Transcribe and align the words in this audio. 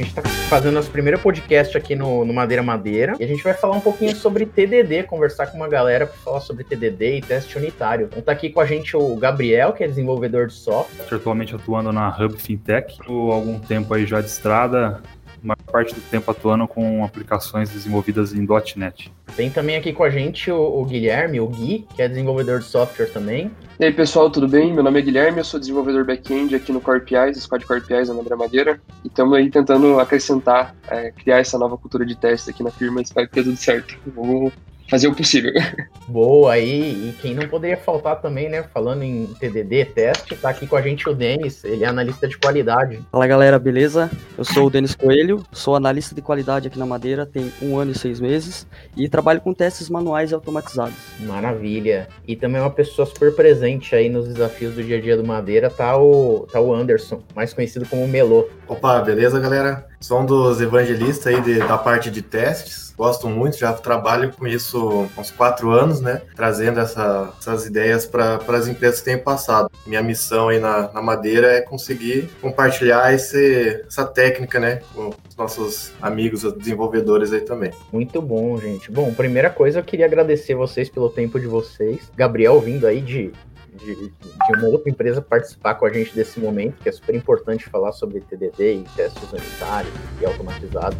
A 0.00 0.02
gente 0.02 0.18
está 0.18 0.22
fazendo 0.48 0.72
nosso 0.72 0.90
primeiro 0.90 1.18
podcast 1.18 1.76
aqui 1.76 1.94
no, 1.94 2.24
no, 2.24 2.32
Madeira 2.32 2.62
Madeira 2.62 3.16
e 3.20 3.24
a 3.24 3.26
gente 3.26 3.44
vai 3.44 3.52
falar 3.52 3.76
um 3.76 3.80
pouquinho 3.80 4.16
sobre 4.16 4.46
TDD, 4.46 5.02
conversar 5.02 5.48
com 5.48 5.58
uma 5.58 5.68
galera 5.68 6.06
para 6.06 6.16
falar 6.16 6.40
sobre 6.40 6.64
TDD 6.64 7.18
e 7.18 7.20
teste 7.20 7.58
unitário. 7.58 8.06
Então 8.06 8.22
tá 8.22 8.32
aqui 8.32 8.48
com 8.48 8.60
a 8.60 8.64
gente 8.64 8.96
o 8.96 9.14
Gabriel, 9.16 9.74
que 9.74 9.84
é 9.84 9.86
desenvolvedor 9.86 10.46
de 10.46 10.54
software. 10.54 11.04
Atualmente 11.14 11.54
atuando 11.54 11.92
na 11.92 12.08
Hub 12.08 12.34
Fintech. 12.38 12.92
Estou 12.92 13.30
algum 13.30 13.58
tempo 13.58 13.92
aí 13.92 14.06
já 14.06 14.22
de 14.22 14.28
estrada, 14.28 15.02
uma 15.42 15.56
parte 15.56 15.94
do 15.94 16.00
tempo 16.00 16.30
atuando 16.30 16.66
com 16.66 17.04
aplicações 17.04 17.70
desenvolvidas 17.70 18.32
em 18.32 18.46
.NET. 18.76 19.12
Tem 19.36 19.50
também 19.50 19.76
aqui 19.76 19.92
com 19.92 20.04
a 20.04 20.10
gente 20.10 20.50
o, 20.50 20.80
o, 20.80 20.84
Guilherme, 20.84 21.40
o 21.40 21.46
Gui, 21.46 21.86
que 21.94 22.02
é 22.02 22.08
desenvolvedor 22.08 22.60
de 22.60 22.66
software 22.66 23.06
também. 23.06 23.50
E 23.78 23.84
aí 23.84 23.92
pessoal, 23.92 24.30
tudo 24.30 24.46
bem? 24.46 24.72
Meu 24.72 24.82
nome 24.82 24.98
é 24.98 25.02
Guilherme, 25.02 25.38
eu 25.38 25.44
sou 25.44 25.58
desenvolvedor 25.58 26.04
back-end 26.04 26.54
aqui 26.54 26.72
no 26.72 26.80
Core 26.80 27.00
PIs, 27.00 27.42
Squad 27.42 27.64
Core 27.64 27.80
PIs 27.80 28.08
na 28.08 28.14
Madeira 28.14 28.36
Madeira, 28.36 28.80
e 29.04 29.08
estamos 29.08 29.36
aí 29.36 29.50
tentando 29.50 29.98
acrescentar, 29.98 30.74
é, 30.88 31.10
criar 31.12 31.38
essa 31.38 31.58
nova 31.58 31.78
cultura 31.78 32.04
de 32.04 32.16
teste 32.16 32.50
aqui 32.50 32.62
na 32.62 32.70
firma, 32.70 33.00
espero 33.00 33.28
que 33.28 33.36
dê 33.36 33.42
tudo 33.42 33.56
certo. 33.56 33.96
Vamos 34.14 34.52
fazer 34.90 35.06
o 35.06 35.14
possível. 35.14 35.52
Boa, 36.08 36.54
aí, 36.54 37.08
e 37.08 37.14
quem 37.22 37.34
não 37.34 37.46
poderia 37.46 37.76
faltar 37.76 38.20
também, 38.20 38.48
né, 38.48 38.64
falando 38.74 39.04
em 39.04 39.26
TDD, 39.38 39.84
teste, 39.84 40.34
tá 40.34 40.50
aqui 40.50 40.66
com 40.66 40.74
a 40.74 40.82
gente 40.82 41.08
o 41.08 41.14
Denis, 41.14 41.62
ele 41.62 41.84
é 41.84 41.86
analista 41.86 42.26
de 42.26 42.36
qualidade. 42.36 42.98
Fala 43.12 43.26
galera, 43.28 43.58
beleza? 43.58 44.10
Eu 44.36 44.44
sou 44.44 44.66
o 44.66 44.70
Denis 44.70 44.94
Coelho, 44.96 45.46
sou 45.52 45.76
analista 45.76 46.14
de 46.14 46.20
qualidade 46.20 46.66
aqui 46.66 46.78
na 46.78 46.84
Madeira, 46.84 47.24
tem 47.24 47.52
um 47.62 47.78
ano 47.78 47.92
e 47.92 47.98
seis 47.98 48.18
meses, 48.18 48.66
e 48.96 49.08
trabalho 49.08 49.40
com 49.40 49.54
testes 49.54 49.88
manuais 49.88 50.32
e 50.32 50.34
automatizados. 50.34 50.96
Maravilha. 51.20 52.08
E 52.26 52.34
também 52.34 52.60
uma 52.60 52.70
pessoa 52.70 53.06
super 53.06 53.32
presente 53.34 53.94
aí 53.94 54.08
nos 54.08 54.26
desafios 54.26 54.74
do 54.74 54.82
dia 54.82 54.98
a 54.98 55.00
dia 55.00 55.16
do 55.16 55.24
Madeira, 55.24 55.70
tá 55.70 55.96
o, 55.96 56.48
tá 56.50 56.60
o 56.60 56.74
Anderson, 56.74 57.22
mais 57.36 57.54
conhecido 57.54 57.86
como 57.86 58.08
Melô. 58.08 58.48
Opa, 58.66 59.00
beleza 59.00 59.38
galera? 59.38 59.86
Sou 60.00 60.20
um 60.20 60.26
dos 60.26 60.60
evangelistas 60.60 61.28
aí 61.28 61.40
de, 61.40 61.58
da 61.58 61.78
parte 61.78 62.10
de 62.10 62.22
testes 62.22 62.89
gosto 63.00 63.30
muito, 63.30 63.56
já 63.56 63.72
trabalho 63.72 64.30
com 64.30 64.46
isso 64.46 65.08
há 65.16 65.20
uns 65.22 65.30
quatro 65.30 65.70
anos, 65.70 66.02
né? 66.02 66.20
Trazendo 66.36 66.80
essa, 66.80 67.32
essas 67.40 67.64
ideias 67.64 68.04
para 68.04 68.38
as 68.46 68.68
empresas 68.68 68.98
que 68.98 69.06
têm 69.06 69.16
passado. 69.16 69.70
Minha 69.86 70.02
missão 70.02 70.50
aí 70.50 70.58
na, 70.60 70.92
na 70.92 71.00
Madeira 71.00 71.46
é 71.50 71.62
conseguir 71.62 72.28
compartilhar 72.42 73.14
esse, 73.14 73.82
essa 73.86 74.04
técnica, 74.04 74.60
né? 74.60 74.82
Com 74.94 75.14
os 75.26 75.34
nossos 75.34 75.92
amigos 76.02 76.42
desenvolvedores 76.58 77.32
aí 77.32 77.40
também. 77.40 77.72
Muito 77.90 78.20
bom, 78.20 78.58
gente. 78.58 78.92
Bom, 78.92 79.14
primeira 79.14 79.48
coisa, 79.48 79.78
eu 79.78 79.84
queria 79.84 80.04
agradecer 80.04 80.54
vocês 80.54 80.90
pelo 80.90 81.08
tempo 81.08 81.40
de 81.40 81.46
vocês. 81.46 82.12
Gabriel 82.14 82.60
vindo 82.60 82.86
aí 82.86 83.00
de 83.00 83.32
de, 83.72 83.94
de, 83.94 84.12
uma 84.58 84.68
outra 84.68 84.90
empresa 84.90 85.22
participar 85.22 85.76
com 85.76 85.86
a 85.86 85.92
gente 85.92 86.14
desse 86.14 86.38
momento, 86.38 86.82
que 86.82 86.88
é 86.88 86.92
super 86.92 87.14
importante 87.14 87.64
falar 87.70 87.92
sobre 87.92 88.20
TDD 88.20 88.74
e 88.74 88.84
testes 88.94 89.32
unitários 89.32 89.94
e 90.20 90.26
automatizados. 90.26 90.98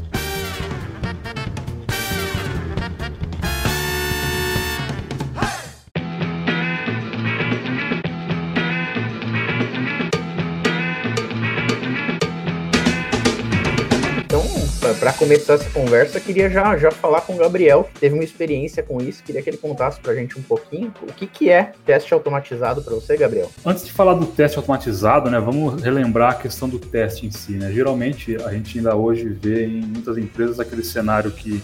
Para 14.95 15.13
começar 15.13 15.55
essa 15.55 15.71
conversa, 15.71 16.21
queria 16.21 16.51
já, 16.51 16.77
já 16.77 16.91
falar 16.91 17.21
com 17.23 17.35
o 17.35 17.37
Gabriel, 17.37 17.89
que 17.93 18.01
teve 18.01 18.15
uma 18.15 18.25
experiência 18.25 18.83
com 18.83 19.01
isso, 19.01 19.23
queria 19.23 19.43
que 19.43 19.51
ele 19.51 19.57
contasse 19.57 20.01
para 20.01 20.13
a 20.13 20.15
gente 20.15 20.39
um 20.39 20.43
pouquinho 20.43 20.93
o 21.03 21.13
que, 21.13 21.27
que 21.27 21.51
é 21.51 21.73
teste 21.85 22.13
automatizado 22.13 22.83
para 22.83 22.95
você, 22.95 23.17
Gabriel. 23.17 23.51
Antes 23.65 23.85
de 23.85 23.93
falar 23.93 24.15
do 24.15 24.27
teste 24.27 24.57
automatizado, 24.59 25.31
né, 25.31 25.39
vamos 25.39 25.83
relembrar 25.83 26.33
a 26.33 26.35
questão 26.35 26.69
do 26.69 26.79
teste 26.79 27.27
em 27.27 27.31
si. 27.31 27.53
Né? 27.53 27.73
Geralmente, 27.73 28.37
a 28.45 28.53
gente 28.53 28.79
ainda 28.79 28.95
hoje 28.97 29.29
vê 29.29 29.67
em 29.67 29.83
muitas 29.83 30.17
empresas 30.19 30.59
aquele 30.59 30.85
cenário 30.85 31.31
que 31.31 31.63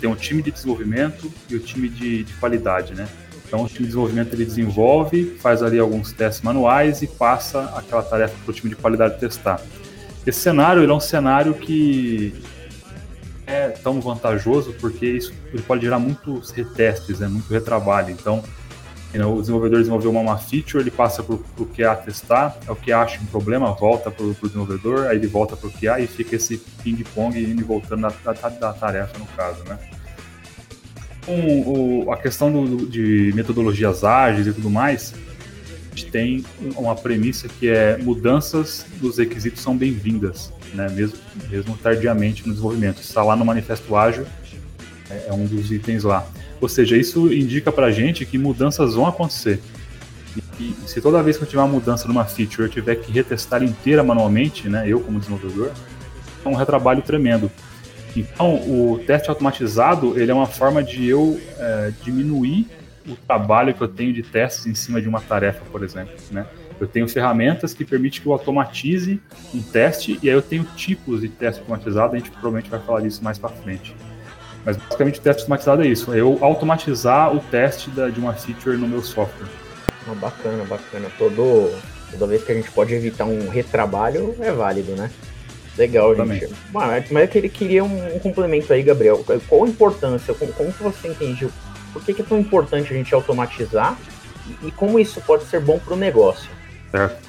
tem 0.00 0.08
um 0.10 0.14
time 0.14 0.42
de 0.42 0.50
desenvolvimento 0.50 1.32
e 1.48 1.56
o 1.56 1.60
time 1.60 1.88
de, 1.88 2.24
de 2.24 2.32
qualidade, 2.34 2.94
né? 2.94 3.08
Então, 3.46 3.62
o 3.62 3.66
time 3.66 3.80
de 3.80 3.86
desenvolvimento 3.86 4.34
ele 4.34 4.44
desenvolve, 4.44 5.36
faz 5.38 5.62
ali 5.62 5.78
alguns 5.78 6.12
testes 6.12 6.42
manuais 6.42 7.00
e 7.00 7.06
passa 7.06 7.62
aquela 7.76 8.02
tarefa 8.02 8.34
para 8.44 8.50
o 8.50 8.54
time 8.54 8.70
de 8.70 8.76
qualidade 8.76 9.18
testar. 9.20 9.60
Esse 10.26 10.40
cenário 10.40 10.82
é 10.82 10.92
um 10.92 11.00
cenário 11.00 11.54
que 11.54 12.34
é 13.46 13.68
tão 13.68 14.00
vantajoso 14.00 14.74
porque 14.80 15.06
isso 15.06 15.32
ele 15.52 15.62
pode 15.62 15.82
gerar 15.82 16.00
muitos 16.00 16.50
retestes, 16.50 17.20
né, 17.20 17.28
muito 17.28 17.48
retrabalho. 17.52 18.10
Então, 18.10 18.42
o 19.14 19.40
desenvolvedor 19.40 19.78
desenvolveu 19.78 20.10
uma, 20.10 20.20
uma 20.20 20.36
feature, 20.36 20.82
ele 20.82 20.90
passa 20.90 21.22
para 21.22 21.34
o 21.34 21.66
QA 21.66 21.94
testar, 21.94 22.56
é 22.66 22.72
o 22.72 22.76
que 22.76 22.92
acha 22.92 23.20
um 23.20 23.26
problema, 23.26 23.72
volta 23.72 24.10
para 24.10 24.24
o 24.24 24.34
desenvolvedor, 24.34 25.06
aí 25.06 25.16
ele 25.16 25.26
volta 25.26 25.56
para 25.56 25.68
o 25.68 25.72
QA 25.72 26.00
e 26.00 26.06
fica 26.06 26.36
esse 26.36 26.58
ping-pong 26.82 27.38
indo 27.38 27.60
e 27.60 27.64
voltando 27.64 28.02
da, 28.02 28.32
da, 28.32 28.48
da, 28.48 28.72
tarefa, 28.72 29.18
no 29.18 29.26
caso, 29.26 29.62
né? 29.64 29.78
Com 31.24 32.04
o, 32.04 32.12
a 32.12 32.16
questão 32.16 32.52
do, 32.52 32.86
de 32.86 33.32
metodologias 33.34 34.04
ágeis 34.04 34.48
e 34.48 34.52
tudo 34.52 34.68
mais, 34.68 35.14
gente 35.96 36.06
tem 36.10 36.44
uma 36.76 36.94
premissa 36.94 37.48
que 37.48 37.68
é 37.68 37.96
mudanças 37.96 38.84
dos 39.00 39.16
requisitos 39.16 39.62
são 39.62 39.74
bem-vindas, 39.74 40.52
né? 40.74 40.88
mesmo, 40.90 41.18
mesmo 41.48 41.76
tardiamente 41.78 42.46
no 42.46 42.52
desenvolvimento. 42.52 43.00
Está 43.00 43.24
lá 43.24 43.34
no 43.34 43.44
Manifesto 43.44 43.96
Ágil, 43.96 44.26
é, 45.10 45.28
é 45.28 45.32
um 45.32 45.46
dos 45.46 45.72
itens 45.72 46.04
lá. 46.04 46.26
Ou 46.60 46.68
seja, 46.68 46.96
isso 46.96 47.32
indica 47.32 47.72
para 47.72 47.86
a 47.86 47.90
gente 47.90 48.26
que 48.26 48.36
mudanças 48.36 48.94
vão 48.94 49.06
acontecer. 49.06 49.58
E, 50.36 50.64
e, 50.64 50.76
se 50.86 51.00
toda 51.00 51.22
vez 51.22 51.38
que 51.38 51.44
eu 51.44 51.48
tiver 51.48 51.62
uma 51.62 51.68
mudança 51.68 52.06
numa 52.06 52.26
feature 52.26 52.64
eu 52.64 52.68
tiver 52.68 52.96
que 52.96 53.10
retestar 53.10 53.62
inteira 53.62 54.02
manualmente, 54.02 54.68
né, 54.68 54.84
eu 54.86 55.00
como 55.00 55.18
desenvolvedor, 55.18 55.72
é 56.44 56.48
um 56.48 56.54
retrabalho 56.54 57.00
tremendo. 57.00 57.50
Então, 58.14 58.54
o 58.54 59.00
teste 59.06 59.28
automatizado 59.30 60.18
ele 60.18 60.30
é 60.30 60.34
uma 60.34 60.46
forma 60.46 60.82
de 60.82 61.06
eu 61.06 61.40
é, 61.58 61.92
diminuir 62.02 62.66
o 63.06 63.16
trabalho 63.16 63.74
que 63.74 63.80
eu 63.80 63.88
tenho 63.88 64.12
de 64.12 64.22
testes 64.22 64.66
em 64.66 64.74
cima 64.74 65.00
de 65.00 65.08
uma 65.08 65.20
tarefa, 65.20 65.64
por 65.70 65.82
exemplo, 65.82 66.14
né? 66.30 66.46
Eu 66.78 66.86
tenho 66.86 67.08
ferramentas 67.08 67.72
que 67.72 67.84
permitem 67.84 68.20
que 68.20 68.26
eu 68.26 68.32
automatize 68.32 69.20
um 69.54 69.62
teste 69.62 70.18
e 70.22 70.28
aí 70.28 70.34
eu 70.34 70.42
tenho 70.42 70.64
tipos 70.76 71.22
de 71.22 71.28
teste 71.28 71.60
automatizado, 71.60 72.14
a 72.14 72.18
gente 72.18 72.30
provavelmente 72.30 72.68
vai 72.68 72.80
falar 72.80 73.00
disso 73.00 73.24
mais 73.24 73.38
para 73.38 73.48
frente. 73.48 73.96
Mas 74.64 74.76
basicamente 74.76 75.18
o 75.18 75.22
teste 75.22 75.42
automatizado 75.42 75.82
é 75.82 75.86
isso, 75.86 76.12
é 76.12 76.20
eu 76.20 76.38
automatizar 76.42 77.34
o 77.34 77.40
teste 77.40 77.88
da, 77.90 78.10
de 78.10 78.20
uma 78.20 78.34
feature 78.34 78.76
no 78.76 78.86
meu 78.86 79.02
software. 79.02 79.48
Oh, 80.10 80.14
bacana, 80.14 80.64
bacana. 80.64 81.08
Todo, 81.16 81.72
toda 82.10 82.26
vez 82.26 82.44
que 82.44 82.52
a 82.52 82.54
gente 82.54 82.70
pode 82.70 82.92
evitar 82.92 83.24
um 83.24 83.48
retrabalho, 83.48 84.34
é 84.40 84.52
válido, 84.52 84.92
né? 84.92 85.10
Legal, 85.76 86.14
Também. 86.14 86.40
gente. 86.40 86.54
Mas, 86.72 87.10
mas 87.10 87.34
eu 87.34 87.50
queria 87.50 87.84
um, 87.84 88.16
um, 88.16 88.18
complemento 88.18 88.72
aí, 88.72 88.82
Gabriel. 88.82 89.24
Qual 89.48 89.64
a 89.64 89.68
importância, 89.68 90.32
como, 90.34 90.52
como 90.52 90.72
que 90.72 90.82
você 90.82 91.08
entende 91.08 91.48
por 91.96 92.04
que, 92.04 92.12
que 92.12 92.22
é 92.22 92.24
tão 92.24 92.38
importante 92.38 92.92
a 92.92 92.96
gente 92.96 93.14
automatizar 93.14 93.96
e, 94.62 94.70
como 94.70 94.98
isso 94.98 95.20
pode 95.22 95.44
ser 95.44 95.60
bom 95.60 95.78
para 95.78 95.94
o 95.94 95.96
negócio. 95.96 96.50
Certo. 96.90 97.26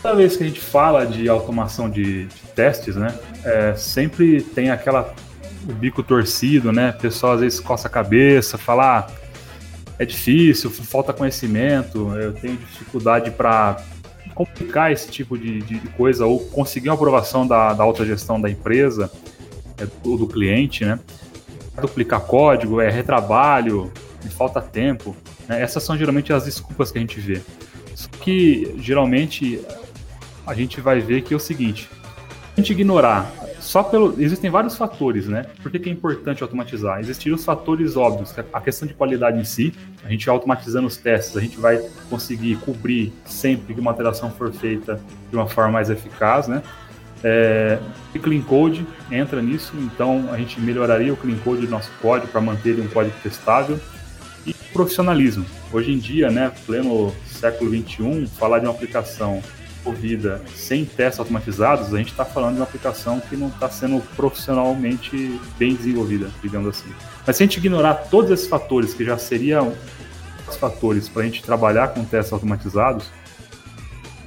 Toda 0.00 0.14
vez 0.14 0.36
que 0.36 0.44
a 0.44 0.46
gente 0.46 0.60
fala 0.60 1.04
de 1.04 1.28
automação 1.28 1.90
de, 1.90 2.26
de 2.26 2.42
testes, 2.54 2.94
né, 2.94 3.18
é, 3.44 3.74
sempre 3.74 4.40
tem 4.40 4.70
aquela 4.70 5.12
o 5.68 5.72
bico 5.72 6.00
torcido, 6.00 6.70
né? 6.72 6.94
O 6.96 7.00
pessoal 7.02 7.32
às 7.32 7.40
vezes 7.40 7.58
coça 7.58 7.88
a 7.88 7.90
cabeça, 7.90 8.56
fala, 8.56 9.00
ah, 9.00 9.06
é 9.98 10.04
difícil, 10.04 10.70
falta 10.70 11.12
conhecimento, 11.12 12.14
eu 12.14 12.32
tenho 12.34 12.56
dificuldade 12.56 13.32
para 13.32 13.82
complicar 14.32 14.92
esse 14.92 15.10
tipo 15.10 15.36
de, 15.36 15.62
de, 15.62 15.80
coisa 15.96 16.24
ou 16.24 16.38
conseguir 16.38 16.88
uma 16.88 16.94
aprovação 16.94 17.44
da, 17.44 17.72
da 17.72 17.82
autogestão 17.82 18.40
da 18.40 18.48
empresa 18.48 19.10
é, 19.76 19.88
ou 20.04 20.16
do 20.16 20.28
cliente, 20.28 20.84
né? 20.84 21.00
Duplicar 21.80 22.20
código, 22.20 22.80
é 22.80 22.90
retrabalho, 22.90 23.92
falta 24.30 24.60
tempo. 24.60 25.16
Né? 25.48 25.62
Essas 25.62 25.82
são 25.82 25.96
geralmente 25.96 26.32
as 26.32 26.44
desculpas 26.44 26.90
que 26.90 26.98
a 26.98 27.00
gente 27.00 27.20
vê. 27.20 27.40
Só 27.94 28.08
que 28.20 28.74
geralmente 28.78 29.60
a 30.46 30.54
gente 30.54 30.80
vai 30.80 31.00
ver 31.00 31.22
que 31.22 31.32
é 31.32 31.36
o 31.36 31.40
seguinte: 31.40 31.88
a 32.56 32.60
gente 32.60 32.72
ignorar 32.72 33.32
só 33.60 33.82
pelo. 33.82 34.14
Existem 34.20 34.48
vários 34.48 34.76
fatores, 34.76 35.26
né? 35.26 35.46
Por 35.62 35.72
que, 35.72 35.78
que 35.78 35.88
é 35.88 35.92
importante 35.92 36.42
automatizar? 36.42 37.00
Existem 37.00 37.32
os 37.32 37.44
fatores 37.44 37.96
óbvios, 37.96 38.36
é 38.38 38.44
a 38.52 38.60
questão 38.60 38.86
de 38.86 38.94
qualidade 38.94 39.38
em 39.38 39.44
si, 39.44 39.74
a 40.04 40.08
gente 40.08 40.28
automatizando 40.30 40.86
os 40.86 40.96
testes, 40.96 41.36
a 41.36 41.40
gente 41.40 41.58
vai 41.58 41.82
conseguir 42.08 42.56
cobrir 42.56 43.12
sempre 43.24 43.74
que 43.74 43.80
uma 43.80 43.90
alteração 43.90 44.30
for 44.30 44.52
feita 44.52 45.00
de 45.30 45.36
uma 45.36 45.48
forma 45.48 45.72
mais 45.72 45.90
eficaz, 45.90 46.46
né? 46.46 46.62
É, 47.24 47.78
e 48.14 48.18
Clean 48.18 48.42
Code 48.42 48.86
entra 49.10 49.40
nisso, 49.42 49.72
então 49.76 50.28
a 50.30 50.36
gente 50.36 50.60
melhoraria 50.60 51.12
o 51.12 51.16
Clean 51.16 51.36
Code 51.38 51.62
do 51.62 51.70
nosso 51.70 51.90
código 52.00 52.28
para 52.28 52.40
manter 52.40 52.70
ele 52.70 52.82
um 52.82 52.88
código 52.88 53.14
testável. 53.22 53.78
E 54.46 54.54
profissionalismo. 54.72 55.44
Hoje 55.72 55.92
em 55.92 55.98
dia, 55.98 56.30
né, 56.30 56.52
pleno 56.66 57.12
século 57.26 57.70
XXI, 57.70 58.26
falar 58.38 58.60
de 58.60 58.66
uma 58.66 58.72
aplicação 58.72 59.42
desenvolvida 59.86 60.42
sem 60.54 60.84
testes 60.84 61.20
automatizados, 61.20 61.94
a 61.94 61.98
gente 61.98 62.10
está 62.10 62.24
falando 62.24 62.54
de 62.54 62.60
uma 62.60 62.64
aplicação 62.64 63.20
que 63.20 63.36
não 63.36 63.48
está 63.48 63.68
sendo 63.68 64.02
profissionalmente 64.16 65.40
bem 65.58 65.74
desenvolvida, 65.74 66.28
digamos 66.42 66.68
assim. 66.68 66.92
Mas 67.26 67.36
se 67.36 67.42
a 67.42 67.46
gente 67.46 67.58
ignorar 67.58 67.94
todos 68.10 68.30
esses 68.30 68.48
fatores, 68.48 68.94
que 68.94 69.04
já 69.04 69.16
seriam 69.16 69.72
os 70.48 70.56
fatores 70.56 71.08
para 71.08 71.22
a 71.22 71.24
gente 71.24 71.42
trabalhar 71.42 71.88
com 71.88 72.04
testes 72.04 72.32
automatizados, 72.32 73.10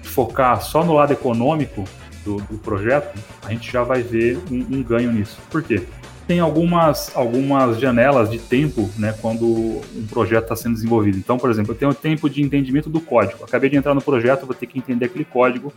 focar 0.04 0.62
só 0.62 0.84
no 0.84 0.94
lado 0.94 1.14
econômico, 1.14 1.84
do, 2.30 2.38
do 2.44 2.58
projeto, 2.58 3.18
a 3.44 3.52
gente 3.52 3.72
já 3.72 3.84
vai 3.84 4.04
ver 4.04 4.38
um, 4.52 4.78
um 4.78 4.84
ganho 4.84 5.12
nisso. 5.12 5.38
Por 5.50 5.64
quê? 5.64 5.82
tem 6.28 6.40
algumas, 6.40 7.12
algumas 7.16 7.80
janelas 7.80 8.30
de 8.30 8.38
tempo 8.38 8.88
né, 9.00 9.16
quando 9.20 9.48
um 9.48 10.06
projeto 10.08 10.44
está 10.44 10.56
sendo 10.56 10.76
desenvolvido. 10.76 11.18
Então, 11.18 11.40
por 11.40 11.50
exemplo, 11.50 11.72
eu 11.72 11.76
tenho 11.76 11.90
o 11.90 11.96
tempo 11.96 12.30
de 12.30 12.44
entendimento 12.44 12.88
do 12.88 13.02
código. 13.02 13.44
Acabei 13.44 13.68
de 13.68 13.78
entrar 13.78 13.96
no 13.96 14.02
projeto, 14.02 14.46
vou 14.46 14.54
ter 14.54 14.68
que 14.68 14.78
entender 14.78 15.06
aquele 15.06 15.26
código. 15.26 15.74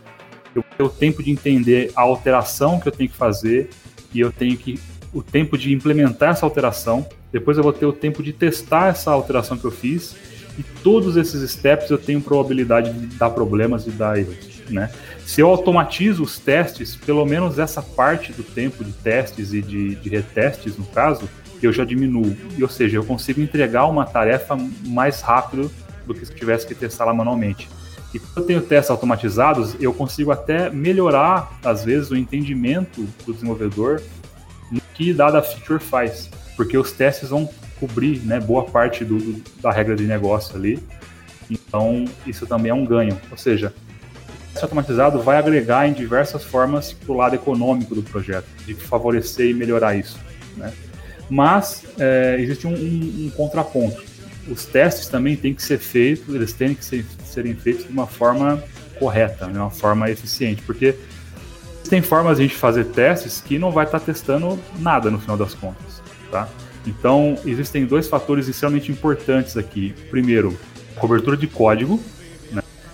Eu 0.53 0.63
tenho 0.77 0.87
o 0.87 0.91
tempo 0.91 1.23
de 1.23 1.31
entender 1.31 1.91
a 1.95 2.03
alteração 2.03 2.79
que 2.79 2.87
eu 2.87 2.91
tenho 2.91 3.09
que 3.09 3.17
fazer 3.17 3.71
e 4.13 4.19
eu 4.19 4.31
tenho 4.31 4.55
que 4.55 4.79
o 5.11 5.23
tempo 5.23 5.57
de 5.57 5.73
implementar 5.73 6.29
essa 6.29 6.45
alteração. 6.45 7.03
Depois 7.31 7.57
eu 7.57 7.63
vou 7.63 7.73
ter 7.73 7.87
o 7.87 7.93
tempo 7.93 8.21
de 8.21 8.31
testar 8.31 8.89
essa 8.89 9.09
alteração 9.09 9.57
que 9.57 9.65
eu 9.65 9.71
fiz. 9.71 10.15
E 10.55 10.61
todos 10.83 11.17
esses 11.17 11.49
steps 11.49 11.89
eu 11.89 11.97
tenho 11.97 12.21
probabilidade 12.21 12.93
de 12.93 13.07
dar 13.15 13.31
problemas 13.31 13.87
e 13.87 13.89
dar 13.89 14.19
erros, 14.19 14.61
né? 14.69 14.91
Se 15.25 15.41
eu 15.41 15.47
automatizo 15.49 16.23
os 16.23 16.37
testes, 16.37 16.95
pelo 16.95 17.25
menos 17.25 17.57
essa 17.57 17.81
parte 17.81 18.33
do 18.33 18.43
tempo 18.43 18.83
de 18.83 18.91
testes 18.91 19.53
e 19.53 19.61
de, 19.61 19.95
de 19.95 20.09
retestes, 20.09 20.77
no 20.77 20.85
caso, 20.85 21.29
eu 21.61 21.71
já 21.71 21.85
diminuo. 21.85 22.35
Ou 22.61 22.69
seja, 22.69 22.97
eu 22.97 23.05
consigo 23.05 23.41
entregar 23.41 23.85
uma 23.85 24.05
tarefa 24.05 24.57
mais 24.85 25.21
rápido 25.21 25.71
do 26.05 26.13
que 26.13 26.25
se 26.25 26.33
tivesse 26.33 26.67
que 26.67 26.75
testá-la 26.75 27.13
manualmente. 27.13 27.69
E 28.13 28.19
quando 28.19 28.37
eu 28.37 28.45
tenho 28.45 28.61
testes 28.61 28.91
automatizados, 28.91 29.75
eu 29.79 29.93
consigo 29.93 30.31
até 30.31 30.69
melhorar, 30.69 31.57
às 31.63 31.83
vezes, 31.83 32.11
o 32.11 32.15
entendimento 32.15 33.07
do 33.25 33.33
desenvolvedor 33.33 34.01
no 34.71 34.81
que 34.93 35.13
dada 35.13 35.41
feature 35.41 35.79
faz. 35.79 36.29
Porque 36.55 36.77
os 36.77 36.91
testes 36.91 37.29
vão 37.29 37.49
cobrir 37.79 38.19
né, 38.19 38.39
boa 38.39 38.63
parte 38.65 39.03
do, 39.03 39.17
do, 39.17 39.43
da 39.61 39.71
regra 39.71 39.95
de 39.95 40.03
negócio 40.03 40.55
ali. 40.55 40.79
Então, 41.49 42.05
isso 42.27 42.45
também 42.45 42.69
é 42.69 42.73
um 42.73 42.85
ganho. 42.85 43.19
Ou 43.31 43.37
seja, 43.37 43.73
automatizado 44.61 45.21
vai 45.21 45.37
agregar 45.37 45.87
em 45.87 45.93
diversas 45.93 46.43
formas 46.43 46.93
para 46.93 47.11
o 47.11 47.15
lado 47.15 47.35
econômico 47.35 47.95
do 47.95 48.03
projeto, 48.03 48.45
de 48.65 48.73
favorecer 48.73 49.47
e 49.47 49.53
melhorar 49.53 49.95
isso. 49.95 50.19
Né? 50.55 50.71
Mas 51.29 51.83
é, 51.97 52.37
existe 52.39 52.67
um, 52.67 52.73
um, 52.73 53.25
um, 53.25 53.31
contraponto. 53.35 54.03
Os 54.47 54.65
testes 54.65 55.07
também 55.07 55.35
têm 55.35 55.53
que 55.53 55.63
ser 55.63 55.79
feitos, 55.79 56.35
eles 56.35 56.53
têm 56.53 56.75
que 56.75 56.83
ser, 56.83 57.05
serem 57.25 57.55
feitos 57.55 57.85
de 57.85 57.91
uma 57.91 58.05
forma 58.05 58.63
correta, 58.99 59.47
de 59.47 59.57
uma 59.57 59.71
forma 59.71 60.09
eficiente, 60.09 60.61
porque 60.61 60.95
tem 61.89 62.01
formas 62.01 62.37
de 62.37 62.43
a 62.43 62.47
gente 62.47 62.57
fazer 62.57 62.85
testes 62.85 63.41
que 63.41 63.57
não 63.57 63.71
vai 63.71 63.85
estar 63.85 63.99
testando 63.99 64.59
nada 64.79 65.09
no 65.09 65.19
final 65.19 65.37
das 65.37 65.53
contas, 65.53 66.01
tá? 66.31 66.47
Então, 66.85 67.37
existem 67.45 67.85
dois 67.85 68.07
fatores 68.07 68.47
extremamente 68.47 68.91
importantes 68.91 69.55
aqui. 69.55 69.93
Primeiro, 70.09 70.57
cobertura 70.95 71.37
de 71.37 71.47
código, 71.47 71.99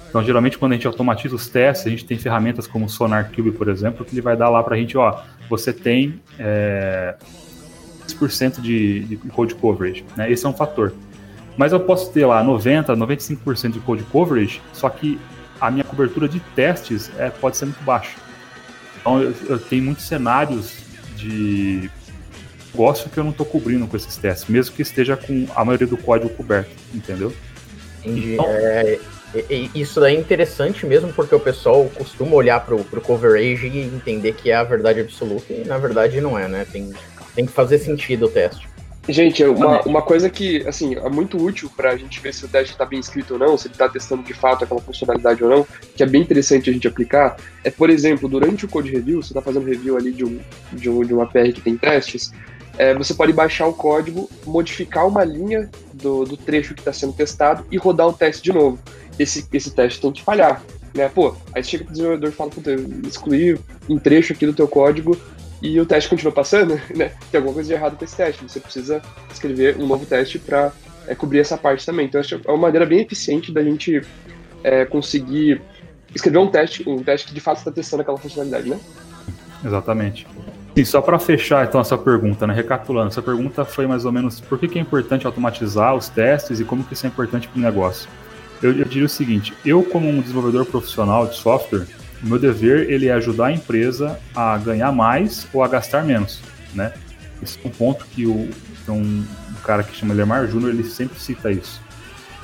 então, 0.09 0.23
geralmente, 0.23 0.57
quando 0.57 0.71
a 0.71 0.75
gente 0.75 0.87
automatiza 0.87 1.35
os 1.35 1.47
testes, 1.47 1.85
a 1.85 1.89
gente 1.89 2.03
tem 2.03 2.17
ferramentas 2.17 2.65
como 2.65 2.85
o 2.85 2.89
Sonar 2.89 3.31
Cube, 3.31 3.51
por 3.51 3.69
exemplo, 3.69 4.03
que 4.03 4.13
ele 4.13 4.21
vai 4.21 4.35
dar 4.35 4.49
lá 4.49 4.63
para 4.63 4.75
a 4.75 4.77
gente, 4.77 4.97
ó, 4.97 5.21
você 5.47 5.71
tem 5.71 6.19
é, 6.39 7.15
10% 8.07 8.59
de, 8.59 9.01
de 9.01 9.17
code 9.17 9.53
coverage, 9.55 10.03
né? 10.17 10.31
Esse 10.31 10.45
é 10.45 10.49
um 10.49 10.53
fator. 10.53 10.93
Mas 11.55 11.71
eu 11.71 11.79
posso 11.79 12.11
ter 12.11 12.25
lá 12.25 12.43
90, 12.43 12.95
95% 12.95 13.71
de 13.73 13.79
code 13.79 14.03
coverage, 14.03 14.61
só 14.73 14.89
que 14.89 15.19
a 15.61 15.69
minha 15.69 15.83
cobertura 15.83 16.27
de 16.27 16.39
testes 16.55 17.11
é, 17.17 17.29
pode 17.29 17.57
ser 17.57 17.65
muito 17.65 17.83
baixa. 17.83 18.17
Então, 18.99 19.21
eu, 19.21 19.33
eu 19.47 19.59
tenho 19.59 19.83
muitos 19.83 20.07
cenários 20.07 20.77
de 21.15 21.89
negócio 22.73 23.09
que 23.09 23.17
eu 23.17 23.23
não 23.23 23.31
estou 23.31 23.45
cobrindo 23.45 23.85
com 23.87 23.97
esses 23.97 24.15
testes, 24.15 24.49
mesmo 24.49 24.73
que 24.73 24.81
esteja 24.81 25.17
com 25.17 25.45
a 25.53 25.65
maioria 25.65 25.87
do 25.87 25.97
código 25.97 26.29
coberto, 26.29 26.71
entendeu? 26.93 27.33
Entendi. 28.03 28.33
Então, 28.33 28.45
é, 28.47 28.99
isso 29.75 29.99
daí 29.99 30.15
é 30.15 30.19
interessante 30.19 30.85
mesmo, 30.85 31.13
porque 31.13 31.35
o 31.35 31.39
pessoal 31.39 31.89
costuma 31.95 32.33
olhar 32.35 32.65
pro, 32.65 32.83
pro 32.83 33.01
coverage 33.01 33.67
e 33.67 33.79
entender 33.81 34.33
que 34.33 34.49
é 34.49 34.55
a 34.55 34.63
verdade 34.63 34.99
absoluta, 34.99 35.53
e 35.53 35.63
na 35.65 35.77
verdade 35.77 36.19
não 36.19 36.37
é, 36.37 36.47
né? 36.47 36.65
Tem, 36.71 36.91
tem 37.35 37.45
que 37.45 37.51
fazer 37.51 37.77
sentido 37.77 38.25
o 38.25 38.29
teste. 38.29 38.67
Gente, 39.07 39.43
uma, 39.43 39.81
uma 39.81 40.01
coisa 40.03 40.29
que, 40.29 40.67
assim, 40.67 40.95
é 40.95 41.09
muito 41.09 41.43
útil 41.43 41.71
para 41.75 41.91
a 41.91 41.97
gente 41.97 42.19
ver 42.19 42.31
se 42.31 42.45
o 42.45 42.47
teste 42.47 42.73
está 42.73 42.85
bem 42.85 42.99
escrito 42.99 43.33
ou 43.33 43.39
não, 43.39 43.57
se 43.57 43.67
ele 43.67 43.73
está 43.73 43.89
testando 43.89 44.21
de 44.21 44.33
fato 44.33 44.63
aquela 44.63 44.79
funcionalidade 44.79 45.43
ou 45.43 45.49
não, 45.49 45.67
que 45.95 46.03
é 46.03 46.05
bem 46.05 46.21
interessante 46.21 46.69
a 46.69 46.73
gente 46.73 46.87
aplicar, 46.87 47.35
é, 47.63 47.71
por 47.71 47.89
exemplo, 47.89 48.29
durante 48.29 48.65
o 48.65 48.67
code 48.67 48.91
review, 48.91 49.21
você 49.23 49.31
está 49.31 49.41
fazendo 49.41 49.65
review 49.65 49.97
ali 49.97 50.11
de, 50.11 50.23
um, 50.23 50.39
de, 50.73 50.89
um, 50.89 51.03
de 51.03 51.13
uma 51.13 51.25
PR 51.25 51.51
que 51.51 51.61
tem 51.61 51.75
testes, 51.75 52.31
é, 52.79 52.95
você 52.95 53.13
pode 53.13 53.33
baixar 53.33 53.67
o 53.67 53.73
código, 53.73 54.27
modificar 54.45 55.05
uma 55.05 55.23
linha 55.23 55.69
do, 55.93 56.23
do 56.23 56.37
trecho 56.37 56.73
que 56.73 56.79
está 56.79 56.93
sendo 56.93 57.13
testado 57.13 57.65
e 57.69 57.77
rodar 57.77 58.07
o 58.07 58.13
teste 58.13 58.41
de 58.41 58.53
novo 58.53 58.79
esse, 59.19 59.45
esse 59.51 59.71
teste 59.71 59.99
tem 59.99 60.11
que 60.11 60.23
falhar. 60.23 60.63
Né? 60.95 61.09
Pô, 61.09 61.35
aí 61.53 61.63
chega 61.63 61.83
pro 61.83 61.91
desenvolvedor 61.91 62.29
e 62.29 62.31
fala, 62.31 62.49
puta, 62.49 62.71
excluir 63.05 63.59
um 63.87 63.97
trecho 63.99 64.33
aqui 64.33 64.45
do 64.45 64.53
teu 64.53 64.67
código 64.67 65.15
e 65.61 65.79
o 65.79 65.85
teste 65.85 66.09
continua 66.09 66.31
passando, 66.31 66.79
né? 66.95 67.11
Tem 67.29 67.37
alguma 67.37 67.53
coisa 67.53 67.67
de 67.67 67.73
errado 67.73 67.97
com 67.97 68.05
esse 68.05 68.15
teste. 68.15 68.41
Você 68.41 68.59
precisa 68.59 69.01
escrever 69.31 69.77
um 69.77 69.85
novo 69.85 70.05
teste 70.05 70.39
para 70.39 70.71
é, 71.05 71.13
cobrir 71.13 71.39
essa 71.39 71.57
parte 71.57 71.85
também. 71.85 72.05
Então, 72.05 72.21
acho 72.21 72.35
é 72.35 72.49
uma 72.49 72.57
maneira 72.57 72.85
bem 72.85 73.01
eficiente 73.01 73.51
da 73.51 73.61
gente 73.61 74.01
é, 74.63 74.85
conseguir 74.85 75.61
escrever 76.15 76.39
um 76.39 76.47
teste, 76.47 76.89
um 76.89 77.03
teste 77.03 77.27
que 77.27 77.33
de 77.33 77.41
fato 77.41 77.57
está 77.57 77.71
testando 77.71 78.01
aquela 78.01 78.17
funcionalidade, 78.17 78.69
né? 78.69 78.79
Exatamente. 79.63 80.25
E 80.79 80.85
só 80.85 81.01
para 81.01 81.19
fechar 81.19 81.67
então 81.67 81.81
essa 81.81 81.97
pergunta, 81.97 82.47
né? 82.47 82.53
Recapitulando, 82.53 83.09
essa 83.09 83.21
pergunta 83.21 83.65
foi 83.65 83.85
mais 83.85 84.05
ou 84.05 84.11
menos 84.11 84.39
por 84.39 84.57
que, 84.57 84.67
que 84.67 84.79
é 84.79 84.81
importante 84.81 85.25
automatizar 85.25 85.93
os 85.95 86.07
testes 86.07 86.59
e 86.59 86.63
como 86.63 86.83
que 86.83 86.93
isso 86.93 87.05
é 87.05 87.09
importante 87.09 87.47
para 87.47 87.59
o 87.59 87.61
negócio 87.61 88.09
eu, 88.61 88.71
eu 88.73 88.85
diria 88.85 89.05
o 89.05 89.09
seguinte: 89.09 89.53
eu, 89.65 89.83
como 89.83 90.07
um 90.09 90.21
desenvolvedor 90.21 90.65
profissional 90.65 91.27
de 91.27 91.35
software, 91.35 91.85
o 92.21 92.27
meu 92.27 92.39
dever 92.39 92.89
ele 92.89 93.07
é 93.07 93.13
ajudar 93.13 93.47
a 93.47 93.51
empresa 93.51 94.19
a 94.35 94.57
ganhar 94.57 94.91
mais 94.91 95.47
ou 95.53 95.63
a 95.63 95.67
gastar 95.67 96.03
menos, 96.03 96.41
né? 96.73 96.93
Esse 97.41 97.57
é 97.63 97.67
um 97.67 97.71
ponto 97.71 98.05
que 98.07 98.25
o, 98.25 98.49
um, 98.89 98.93
um 98.93 99.25
cara 99.63 99.83
que 99.83 99.95
chama 99.95 100.13
Lemar 100.13 100.47
Júnior, 100.47 100.71
ele 100.71 100.83
sempre 100.83 101.19
cita 101.19 101.51
isso. 101.51 101.81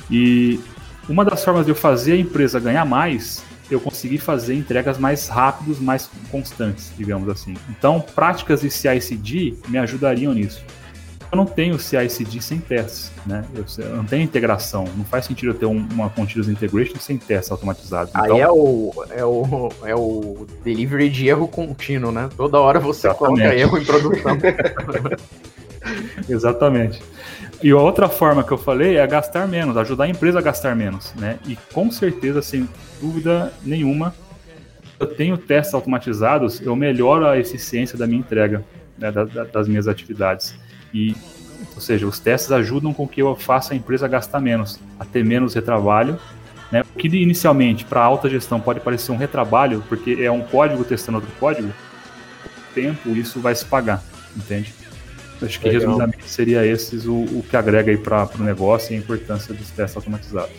E 0.10 0.60
uma 1.10 1.26
das 1.26 1.44
formas 1.44 1.66
de 1.66 1.72
eu 1.72 1.76
fazer 1.76 2.14
a 2.14 2.18
empresa 2.18 2.60
ganhar 2.60 2.86
mais, 2.86 3.44
eu 3.70 3.80
consegui 3.80 4.18
fazer 4.18 4.56
entregas 4.56 4.98
mais 4.98 5.28
rápidas, 5.28 5.80
mais 5.80 6.10
constantes, 6.32 6.92
digamos 6.98 7.30
assim. 7.30 7.56
Então, 7.70 8.00
práticas 8.00 8.62
de 8.62 8.70
CI/CD 8.70 9.56
me 9.68 9.78
ajudariam 9.78 10.34
nisso 10.34 10.64
eu 11.32 11.38
não 11.38 11.46
tenho 11.46 11.78
CI/CD 11.78 12.42
sem 12.42 12.60
testes, 12.60 13.12
né? 13.26 13.44
Eu, 13.54 13.66
eu, 13.84 13.96
não 13.98 14.06
tenho 14.06 14.24
integração. 14.24 14.86
Não 14.96 15.04
faz 15.04 15.26
sentido 15.26 15.50
eu 15.50 15.54
ter 15.54 15.66
um, 15.66 15.86
uma 15.92 16.10
continuous 16.10 16.50
integration 16.50 16.98
sem 16.98 17.18
testes 17.18 17.52
automatizados. 17.52 18.10
Então, 18.16 18.36
Aí 18.36 18.42
é 18.42 18.50
o, 18.50 18.94
é, 19.10 19.26
o, 19.26 19.70
é 19.84 19.96
o 19.96 20.48
delivery 20.64 21.10
de 21.10 21.28
erro 21.28 21.48
contínuo, 21.48 22.12
né? 22.12 22.30
Toda 22.38 22.58
hora 22.60 22.80
você 22.80 23.08
exatamente. 23.08 23.42
coloca 23.42 23.56
erro 23.56 23.78
em 23.78 23.86
produção. 23.86 24.38
exatamente. 26.30 27.02
E 27.64 27.72
a 27.72 27.78
outra 27.78 28.08
forma 28.10 28.44
que 28.44 28.52
eu 28.52 28.58
falei 28.58 28.98
é 28.98 29.08
gastar 29.08 29.48
menos, 29.48 29.78
ajudar 29.78 30.06
a 30.06 30.10
empresa 30.10 30.40
a 30.40 30.42
gastar 30.42 30.76
menos, 30.76 31.14
né? 31.16 31.40
E 31.48 31.58
com 31.74 31.90
certeza, 31.90 32.42
sem 32.42 32.68
dúvida 33.02 33.54
nenhuma, 33.64 34.14
eu 35.00 35.08
tenho 35.08 35.38
testes 35.38 35.74
automatizados, 35.74 36.62
eu 36.62 36.76
melhoro 36.76 37.28
a 37.28 37.38
eficiência 37.38 37.98
da 37.98 38.08
minha 38.08 38.20
entrega, 38.20 38.64
né, 38.98 39.12
das 39.52 39.68
minhas 39.68 39.88
atividades. 39.88 40.56
E, 40.94 41.16
ou 41.74 41.82
seja, 41.82 42.08
os 42.08 42.20
testes 42.20 42.52
ajudam 42.52 42.94
com 42.94 43.08
que 43.08 43.22
eu 43.22 43.36
faça 43.36 43.74
a 43.74 43.78
empresa 43.78 44.08
gastar 44.08 44.40
menos, 44.40 44.80
a 45.00 45.06
ter 45.06 45.24
menos 45.26 45.54
retrabalho. 45.54 46.18
Né? 46.72 46.82
O 46.82 46.98
que 46.98 47.08
inicialmente 47.08 47.84
para 47.86 48.02
alta 48.02 48.30
gestão 48.30 48.60
pode 48.60 48.80
parecer 48.80 49.12
um 49.12 49.18
retrabalho, 49.18 49.84
porque 49.88 50.18
é 50.22 50.32
um 50.32 50.42
código 50.42 50.84
testando 50.84 51.18
outro 51.18 51.32
código, 51.40 51.68
com 51.68 52.50
o 52.50 52.74
tempo 52.74 53.10
isso 53.10 53.40
vai 53.40 53.54
se 53.54 53.66
pagar, 53.66 54.04
entende? 54.36 54.74
Acho 55.42 55.60
que 55.60 55.68
Legal. 55.68 55.82
resumidamente 55.82 56.30
seria 56.30 56.66
esses 56.66 57.06
o, 57.06 57.14
o 57.14 57.46
que 57.48 57.58
agrega 57.58 57.92
aí 57.92 57.98
para 57.98 58.30
o 58.40 58.44
negócio 58.44 58.94
e 58.94 58.96
a 58.96 59.00
importância 59.00 59.54
dos 59.54 59.70
testes 59.70 59.98
automatizados. 59.98 60.56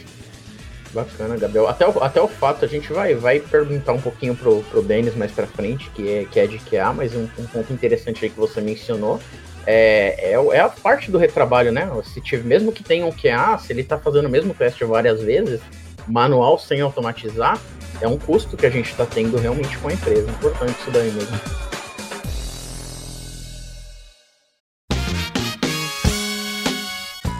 Bacana, 0.93 1.37
Gabriel. 1.37 1.69
Até 1.69 1.87
o, 1.87 2.03
até 2.03 2.21
o 2.21 2.29
fato, 2.29 2.65
a 2.65 2.69
gente 2.69 2.93
vai, 2.93 3.15
vai 3.15 3.41
perguntar 3.41 3.93
um 3.93 4.01
pouquinho 4.01 4.35
pro, 4.35 4.63
pro 4.65 4.83
Denis 4.83 5.15
mais 5.15 5.31
para 5.31 5.47
frente, 5.47 5.91
que 5.91 6.09
é, 6.09 6.25
que 6.25 6.41
é 6.41 6.47
de 6.47 6.59
QA, 6.59 6.93
mas 6.93 7.15
um, 7.15 7.29
um 7.39 7.47
ponto 7.47 7.73
interessante 7.73 8.25
aí 8.25 8.31
que 8.31 8.39
você 8.39 8.61
mencionou 8.61 9.21
é, 9.67 10.33
é, 10.33 10.57
é, 10.57 10.61
a 10.61 10.69
parte 10.69 11.11
do 11.11 11.19
retrabalho, 11.19 11.73
né? 11.73 11.91
Se 12.05 12.21
tiver, 12.21 12.45
mesmo 12.45 12.73
que 12.73 12.85
tenha 12.85 13.05
um 13.05 13.11
QA, 13.11 13.59
se 13.59 13.73
ele 13.73 13.81
está 13.81 13.99
fazendo 13.99 14.27
o 14.27 14.31
mesmo 14.31 14.55
teste 14.55 14.85
várias 14.85 15.21
vezes, 15.21 15.61
manual 16.07 16.59
sem 16.59 16.81
automatizar, 16.81 17.59
é 18.01 18.07
um 18.07 18.17
custo 18.17 18.57
que 18.57 18.65
a 18.65 18.71
gente 18.71 18.91
está 18.91 19.05
tendo 19.05 19.37
realmente 19.37 19.77
com 19.79 19.89
a 19.89 19.93
empresa. 19.93 20.31
Importante 20.31 20.79
isso 20.81 20.91
daí 20.91 21.11
mesmo. 21.11 21.76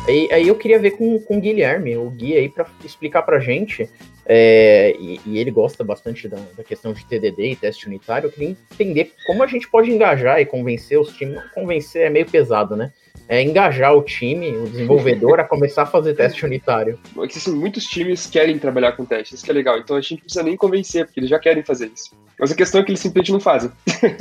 Aí, 0.07 0.29
aí 0.31 0.49
eu 0.49 0.55
queria 0.55 0.79
ver 0.79 0.93
com, 0.93 1.19
com 1.19 1.39
o 1.39 1.41
Guilherme, 1.41 1.97
o 1.97 2.09
Gui 2.11 2.37
aí, 2.37 2.49
para 2.49 2.67
explicar 2.85 3.23
para 3.23 3.41
gente, 3.41 3.91
é, 4.25 4.95
e, 5.01 5.21
e, 5.27 5.39
ele 5.39 5.51
gosta 5.51 5.83
bastante 5.83 6.29
da, 6.29 6.39
da, 6.57 6.63
questão 6.63 6.93
de 6.93 7.05
TDD 7.05 7.53
e 7.53 7.57
teste 7.57 7.87
unitário, 7.87 8.29
eu 8.29 8.33
queria 8.33 8.51
entender 8.51 9.13
como 9.27 9.43
a 9.43 9.47
gente 9.47 9.69
pode 9.69 9.91
engajar 9.91 10.41
e 10.41 10.47
convencer 10.47 10.99
os 10.99 11.13
times. 11.17 11.41
Convencer 11.53 12.07
é 12.07 12.11
meio 12.11 12.27
pesado, 12.27 12.77
né? 12.77 12.93
é 13.29 13.43
engajar 13.43 13.95
o 13.95 14.03
time, 14.03 14.57
o 14.57 14.69
desenvolvedor, 14.69 15.41
a 15.41 15.45
começar 15.45 15.83
a 15.83 15.87
fazer 15.87 16.15
teste 16.15 16.45
unitário. 16.45 16.99
É 17.19 17.27
que, 17.27 17.39
assim, 17.39 17.55
muitos 17.55 17.85
times 17.85 18.27
querem 18.27 18.59
trabalhar 18.59 18.93
com 18.93 19.05
testes, 19.05 19.35
isso 19.35 19.45
que 19.45 19.51
é 19.51 19.55
legal. 19.55 19.79
Então 19.79 19.97
a 19.97 20.01
gente 20.01 20.13
não 20.13 20.21
precisa 20.21 20.43
nem 20.43 20.57
convencer, 20.57 21.07
porque 21.07 21.21
eles 21.21 21.31
já 21.31 21.39
querem 21.39 21.63
fazer 21.63 21.91
isso. 21.93 22.11
Mas 22.39 22.53
a 22.53 22.55
questão 22.55 22.81
é 22.81 22.85
que 22.85 22.91
eles 22.91 23.01
simplesmente 23.01 23.33
não 23.33 23.41
fazem. 23.41 23.71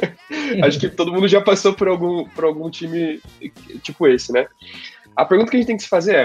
Acho 0.63 0.80
que 0.80 0.89
todo 0.89 1.12
mundo 1.12 1.27
já 1.27 1.42
passou 1.42 1.74
por 1.74 1.88
algum, 1.88 2.27
por 2.30 2.46
algum 2.46 2.70
time 2.70 3.20
tipo 3.84 4.08
esse, 4.08 4.32
né? 4.32 4.48
A 5.15 5.25
pergunta 5.25 5.51
que 5.51 5.57
a 5.57 5.60
gente 5.60 5.67
tem 5.67 5.77
que 5.77 5.84
se 5.84 5.89
fazer 5.89 6.15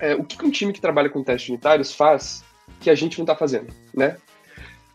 é, 0.00 0.12
é 0.12 0.14
o 0.14 0.24
que 0.24 0.44
um 0.44 0.50
time 0.50 0.72
que 0.72 0.80
trabalha 0.80 1.08
com 1.08 1.22
testes 1.22 1.48
unitários 1.48 1.94
faz 1.94 2.44
que 2.80 2.90
a 2.90 2.94
gente 2.94 3.18
não 3.18 3.24
está 3.24 3.36
fazendo, 3.36 3.68
né? 3.94 4.16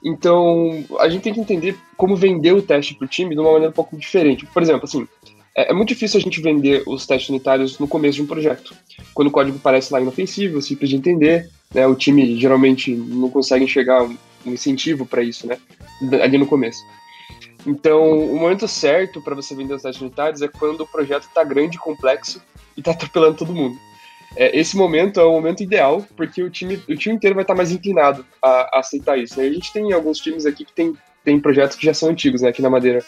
Então, 0.04 0.86
a 1.00 1.10
gente 1.10 1.24
tem 1.24 1.34
que 1.34 1.40
entender 1.40 1.76
como 1.98 2.16
vender 2.16 2.52
o 2.52 2.62
teste 2.62 2.94
para 2.94 3.06
o 3.06 3.08
time 3.08 3.34
de 3.34 3.42
uma 3.42 3.52
maneira 3.52 3.72
um 3.72 3.74
pouco 3.74 3.98
diferente. 3.98 4.46
Por 4.46 4.62
exemplo, 4.62 4.84
assim, 4.84 5.08
é, 5.56 5.72
é, 5.72 5.74
muito 5.74 5.90
difícil 5.90 6.20
a 6.20 6.22
gente 6.22 6.42
vender 6.42 6.84
os 6.86 7.08
testes 7.08 7.30
unitários 7.30 7.80
no 7.80 7.88
começo 7.88 8.18
de 8.18 8.22
um 8.22 8.28
projeto. 8.28 8.76
Quando 9.14 9.30
o 9.30 9.32
código 9.32 9.58
parece 9.58 9.92
lá 9.92 10.02
inofensivo, 10.02 10.62
simples 10.62 10.90
de 10.90 10.98
entender, 10.98 11.50
né, 11.74 11.88
o 11.88 11.96
time 11.96 12.38
geralmente 12.38 12.94
não 12.94 13.30
consegue 13.30 13.66
enxergar 13.66 14.04
um, 14.04 14.16
incentivo 14.46 15.08
para 15.08 15.24
isso, 15.24 15.48
né, 15.48 15.58
ali 16.22 16.38
no 16.38 16.46
começo. 16.46 16.80
Então, 17.66 18.20
o 18.20 18.40
momento 18.40 18.68
certo 18.68 19.22
para 19.22 19.36
você 19.36 19.56
vender 19.56 19.74
os 19.74 19.82
testes 19.82 20.02
unitários 20.02 20.42
é 20.42 20.48
quando 20.48 20.82
o 20.82 20.88
projeto 20.88 21.24
está 21.24 21.44
grande, 21.44 21.78
complexo 21.78 22.42
e 22.78 22.80
está 22.80 22.92
atropelando 22.92 23.38
todo 23.38 23.54
mundo. 23.54 23.76
É, 24.36 24.58
esse 24.58 24.76
momento 24.76 25.20
é 25.20 25.24
o 25.24 25.32
momento 25.32 25.64
ideal, 25.64 26.06
porque 26.16 26.44
o 26.44 26.50
time, 26.50 26.82
o 26.90 26.96
time 26.96 27.16
inteiro 27.16 27.36
vai 27.36 27.44
estar 27.44 27.54
tá 27.54 27.58
mais 27.58 27.72
inclinado 27.72 28.26
a, 28.42 28.78
a 28.78 28.80
aceitar 28.80 29.18
isso. 29.18 29.40
Né? 29.40 29.48
A 29.48 29.54
gente 29.54 29.72
tem 29.72 29.94
alguns 29.94 30.20
times 30.20 30.46
aqui 30.46 30.66
que 30.66 30.74
tem, 30.74 30.94
tem 31.24 31.40
projetos 31.40 31.78
que 31.78 31.86
já 31.86 31.94
são 31.94 32.10
antigos, 32.10 32.42
né, 32.42 32.50
aqui 32.50 32.62
na 32.62 32.70
Madeira. 32.70 33.04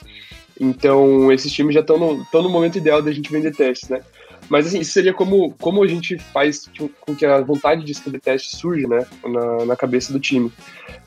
Então, 0.60 1.32
esses 1.32 1.52
times 1.52 1.74
já 1.74 1.82
estão 1.82 1.98
no, 1.98 2.26
no 2.34 2.50
momento 2.50 2.78
ideal 2.78 3.02
da 3.02 3.12
gente 3.12 3.32
vender 3.32 3.56
testes, 3.56 3.90
né? 3.90 4.02
Mas, 4.50 4.68
assim, 4.68 4.80
isso 4.80 4.92
seria 4.92 5.14
como, 5.14 5.54
como 5.60 5.84
a 5.84 5.88
gente 5.88 6.18
faz 6.18 6.70
com 7.02 7.16
que 7.16 7.26
a 7.26 7.42
vontade 7.42 7.84
de 7.84 7.92
escrever 7.92 8.22
testes 8.22 8.60
surge, 8.60 8.88
né, 8.88 9.06
na, 9.26 9.66
na 9.66 9.76
cabeça 9.76 10.14
do 10.14 10.20
time. 10.20 10.52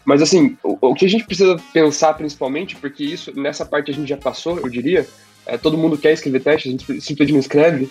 Mas, 0.04 0.20
assim, 0.20 0.56
o, 0.62 0.76
o, 0.80 0.94
que 0.94 1.06
a 1.06 1.08
gente 1.08 1.24
precisa 1.24 1.56
pensar 1.72 2.14
principalmente, 2.14 2.76
porque 2.76 3.04
isso, 3.04 3.38
nessa 3.38 3.64
parte 3.64 3.90
a 3.90 3.94
gente 3.94 4.08
já 4.08 4.16
passou, 4.16 4.58
eu 4.58 4.68
diria, 4.68 5.06
é, 5.46 5.56
todo 5.56 5.78
mundo 5.78 5.98
quer 5.98 6.12
escrever 6.12 6.40
testes, 6.40 6.68
a 6.68 6.70
gente 6.70 7.00
simplesmente 7.00 7.32
não 7.32 7.40
escreve, 7.40 7.88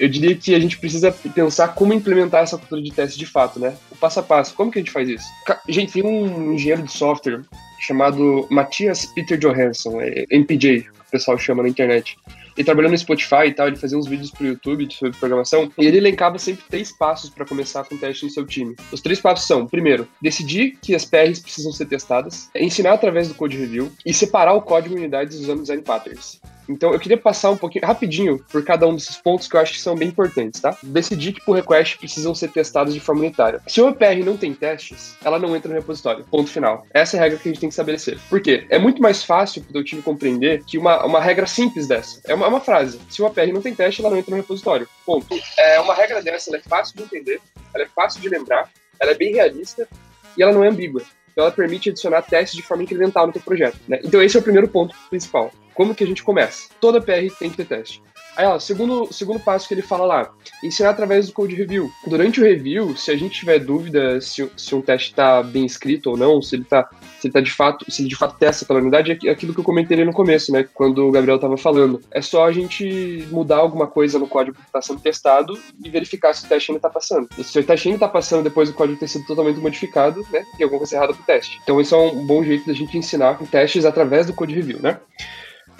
eu 0.00 0.08
diria 0.08 0.34
que 0.34 0.54
a 0.54 0.58
gente 0.58 0.78
precisa 0.78 1.12
pensar 1.12 1.68
como 1.68 1.92
implementar 1.92 2.42
essa 2.42 2.56
cultura 2.56 2.80
de 2.80 2.90
teste 2.90 3.18
de 3.18 3.26
fato, 3.26 3.60
né? 3.60 3.76
O 3.90 3.96
passo 3.96 4.18
a 4.18 4.22
passo, 4.22 4.54
como 4.54 4.70
que 4.70 4.78
a 4.78 4.82
gente 4.82 4.90
faz 4.90 5.06
isso? 5.06 5.26
Gente, 5.68 5.92
tem 5.92 6.02
um 6.02 6.54
engenheiro 6.54 6.82
de 6.82 6.90
software 6.90 7.42
chamado 7.78 8.46
Matthias 8.50 9.04
Peter 9.06 9.38
Johansson, 9.38 10.00
é 10.00 10.24
MPJ, 10.30 10.88
o 10.88 11.10
pessoal 11.10 11.36
chama 11.36 11.62
na 11.62 11.68
internet. 11.68 12.16
Ele 12.60 12.66
trabalhou 12.66 12.90
no 12.90 12.98
Spotify 12.98 13.46
e 13.46 13.54
tal, 13.54 13.68
ele 13.68 13.76
fazia 13.76 13.96
uns 13.96 14.06
vídeos 14.06 14.30
pro 14.30 14.46
YouTube 14.46 14.86
sobre 14.92 15.16
programação, 15.18 15.72
e 15.78 15.86
ele 15.86 15.96
elencava 15.96 16.38
sempre 16.38 16.62
três 16.68 16.92
passos 16.92 17.30
para 17.30 17.46
começar 17.46 17.84
com 17.84 17.96
teste 17.96 18.26
no 18.26 18.30
seu 18.30 18.44
time. 18.44 18.76
Os 18.92 19.00
três 19.00 19.18
passos 19.18 19.46
são, 19.46 19.66
primeiro, 19.66 20.06
decidir 20.20 20.76
que 20.82 20.94
as 20.94 21.06
PRs 21.06 21.40
precisam 21.40 21.72
ser 21.72 21.86
testadas, 21.86 22.50
ensinar 22.54 22.92
através 22.92 23.28
do 23.28 23.34
code 23.34 23.56
review 23.56 23.90
e 24.04 24.12
separar 24.12 24.52
o 24.52 24.60
código 24.60 24.94
em 24.94 24.98
unidades 24.98 25.38
usando 25.38 25.62
design 25.62 25.82
patterns. 25.82 26.38
Então 26.70 26.92
eu 26.92 27.00
queria 27.00 27.18
passar 27.18 27.50
um 27.50 27.56
pouquinho 27.56 27.86
rapidinho 27.86 28.44
por 28.50 28.64
cada 28.64 28.86
um 28.86 28.94
desses 28.94 29.16
pontos 29.16 29.48
que 29.48 29.56
eu 29.56 29.60
acho 29.60 29.72
que 29.72 29.80
são 29.80 29.94
bem 29.94 30.08
importantes, 30.08 30.60
tá? 30.60 30.76
Decidir 30.82 31.32
que 31.32 31.44
por 31.44 31.56
request 31.56 31.98
precisam 31.98 32.34
ser 32.34 32.50
testados 32.50 32.94
de 32.94 33.00
forma 33.00 33.22
unitária. 33.22 33.60
Se 33.66 33.80
uma 33.80 33.92
PR 33.92 34.24
não 34.24 34.36
tem 34.36 34.54
testes, 34.54 35.16
ela 35.24 35.38
não 35.38 35.54
entra 35.56 35.68
no 35.68 35.74
repositório. 35.74 36.24
Ponto 36.30 36.50
final. 36.50 36.86
Essa 36.92 37.16
é 37.16 37.20
a 37.20 37.22
regra 37.24 37.38
que 37.38 37.48
a 37.48 37.52
gente 37.52 37.60
tem 37.60 37.68
que 37.68 37.72
estabelecer. 37.72 38.18
Por 38.28 38.40
quê? 38.40 38.66
É 38.70 38.78
muito 38.78 39.02
mais 39.02 39.24
fácil 39.24 39.62
para 39.62 39.80
o 39.80 39.84
time 39.84 40.02
compreender 40.02 40.62
que 40.64 40.78
uma, 40.78 41.04
uma 41.04 41.20
regra 41.20 41.46
simples 41.46 41.86
dessa 41.86 42.20
é 42.26 42.34
uma, 42.34 42.46
é 42.46 42.48
uma 42.48 42.60
frase. 42.60 43.00
Se 43.08 43.20
uma 43.20 43.30
PR 43.30 43.52
não 43.52 43.62
tem 43.62 43.74
teste, 43.74 44.00
ela 44.00 44.10
não 44.10 44.18
entra 44.18 44.30
no 44.30 44.36
repositório. 44.36 44.88
Ponto. 45.04 45.38
É 45.58 45.80
uma 45.80 45.94
regra 45.94 46.22
dessa, 46.22 46.50
ela 46.50 46.58
é 46.58 46.68
fácil 46.68 46.96
de 46.96 47.02
entender, 47.02 47.40
ela 47.74 47.84
é 47.84 47.88
fácil 47.88 48.20
de 48.20 48.28
lembrar, 48.28 48.70
ela 48.98 49.12
é 49.12 49.14
bem 49.14 49.34
realista 49.34 49.88
e 50.36 50.42
ela 50.42 50.52
não 50.52 50.64
é 50.64 50.68
ambígua. 50.68 51.02
Então 51.32 51.44
ela 51.44 51.52
permite 51.52 51.90
adicionar 51.90 52.22
testes 52.22 52.56
de 52.56 52.62
forma 52.62 52.82
incremental 52.82 53.26
no 53.26 53.32
teu 53.32 53.42
projeto. 53.42 53.78
Né? 53.88 54.00
Então 54.04 54.20
esse 54.22 54.36
é 54.36 54.40
o 54.40 54.42
primeiro 54.42 54.68
ponto 54.68 54.94
principal. 55.08 55.50
Como 55.74 55.94
que 55.94 56.04
a 56.04 56.06
gente 56.06 56.22
começa? 56.22 56.68
Toda 56.80 57.00
PR 57.00 57.32
tem 57.38 57.50
que 57.50 57.56
ter 57.56 57.66
teste. 57.66 58.02
Aí, 58.36 58.46
ó, 58.46 58.58
segundo, 58.58 59.12
segundo 59.12 59.40
passo 59.40 59.66
que 59.66 59.74
ele 59.74 59.82
fala 59.82 60.04
lá, 60.04 60.32
ensinar 60.62 60.90
através 60.90 61.26
do 61.26 61.32
code 61.32 61.54
review. 61.54 61.90
Durante 62.06 62.40
o 62.40 62.44
review, 62.44 62.96
se 62.96 63.10
a 63.10 63.16
gente 63.16 63.40
tiver 63.40 63.58
dúvida 63.58 64.20
se, 64.20 64.50
se 64.56 64.74
um 64.74 64.80
teste 64.80 65.10
está 65.10 65.42
bem 65.42 65.66
escrito 65.66 66.10
ou 66.10 66.16
não, 66.16 66.40
se 66.40 66.54
ele 66.54 66.62
está 66.62 66.88
se 67.20 67.26
ele 67.26 67.34
tá 67.34 67.40
de 67.40 67.50
fato, 67.52 67.84
se 67.90 68.00
ele 68.00 68.08
de 68.08 68.16
fato 68.16 68.38
testa 68.38 68.64
aquela 68.64 68.80
unidade, 68.80 69.18
é 69.26 69.30
aquilo 69.30 69.52
que 69.52 69.60
eu 69.60 69.64
comentei 69.64 69.94
ali 69.94 70.06
no 70.06 70.12
começo, 70.12 70.50
né? 70.50 70.66
Quando 70.72 71.06
o 71.06 71.10
Gabriel 71.10 71.36
estava 71.36 71.56
falando. 71.58 72.00
É 72.10 72.22
só 72.22 72.46
a 72.46 72.52
gente 72.52 73.26
mudar 73.30 73.58
alguma 73.58 73.86
coisa 73.86 74.18
no 74.18 74.26
código 74.26 74.56
que 74.56 74.64
está 74.64 74.80
sendo 74.80 75.00
testado 75.00 75.58
e 75.84 75.90
verificar 75.90 76.32
se 76.32 76.46
o 76.46 76.48
teste 76.48 76.70
ainda 76.70 76.78
está 76.78 76.88
passando. 76.88 77.28
Se 77.42 77.58
o 77.58 77.62
teste 77.62 77.88
ainda 77.88 77.96
está 77.96 78.08
passando 78.08 78.42
depois 78.42 78.70
do 78.70 78.74
código 78.74 78.98
ter 78.98 79.08
sido 79.08 79.26
totalmente 79.26 79.60
modificado, 79.60 80.26
né? 80.30 80.44
Tem 80.56 80.64
alguma 80.64 80.78
coisa 80.78 80.96
errada 80.96 81.12
com 81.12 81.22
o 81.22 81.26
teste. 81.26 81.60
Então, 81.62 81.78
esse 81.78 81.92
é 81.92 81.96
um 81.96 82.26
bom 82.26 82.42
jeito 82.42 82.66
da 82.66 82.72
gente 82.72 82.96
ensinar 82.96 83.38
testes 83.50 83.84
através 83.84 84.26
do 84.26 84.32
code 84.32 84.54
review, 84.54 84.80
né? 84.80 84.98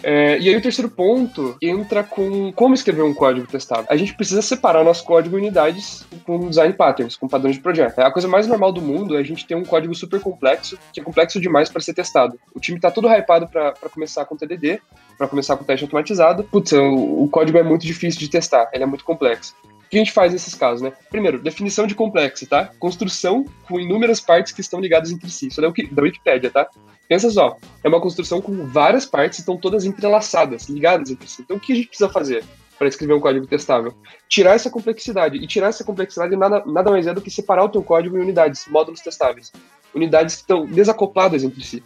É, 0.03 0.39
e 0.39 0.49
aí 0.49 0.57
o 0.57 0.63
terceiro 0.63 0.91
ponto 0.91 1.57
entra 1.61 2.03
com 2.03 2.53
como 2.53 2.75
escrever 2.75 3.03
um 3.03 3.15
código 3.15 3.47
testável. 3.47 3.87
A 3.89 3.97
gente 3.97 4.15
precisa 4.15 4.43
separar 4.43 4.85
nosso 4.85 5.05
código 5.05 5.37
em 5.37 5.41
unidades 5.41 6.07
com 6.25 6.49
design 6.49 6.73
patterns, 6.75 7.17
com 7.17 7.29
padrões 7.29 7.57
de 7.57 7.63
projeto. 7.63 7.99
A 7.99 8.11
coisa 8.11 8.29
mais 8.29 8.47
normal 8.47 8.73
do 8.73 8.81
mundo 8.81 9.17
é 9.17 9.21
a 9.21 9.23
gente 9.23 9.47
ter 9.47 9.55
um 9.55 9.65
código 9.65 9.95
super 9.95 10.21
complexo, 10.21 10.79
que 10.93 11.01
é 11.01 11.05
complexo 11.05 11.41
demais 11.41 11.69
para 11.69 11.81
ser 11.81 11.95
testado. 11.95 12.39
O 12.55 12.61
time 12.61 12.79
está 12.79 12.91
todo 12.91 13.09
hypado 13.09 13.49
para 13.49 13.75
começar 13.93 14.25
com 14.25 14.37
TDD, 14.37 14.81
para 15.19 15.29
começar 15.29 15.57
com 15.57 15.65
teste 15.65 15.85
automatizado. 15.85 16.45
Putz, 16.45 16.73
o, 16.73 17.25
o 17.25 17.29
código 17.29 17.59
é 17.59 17.63
muito 17.63 17.87
difícil 17.87 18.21
de 18.21 18.29
testar, 18.29 18.71
ele 18.73 18.85
é 18.85 18.87
muito 18.87 19.05
complexo. 19.05 19.55
Que 19.91 19.97
a 19.97 19.99
gente 19.99 20.13
faz 20.13 20.33
nesses 20.33 20.55
casos, 20.55 20.81
né? 20.81 20.93
Primeiro, 21.11 21.43
definição 21.43 21.85
de 21.85 21.97
complexo, 21.97 22.47
tá? 22.47 22.71
Construção 22.79 23.45
com 23.67 23.81
inúmeras 23.81 24.21
partes 24.21 24.53
que 24.53 24.61
estão 24.61 24.81
ligadas 24.81 25.11
entre 25.11 25.29
si. 25.29 25.49
Isso 25.49 25.61
é 25.61 25.69
da 25.91 26.03
Wikipedia, 26.03 26.49
tá? 26.49 26.69
Pensa 27.09 27.29
só, 27.29 27.57
é 27.83 27.89
uma 27.89 28.01
construção 28.01 28.41
com 28.41 28.65
várias 28.67 29.05
partes 29.05 29.39
que 29.39 29.43
estão 29.43 29.57
todas 29.57 29.85
entrelaçadas, 29.85 30.69
ligadas 30.69 31.11
entre 31.11 31.29
si. 31.29 31.43
Então, 31.43 31.57
o 31.57 31.61
que 31.61 31.73
a 31.73 31.75
gente 31.75 31.89
precisa 31.89 32.09
fazer 32.09 32.45
para 32.79 32.87
escrever 32.87 33.15
um 33.15 33.21
código 33.21 33.49
testável? 33.49 33.93
Tirar 34.29 34.55
essa 34.55 34.71
complexidade. 34.71 35.37
E 35.37 35.47
tirar 35.49 35.71
essa 35.71 35.83
complexidade 35.83 36.37
nada, 36.37 36.63
nada 36.65 36.89
mais 36.89 37.09
é 37.09 37.13
do 37.13 37.21
que 37.21 37.31
separar 37.31 37.65
o 37.65 37.69
teu 37.69 37.83
código 37.83 38.17
em 38.17 38.21
unidades, 38.21 38.67
módulos 38.69 39.01
testáveis. 39.01 39.53
Unidades 39.93 40.37
que 40.37 40.43
estão 40.43 40.65
desacopladas 40.65 41.43
entre 41.43 41.65
si. 41.65 41.83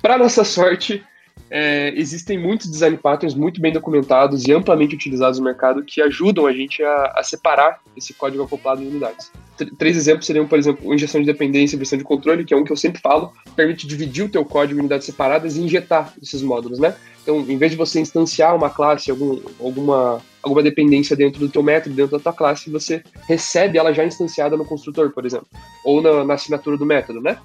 Para 0.00 0.16
nossa 0.16 0.42
sorte, 0.48 1.04
é, 1.50 1.92
existem 1.96 2.38
muitos 2.38 2.70
design 2.70 2.96
patterns 2.96 3.34
muito 3.34 3.60
bem 3.60 3.72
documentados 3.72 4.46
e 4.46 4.52
amplamente 4.52 4.94
utilizados 4.94 5.38
no 5.38 5.44
mercado 5.44 5.82
que 5.82 6.02
ajudam 6.02 6.46
a 6.46 6.52
gente 6.52 6.82
a, 6.82 7.12
a 7.16 7.22
separar 7.22 7.80
esse 7.96 8.12
código 8.14 8.42
acoplado 8.42 8.82
em 8.82 8.88
unidades. 8.88 9.30
três 9.78 9.96
exemplos 9.96 10.26
seriam, 10.26 10.46
por 10.46 10.58
exemplo, 10.58 10.92
injeção 10.94 11.20
de 11.20 11.26
dependência 11.26 11.76
e 11.76 11.78
versão 11.78 11.98
de 11.98 12.04
controle, 12.04 12.44
que 12.44 12.52
é 12.52 12.56
um 12.56 12.64
que 12.64 12.72
eu 12.72 12.76
sempre 12.76 13.00
falo, 13.00 13.32
permite 13.56 13.86
dividir 13.86 14.24
o 14.24 14.28
teu 14.28 14.44
código 14.44 14.78
em 14.78 14.82
unidades 14.82 15.06
separadas 15.06 15.56
e 15.56 15.62
injetar 15.62 16.12
esses 16.22 16.42
módulos, 16.42 16.78
né? 16.78 16.94
Então, 17.22 17.40
em 17.40 17.58
vez 17.58 17.72
de 17.72 17.76
você 17.76 18.00
instanciar 18.00 18.56
uma 18.56 18.70
classe, 18.70 19.10
algum, 19.10 19.38
alguma, 19.60 20.22
alguma 20.42 20.62
dependência 20.62 21.14
dentro 21.14 21.40
do 21.40 21.48
teu 21.48 21.62
método, 21.62 21.94
dentro 21.94 22.16
da 22.16 22.22
tua 22.22 22.32
classe, 22.32 22.70
você 22.70 23.02
recebe 23.26 23.76
ela 23.76 23.92
já 23.92 24.04
instanciada 24.04 24.56
no 24.56 24.64
construtor, 24.64 25.10
por 25.10 25.26
exemplo, 25.26 25.46
ou 25.84 26.00
na, 26.00 26.24
na 26.24 26.34
assinatura 26.34 26.78
do 26.78 26.86
método, 26.86 27.20
né? 27.20 27.36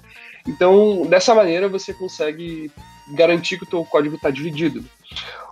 Então, 0.46 1.06
dessa 1.06 1.34
maneira, 1.34 1.68
você 1.68 1.92
consegue 1.92 2.70
garantir 3.14 3.58
que 3.58 3.64
o 3.64 3.68
teu 3.68 3.84
código 3.84 4.16
está 4.16 4.30
dividido. 4.30 4.84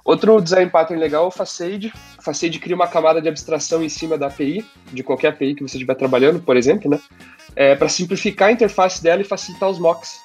Outro 0.05 0.41
design 0.41 0.71
pattern 0.71 1.01
legal 1.01 1.25
é 1.25 1.29
o 1.29 1.31
Facade. 1.31 1.93
O 2.19 2.23
Facade 2.23 2.59
cria 2.59 2.75
uma 2.75 2.89
camada 2.89 3.23
de 3.23 3.29
abstração 3.29 3.83
em 3.83 3.89
cima 3.89 4.19
da 4.19 4.27
API, 4.27 4.65
de 4.93 5.03
qualquer 5.03 5.29
API 5.29 5.55
que 5.55 5.63
você 5.63 5.77
estiver 5.77 5.95
trabalhando, 5.95 6.41
por 6.41 6.57
exemplo, 6.57 6.91
né? 6.91 7.01
É, 7.55 7.75
para 7.77 7.89
simplificar 7.89 8.49
a 8.49 8.53
interface 8.53 9.03
dela 9.03 9.23
e 9.23 9.25
facilitar 9.25 9.69
os 9.69 9.79
mocks. 9.79 10.21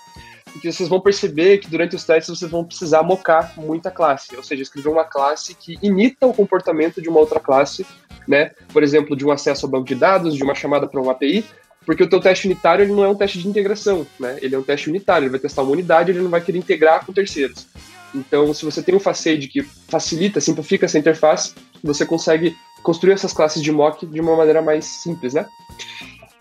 Porque 0.52 0.72
vocês 0.72 0.90
vão 0.90 1.00
perceber 1.00 1.60
que 1.60 1.70
durante 1.70 1.96
os 1.96 2.04
testes 2.04 2.38
vocês 2.38 2.50
vão 2.50 2.64
precisar 2.64 3.04
mocar 3.04 3.54
muita 3.58 3.92
classe, 3.92 4.36
ou 4.36 4.44
seja, 4.44 4.64
escrever 4.64 4.90
uma 4.90 5.04
classe 5.04 5.54
que 5.54 5.78
imita 5.84 6.26
o 6.26 6.34
comportamento 6.34 7.02
de 7.02 7.10
uma 7.10 7.20
outra 7.20 7.40
classe, 7.40 7.86
né? 8.28 8.52
Por 8.74 8.82
exemplo, 8.82 9.16
de 9.16 9.26
um 9.26 9.32
acesso 9.32 9.66
ao 9.66 9.72
banco 9.72 9.86
de 9.86 9.96
dados, 9.96 10.36
de 10.36 10.44
uma 10.44 10.56
chamada 10.56 10.88
para 10.88 11.00
uma 11.00 11.12
API, 11.12 11.46
porque 11.88 12.04
o 12.04 12.10
teu 12.10 12.20
teste 12.20 12.48
unitário 12.48 12.84
ele 12.84 12.92
não 12.92 13.06
é 13.06 13.08
um 13.08 13.16
teste 13.16 13.40
de 13.40 13.48
integração, 13.48 14.06
né? 14.20 14.38
Ele 14.42 14.54
é 14.54 14.60
um 14.60 14.62
teste 14.62 14.90
unitário, 14.90 15.24
ele 15.24 15.32
vai 15.32 15.40
testar 15.40 15.62
uma 15.62 15.72
unidade, 15.72 16.12
ele 16.12 16.20
não 16.20 16.30
vai 16.30 16.42
querer 16.42 16.58
integrar 16.58 17.06
com 17.06 17.14
terceiros. 17.14 17.66
Então, 18.14 18.54
se 18.54 18.66
você 18.66 18.84
tem 18.84 18.94
um 18.94 19.00
facade 19.00 19.48
que 19.48 19.64
facilita, 19.64 20.42
simplifica 20.42 20.86
essa 20.86 21.00
interface, 21.00 21.56
você 21.82 22.06
consegue 22.06 22.58
construir 22.84 23.14
essas 23.14 23.32
classes 23.32 23.64
de 23.64 23.72
mock 23.72 24.06
de 24.06 24.20
uma 24.20 24.36
maneira 24.36 24.62
mais 24.62 24.84
simples, 24.84 25.34
né? 25.34 25.46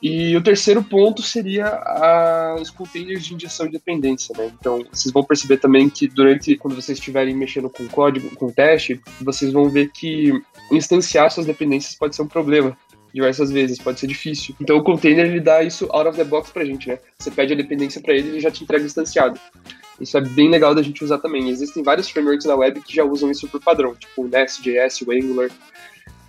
E 0.03 0.37
o 0.37 0.43
terceiro 0.43 0.83
ponto 0.83 1.23
seria 1.23 1.67
a, 1.67 2.57
os 2.61 2.69
containers 2.69 3.25
de 3.25 3.35
injeção 3.35 3.67
de 3.67 3.73
dependência, 3.73 4.35
né? 4.37 4.51
Então, 4.59 4.85
vocês 4.93 5.13
vão 5.13 5.23
perceber 5.23 5.59
também 5.59 5.89
que 5.89 6.09
durante, 6.09 6.57
quando 6.57 6.75
vocês 6.75 6.99
estiverem 6.99 7.37
mexendo 7.37 7.71
com 7.71 7.87
código, 7.87 8.35
com 8.35 8.51
teste, 8.51 9.01
vocês 9.21 9.53
vão 9.53 9.69
ver 9.69 9.93
que 9.93 10.33
instanciar 10.73 11.31
suas 11.31 11.47
dependências 11.47 11.95
pode 11.95 12.17
ser 12.17 12.23
um 12.23 12.29
problema 12.29 12.77
diversas 13.17 13.51
vezes, 13.51 13.79
pode 13.79 13.99
ser 13.99 14.07
difícil. 14.07 14.55
Então 14.61 14.77
o 14.77 14.85
container 14.85 15.25
ele 15.25 15.41
dá 15.41 15.63
isso 15.63 15.89
out 15.91 16.07
of 16.07 16.19
the 16.19 16.25
box 16.25 16.51
pra 16.51 16.67
gente, 16.67 16.87
né? 16.87 16.99
Você 17.19 17.31
pede 17.31 17.55
a 17.55 17.57
dependência 17.57 17.99
para 18.01 18.13
ele 18.13 18.29
e 18.29 18.31
ele 18.33 18.41
já 18.41 18.51
te 18.51 18.63
entrega 18.63 18.85
instanciado. 18.85 19.41
Isso 19.99 20.19
é 20.19 20.21
bem 20.21 20.51
legal 20.51 20.75
da 20.75 20.83
gente 20.83 21.03
usar 21.03 21.17
também. 21.19 21.49
Existem 21.49 21.83
vários 21.83 22.11
frameworks 22.11 22.45
na 22.45 22.55
web 22.55 22.79
que 22.83 22.95
já 22.95 23.05
usam 23.05 23.31
isso 23.31 23.49
por 23.49 23.63
padrão, 23.63 23.95
tipo 23.95 24.23
o 24.23 24.29
Nest.js, 24.29 25.01
o 25.01 25.11
Angular. 25.11 25.51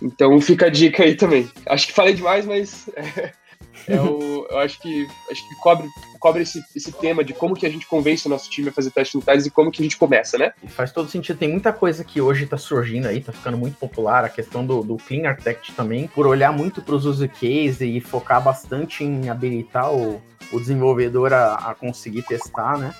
Então 0.00 0.40
fica 0.40 0.66
a 0.66 0.70
dica 0.70 1.02
aí 1.02 1.14
também. 1.14 1.50
Acho 1.66 1.88
que 1.88 1.92
falei 1.92 2.14
demais, 2.14 2.46
mas 2.46 2.88
é 3.86 4.00
o, 4.00 4.46
eu 4.50 4.58
acho 4.58 4.80
que 4.80 5.08
acho 5.30 5.48
que 5.48 5.54
cobre, 5.56 5.88
cobre 6.18 6.42
esse, 6.42 6.62
esse 6.74 6.92
tema 6.92 7.24
de 7.24 7.32
como 7.32 7.54
que 7.54 7.66
a 7.66 7.70
gente 7.70 7.86
convence 7.86 8.26
o 8.26 8.30
nosso 8.30 8.50
time 8.50 8.68
a 8.68 8.72
fazer 8.72 8.90
testes 8.90 9.14
unitários 9.14 9.46
e 9.46 9.50
como 9.50 9.70
que 9.70 9.80
a 9.80 9.84
gente 9.84 9.96
começa, 9.96 10.36
né? 10.36 10.52
E 10.62 10.68
faz 10.68 10.92
todo 10.92 11.08
sentido. 11.08 11.38
Tem 11.38 11.50
muita 11.50 11.72
coisa 11.72 12.04
que 12.04 12.20
hoje 12.20 12.44
está 12.44 12.58
surgindo 12.58 13.06
aí, 13.06 13.20
tá 13.20 13.32
ficando 13.32 13.56
muito 13.56 13.78
popular. 13.78 14.24
A 14.24 14.28
questão 14.28 14.64
do, 14.64 14.82
do 14.82 14.96
Clean 14.96 15.28
Architect 15.28 15.72
também, 15.72 16.06
por 16.08 16.26
olhar 16.26 16.52
muito 16.52 16.82
para 16.82 16.94
os 16.94 17.06
use 17.06 17.28
case 17.28 17.84
e 17.84 18.00
focar 18.00 18.42
bastante 18.42 19.04
em 19.04 19.28
habilitar 19.30 19.92
o, 19.92 20.20
o 20.52 20.60
desenvolvedor 20.60 21.32
a, 21.32 21.54
a 21.54 21.74
conseguir 21.74 22.22
testar, 22.22 22.76
né? 22.78 22.94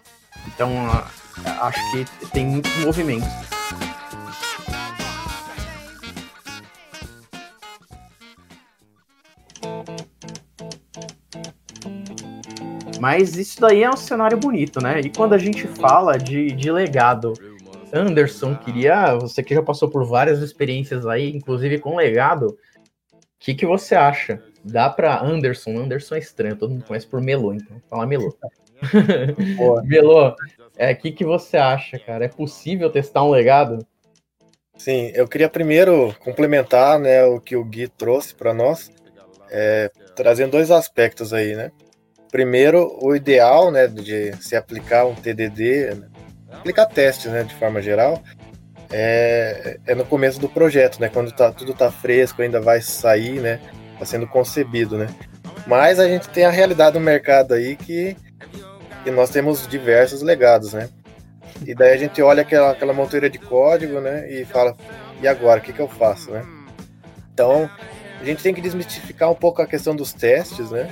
Então, 0.46 0.72
acho 1.60 1.80
que 1.90 2.26
tem 2.30 2.46
muitos 2.46 2.74
movimentos. 2.78 3.57
Mas 12.99 13.37
isso 13.37 13.61
daí 13.61 13.83
é 13.83 13.90
um 13.90 13.97
cenário 13.97 14.38
bonito, 14.38 14.81
né? 14.83 15.00
E 15.00 15.11
quando 15.11 15.35
a 15.35 15.38
gente 15.38 15.67
fala 15.67 16.17
de, 16.17 16.52
de 16.52 16.71
legado, 16.71 17.33
Anderson, 17.93 18.57
queria. 18.57 19.14
Você 19.17 19.43
que 19.43 19.55
já 19.55 19.62
passou 19.62 19.88
por 19.88 20.05
várias 20.05 20.40
experiências 20.40 21.07
aí, 21.07 21.35
inclusive 21.35 21.78
com 21.78 21.97
legado, 21.97 22.49
o 22.49 23.19
que, 23.38 23.55
que 23.55 23.67
você 23.67 23.95
acha? 23.95 24.43
Dá 24.64 24.90
para 24.90 25.23
Anderson? 25.23 25.78
Anderson 25.78 26.17
é 26.17 26.19
estranho, 26.19 26.57
todo 26.57 26.71
mundo 26.71 26.85
conhece 26.85 27.07
por 27.07 27.21
Melô, 27.21 27.55
então 27.55 27.81
fala 27.88 28.07
Melô. 28.07 28.37
Melô, 29.85 30.35
é, 30.76 30.93
o 30.93 30.97
que, 30.97 31.12
que 31.12 31.25
você 31.25 31.57
acha, 31.57 31.99
cara? 31.99 32.25
É 32.25 32.28
possível 32.28 32.90
testar 32.90 33.25
um 33.25 33.31
legado? 33.31 33.85
Sim, 34.76 35.11
eu 35.14 35.26
queria 35.26 35.49
primeiro 35.49 36.14
complementar 36.21 37.00
né, 37.00 37.25
o 37.25 37.40
que 37.40 37.57
o 37.57 37.64
Gui 37.64 37.88
trouxe 37.88 38.35
para 38.35 38.55
nós, 38.55 38.90
é, 39.50 39.90
trazendo 40.14 40.52
dois 40.52 40.71
aspectos 40.71 41.33
aí, 41.33 41.57
né? 41.57 41.73
Primeiro, 42.30 42.99
o 43.00 43.16
ideal, 43.16 43.70
né, 43.70 43.87
de 43.87 44.32
se 44.42 44.54
aplicar 44.54 45.06
um 45.06 45.14
TDD, 45.14 45.94
né, 45.94 46.08
aplicar 46.52 46.87
testes, 46.87 47.30
né, 47.30 47.42
de 47.42 47.54
forma 47.54 47.80
geral, 47.80 48.23
é, 48.90 49.78
é 49.87 49.94
no 49.94 50.04
começo 50.04 50.38
do 50.38 50.49
projeto, 50.49 51.00
né, 51.00 51.08
quando 51.08 51.32
tá, 51.32 51.50
tudo 51.52 51.73
tá 51.73 51.90
fresco, 51.90 52.42
ainda 52.42 52.61
vai 52.61 52.82
sair, 52.82 53.40
né, 53.40 53.61
tá 53.99 54.04
sendo 54.04 54.26
concebido, 54.26 54.99
né. 54.99 55.06
Mas 55.66 55.99
a 55.99 56.06
gente 56.06 56.28
tem 56.28 56.44
a 56.44 56.50
realidade 56.50 56.94
do 56.94 57.00
mercado 57.00 57.54
aí 57.54 57.76
que, 57.76 58.16
que 59.04 59.11
nós 59.11 59.30
temos 59.30 59.66
diversos 59.66 60.20
legados, 60.20 60.75
né. 60.75 60.88
E 61.66 61.75
daí 61.75 61.92
a 61.92 61.97
gente 61.97 62.20
olha 62.20 62.42
aquela, 62.42 62.73
aquela 62.73 62.92
monteira 62.92 63.30
de 63.30 63.38
código, 63.38 64.00
né, 64.00 64.30
e 64.30 64.44
fala, 64.44 64.76
e 65.23 65.26
agora, 65.26 65.61
o 65.61 65.62
que 65.62 65.73
que 65.73 65.80
eu 65.80 65.88
faço, 65.88 66.30
né? 66.30 66.44
Então, 67.32 67.70
a 68.20 68.25
gente 68.25 68.42
tem 68.42 68.52
que 68.52 68.61
desmistificar 68.61 69.30
um 69.30 69.35
pouco 69.35 69.62
a 69.62 69.66
questão 69.66 69.97
dos 69.97 70.12
testes, 70.12 70.70
né, 70.70 70.90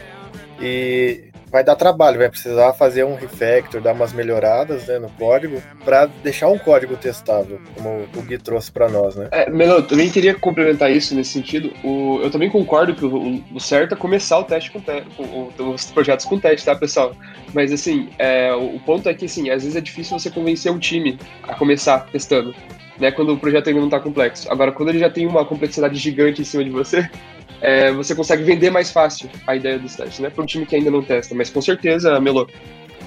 e 0.61 1.31
vai 1.51 1.63
dar 1.63 1.77
trabalho, 1.77 2.19
vai 2.19 2.29
precisar 2.29 2.73
fazer 2.73 3.05
um 3.05 3.15
refactor, 3.15 3.81
dar 3.81 3.93
umas 3.93 4.13
melhoradas 4.13 4.87
né, 4.87 4.99
no 4.99 5.09
código 5.11 5.63
para 5.85 6.07
deixar 6.23 6.49
um 6.49 6.59
código 6.59 6.97
testável, 6.97 7.61
como 7.75 8.07
o 8.15 8.23
Gui 8.23 8.39
trouxe 8.39 8.71
para 8.71 8.89
nós, 8.89 9.17
né? 9.17 9.29
É, 9.31 9.49
Melo, 9.49 9.75
eu 9.75 9.83
também 9.87 10.11
queria 10.11 10.35
complementar 10.35 10.91
isso 10.91 11.15
nesse 11.15 11.31
sentido. 11.31 11.73
O, 11.85 12.21
eu 12.23 12.31
também 12.31 12.51
concordo 12.51 12.95
que 12.95 13.05
o, 13.05 13.43
o, 13.55 13.61
certo 13.61 13.95
é 13.95 13.97
começar 13.97 14.39
o 14.39 14.45
teste 14.45 14.71
com, 14.71 14.81
te, 14.81 15.03
com, 15.17 15.71
os 15.71 15.91
projetos 15.91 16.27
com 16.27 16.39
teste, 16.39 16.67
tá, 16.67 16.75
pessoal? 16.75 17.15
Mas 17.55 17.73
assim, 17.73 18.09
é, 18.19 18.53
o, 18.53 18.77
o 18.77 18.81
ponto 18.81 19.09
é 19.09 19.15
que 19.15 19.27
assim, 19.27 19.49
às 19.51 19.63
vezes 19.63 19.77
é 19.77 19.81
difícil 19.81 20.19
você 20.19 20.31
convencer 20.31 20.71
um 20.71 20.79
time 20.79 21.19
a 21.45 21.55
começar 21.55 22.07
testando. 22.11 22.55
Né, 22.99 23.11
quando 23.13 23.35
o 23.35 23.39
projeto 23.39 23.69
ainda 23.69 23.81
não 23.81 23.89
está 23.89 24.01
complexo. 24.01 24.51
Agora, 24.51 24.73
quando 24.73 24.89
ele 24.89 24.99
já 24.99 25.11
tem 25.11 25.27
uma 25.27 25.45
complexidade 25.45 25.97
gigante 25.97 26.41
em 26.41 26.45
cima 26.47 26.65
de 26.65 26.71
você, 26.71 27.07
é, 27.61 27.91
você 27.93 28.15
consegue 28.15 28.43
vender 28.43 28.71
mais 28.71 28.91
fácil 28.91 29.31
a 29.47 29.57
ideia 29.57 29.79
dos 29.79 29.97
testes, 29.97 30.19
né? 30.19 30.31
Para 30.31 30.43
um 30.43 30.47
time 30.47 30.67
que 30.67 30.77
ainda 30.77 30.91
não 30.91 31.03
testa. 31.03 31.35
Mas 31.35 31.51
com 31.51 31.61
certeza, 31.61 32.19
Melo, 32.21 32.49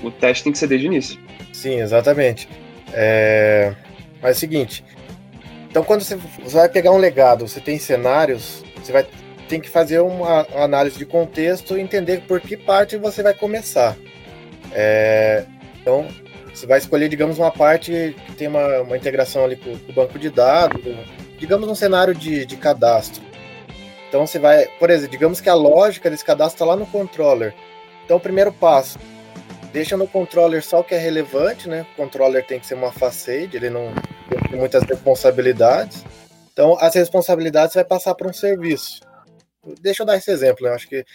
o 0.04 0.12
teste 0.12 0.44
tem 0.44 0.52
que 0.52 0.58
ser 0.58 0.68
desde 0.68 0.88
o 0.88 0.92
início. 0.92 1.20
Sim, 1.54 1.80
exatamente. 1.80 2.48
É... 2.94 3.74
Mas 4.22 4.32
é 4.32 4.38
o 4.38 4.40
seguinte, 4.40 4.84
então 5.70 5.84
quando 5.84 6.04
você, 6.04 6.18
vai 6.46 6.68
pegar 6.68 6.92
um 6.92 6.98
legado, 6.98 7.48
você 7.48 7.62
tem 7.62 7.78
cenários, 7.78 8.64
você 8.76 8.92
vai 8.92 9.06
tem 9.48 9.60
que 9.60 9.70
fazer 9.70 10.00
uma 10.00 10.46
análise 10.56 10.96
de 10.96 11.06
contexto 11.08 11.76
e 11.76 11.82
entender 11.82 12.22
por 12.28 12.40
que 12.40 12.56
parte 12.56 12.96
você 12.98 13.24
vai 13.24 13.34
começar. 13.34 13.98
É... 14.72 15.46
Então, 15.82 16.08
você 16.54 16.68
vai 16.68 16.78
escolher, 16.78 17.10
digamos, 17.10 17.40
uma 17.40 17.50
parte 17.50 18.16
que 18.28 18.34
tem 18.34 18.48
uma, 18.48 18.82
uma 18.82 18.96
integração 18.96 19.44
ali 19.44 19.56
com, 19.56 19.76
com 19.76 19.92
o 19.92 19.96
banco 19.96 20.20
de 20.20 20.30
dados, 20.30 20.80
digamos 21.40 21.68
um 21.68 21.74
cenário 21.74 22.14
de, 22.14 22.46
de 22.46 22.58
cadastro. 22.58 23.24
Então 24.10 24.26
você 24.26 24.40
vai, 24.40 24.66
por 24.80 24.90
exemplo, 24.90 25.12
digamos 25.12 25.40
que 25.40 25.48
a 25.48 25.54
lógica 25.54 26.10
desse 26.10 26.26
cadastro 26.26 26.56
está 26.56 26.66
lá 26.66 26.76
no 26.76 26.88
controller. 26.88 27.54
Então 28.04 28.18
o 28.18 28.20
primeiro 28.20 28.52
passo, 28.52 28.98
deixa 29.72 29.96
no 29.96 30.08
controller 30.08 30.64
só 30.64 30.80
o 30.80 30.84
que 30.84 30.96
é 30.96 30.98
relevante, 30.98 31.70
né? 31.70 31.86
O 31.94 31.96
controller 31.96 32.46
tem 32.46 32.60
que 32.60 32.66
ser 32.66 32.74
uma 32.74 32.92
facade, 32.92 33.56
ele 33.56 33.70
não 33.70 33.94
tem 34.50 34.58
muitas 34.58 34.84
responsabilidades. 34.84 36.04
Então 36.52 36.76
as 36.82 36.96
responsabilidades 36.96 37.76
vai 37.76 37.86
passar 37.86 38.16
para 38.16 38.28
um 38.28 38.34
serviço. 38.34 39.00
Deixa 39.80 40.02
eu 40.02 40.08
dar 40.08 40.18
esse 40.18 40.32
exemplo, 40.32 40.64
né? 40.64 40.72
eu 40.72 40.76
acho 40.76 40.88
que 40.88 41.06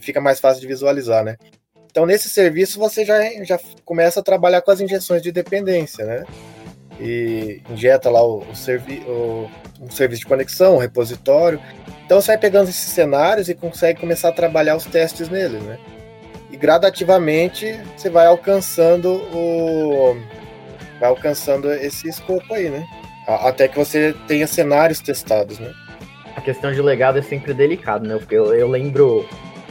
fica 0.00 0.20
mais 0.20 0.38
fácil 0.38 0.60
de 0.60 0.68
visualizar, 0.68 1.24
né? 1.24 1.36
Então 1.90 2.06
nesse 2.06 2.28
serviço 2.28 2.78
você 2.78 3.04
já, 3.04 3.20
já 3.42 3.58
começa 3.84 4.20
a 4.20 4.22
trabalhar 4.22 4.62
com 4.62 4.70
as 4.70 4.80
injeções 4.80 5.20
de 5.20 5.32
dependência, 5.32 6.04
né? 6.04 6.24
E 7.00 7.60
injeta 7.70 8.08
lá 8.08 8.22
o, 8.22 8.38
o, 8.38 8.54
servi 8.54 9.02
o, 9.06 9.48
serviço 9.90 10.20
de 10.20 10.26
conexão, 10.26 10.76
um 10.76 10.78
repositório. 10.78 11.60
Então 12.04 12.20
você 12.20 12.28
vai 12.28 12.38
pegando 12.38 12.68
esses 12.68 12.92
cenários 12.92 13.48
e 13.48 13.54
consegue 13.54 14.00
começar 14.00 14.28
a 14.28 14.32
trabalhar 14.32 14.76
os 14.76 14.84
testes 14.84 15.28
neles, 15.28 15.62
né? 15.62 15.78
E 16.50 16.56
gradativamente 16.56 17.78
você 17.96 18.08
vai 18.08 18.26
alcançando 18.26 19.08
o 19.12 20.16
vai 21.00 21.08
alcançando 21.08 21.72
esse 21.72 22.08
escopo 22.08 22.54
aí, 22.54 22.70
né? 22.70 22.86
Até 23.26 23.66
que 23.66 23.76
você 23.76 24.14
tenha 24.28 24.46
cenários 24.46 25.00
testados, 25.00 25.58
né? 25.58 25.72
A 26.36 26.40
questão 26.40 26.72
de 26.72 26.80
legado 26.80 27.18
é 27.18 27.22
sempre 27.22 27.54
delicado, 27.54 28.06
né? 28.06 28.16
Porque 28.18 28.34
eu, 28.34 28.54
eu 28.54 28.68
lembro 28.68 29.26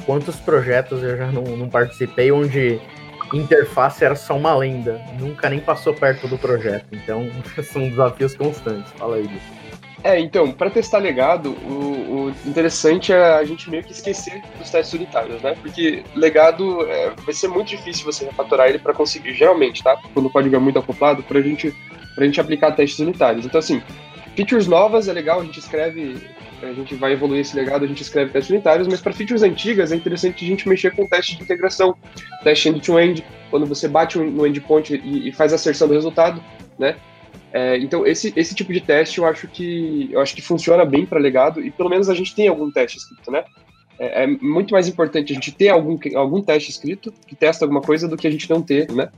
quantos 0.06 0.36
projetos 0.38 1.02
eu 1.04 1.18
já 1.18 1.32
não, 1.32 1.44
não 1.44 1.70
participei 1.70 2.32
onde 2.32 2.82
interface 3.34 4.04
era 4.04 4.16
só 4.16 4.36
uma 4.36 4.56
lenda, 4.56 5.02
nunca 5.20 5.50
nem 5.50 5.60
passou 5.60 5.94
perto 5.94 6.28
do 6.28 6.38
projeto. 6.38 6.86
Então, 6.92 7.30
são 7.64 7.90
desafios 7.90 8.36
constantes. 8.36 8.92
Fala 8.94 9.18
aí. 9.18 9.30
É, 10.04 10.20
então, 10.20 10.52
para 10.52 10.70
testar 10.70 10.98
legado, 10.98 11.52
o, 11.52 12.28
o, 12.28 12.36
interessante 12.46 13.14
é 13.14 13.36
a 13.36 13.44
gente 13.46 13.70
meio 13.70 13.84
que 13.84 13.94
esquecer 13.94 14.42
dos 14.60 14.70
testes 14.70 14.94
unitários, 14.94 15.42
né? 15.42 15.56
Porque 15.62 16.04
legado 16.14 16.86
é, 16.88 17.12
vai 17.24 17.34
ser 17.34 17.48
muito 17.48 17.70
difícil 17.70 18.04
você 18.04 18.26
refatorar 18.26 18.68
ele 18.68 18.80
para 18.80 18.94
conseguir, 18.94 19.34
geralmente, 19.34 19.82
tá? 19.82 19.98
Quando 20.14 20.26
o 20.26 20.30
código 20.30 20.54
é 20.54 20.60
muito 20.60 20.78
acoplado, 20.78 21.24
para 21.24 21.42
gente, 21.42 21.74
a 22.18 22.24
gente 22.24 22.42
aplicar 22.42 22.74
testes 22.74 23.00
unitários. 23.00 23.46
Então, 23.46 23.60
assim, 23.60 23.82
features 24.36 24.68
novas 24.68 25.08
é 25.08 25.14
legal, 25.14 25.42
a 25.42 25.44
gente 25.44 25.60
escreve, 25.60 26.18
a 26.62 26.74
gente 26.74 26.96
vai 26.96 27.14
evoluir 27.14 27.42
esse 27.42 27.56
legado, 27.56 27.86
a 27.86 27.88
gente 27.88 28.02
escreve 28.02 28.32
testes 28.32 28.52
unitários, 28.52 28.88
mas 28.88 29.02
para 29.02 29.14
features 29.14 29.44
antigas 29.44 29.92
é 29.92 29.96
interessante 29.96 30.44
a 30.44 30.48
gente 30.48 30.68
mexer 30.68 30.96
com 30.96 31.08
teste 31.08 31.38
de 31.38 31.44
integração, 31.44 31.96
teste 32.44 32.70
end-to-end, 32.70 33.22
-end, 33.22 33.26
quando 33.50 33.66
você 33.66 33.88
bate 33.88 34.18
no 34.18 34.46
endpoint 34.48 34.94
e, 34.96 35.30
e 35.30 35.32
faz 35.32 35.52
a 35.52 35.56
asserção 35.56 35.88
do 35.88 35.94
resultado, 35.94 36.42
né? 36.78 36.96
É, 37.52 37.78
então 37.78 38.06
esse, 38.06 38.34
esse 38.36 38.56
tipo 38.56 38.74
de 38.74 38.82
teste 38.82 39.20
eu 39.20 39.28
acho 39.28 39.48
que 39.48 40.10
eu 40.12 40.20
acho 40.20 40.34
que 40.34 40.42
funciona 40.42 40.84
bem 40.84 41.06
para 41.06 41.20
legado 41.20 41.62
e 41.62 41.70
pelo 41.70 41.88
menos 41.88 42.10
a 42.10 42.16
gente 42.16 42.34
tem 42.34 42.48
algum 42.48 42.72
teste 42.72 42.98
escrito, 42.98 43.30
né? 43.30 43.44
É, 44.00 44.24
é, 44.24 44.28
muito 44.28 44.74
mais 44.74 44.88
importante 44.88 45.32
a 45.32 45.36
gente 45.36 45.52
ter 45.52 45.70
algum, 45.70 46.00
algum 46.16 46.42
teste 46.42 46.72
escrito 46.72 47.14
que 47.28 47.36
testa 47.36 47.64
alguma 47.64 47.82
coisa 47.82 48.08
do 48.08 48.18
que 48.18 48.28
a 48.28 48.32
gente 48.32 48.50
não 48.50 48.60
ter, 48.60 48.92
né? 48.92 49.10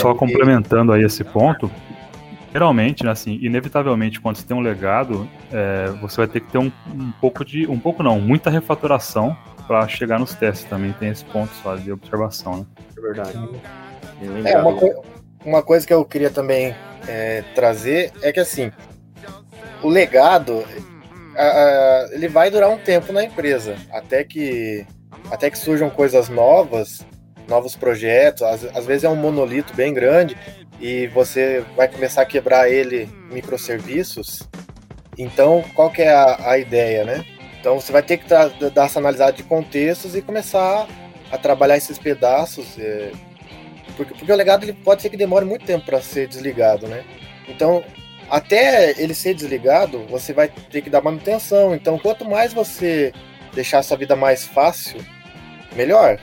Só 0.00 0.14
complementando 0.14 0.92
aí 0.92 1.04
esse 1.04 1.22
ponto, 1.22 1.70
geralmente, 2.52 3.04
né, 3.04 3.10
assim, 3.10 3.38
inevitavelmente 3.40 4.20
quando 4.20 4.36
você 4.36 4.46
tem 4.46 4.56
um 4.56 4.60
legado, 4.60 5.28
é, 5.52 5.88
você 6.00 6.18
vai 6.18 6.26
ter 6.26 6.40
que 6.40 6.50
ter 6.50 6.58
um, 6.58 6.70
um 6.88 7.12
pouco 7.20 7.44
de, 7.44 7.66
um 7.66 7.78
pouco 7.78 8.02
não, 8.02 8.20
muita 8.20 8.50
refatoração 8.50 9.36
para 9.66 9.86
chegar 9.86 10.18
nos 10.18 10.34
testes 10.34 10.68
também. 10.68 10.92
Tem 10.92 11.10
esse 11.10 11.24
ponto 11.24 11.52
só 11.62 11.76
de 11.76 11.92
observação, 11.92 12.58
né? 12.58 12.66
É 12.96 13.00
verdade. 13.00 13.50
É, 14.44 14.58
uma, 14.58 14.74
co 14.74 15.04
uma 15.44 15.62
coisa 15.62 15.86
que 15.86 15.94
eu 15.94 16.04
queria 16.04 16.30
também 16.30 16.74
é, 17.06 17.42
trazer 17.54 18.12
é 18.20 18.32
que 18.32 18.40
assim, 18.40 18.70
o 19.82 19.88
legado 19.88 20.64
a, 21.36 21.42
a, 21.42 22.08
ele 22.12 22.28
vai 22.28 22.50
durar 22.50 22.68
um 22.68 22.78
tempo 22.78 23.12
na 23.12 23.24
empresa 23.24 23.76
até 23.92 24.24
que 24.24 24.84
até 25.30 25.48
que 25.48 25.56
surjam 25.56 25.88
coisas 25.88 26.28
novas, 26.28 27.06
novos 27.48 27.76
projetos. 27.76 28.42
Às, 28.42 28.64
às 28.76 28.84
vezes 28.84 29.04
é 29.04 29.08
um 29.08 29.16
monolito 29.16 29.74
bem 29.74 29.94
grande 29.94 30.36
e 30.80 31.06
você 31.08 31.64
vai 31.76 31.88
começar 31.88 32.22
a 32.22 32.26
quebrar 32.26 32.70
ele 32.70 33.08
em 33.30 33.34
microserviços. 33.34 34.48
Então, 35.18 35.62
qual 35.74 35.90
que 35.90 36.02
é 36.02 36.12
a, 36.12 36.50
a 36.52 36.58
ideia, 36.58 37.04
né? 37.04 37.24
Então 37.60 37.78
você 37.78 37.92
vai 37.92 38.02
ter 38.02 38.16
que 38.16 38.26
dar 38.26 38.86
essa 38.86 38.98
analisada 38.98 39.32
de 39.32 39.42
contextos 39.42 40.16
e 40.16 40.22
começar 40.22 40.88
a 41.30 41.36
trabalhar 41.36 41.76
esses 41.76 41.98
pedaços. 41.98 42.78
É, 42.78 43.12
porque, 43.96 44.14
porque 44.14 44.32
o 44.32 44.36
legado 44.36 44.64
ele 44.64 44.72
pode 44.72 45.02
ser 45.02 45.10
que 45.10 45.16
demore 45.16 45.44
muito 45.44 45.66
tempo 45.66 45.84
para 45.84 46.00
ser 46.00 46.26
desligado, 46.26 46.88
né? 46.88 47.04
Então, 47.46 47.84
até 48.30 48.94
ele 48.98 49.12
ser 49.12 49.34
desligado, 49.34 50.06
você 50.06 50.32
vai 50.32 50.48
ter 50.48 50.80
que 50.80 50.88
dar 50.88 51.02
manutenção. 51.02 51.74
Então, 51.74 51.98
quanto 51.98 52.24
mais 52.24 52.54
você 52.54 53.12
deixar 53.52 53.78
essa 53.78 53.96
vida 53.96 54.16
mais 54.16 54.46
fácil, 54.46 55.04
melhor. 55.76 56.18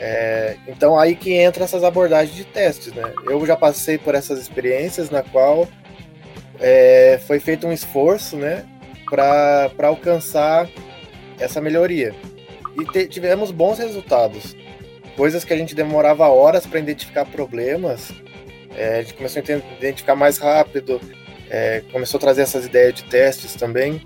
É, 0.00 0.56
então 0.68 0.98
aí 0.98 1.16
que 1.16 1.32
entra 1.32 1.64
essas 1.64 1.82
abordagens 1.82 2.36
de 2.36 2.44
testes, 2.44 2.92
né? 2.92 3.12
Eu 3.24 3.44
já 3.44 3.56
passei 3.56 3.98
por 3.98 4.14
essas 4.14 4.38
experiências 4.38 5.10
na 5.10 5.22
qual 5.22 5.66
é, 6.60 7.20
foi 7.26 7.40
feito 7.40 7.66
um 7.66 7.72
esforço, 7.72 8.36
né, 8.36 8.64
para 9.08 9.70
alcançar 9.82 10.68
essa 11.38 11.60
melhoria. 11.60 12.14
E 12.78 12.84
te, 12.84 13.06
tivemos 13.08 13.50
bons 13.50 13.78
resultados. 13.78 14.56
Coisas 15.16 15.44
que 15.44 15.52
a 15.52 15.56
gente 15.56 15.74
demorava 15.74 16.28
horas 16.28 16.64
para 16.64 16.78
identificar 16.78 17.24
problemas, 17.24 18.12
é, 18.76 18.98
a 18.98 19.02
gente 19.02 19.14
começou 19.14 19.42
a 19.42 19.76
identificar 19.76 20.14
mais 20.14 20.38
rápido, 20.38 21.00
é, 21.50 21.82
começou 21.90 22.18
a 22.18 22.20
trazer 22.20 22.42
essas 22.42 22.66
ideias 22.66 22.94
de 22.94 23.04
testes 23.04 23.54
também. 23.54 24.00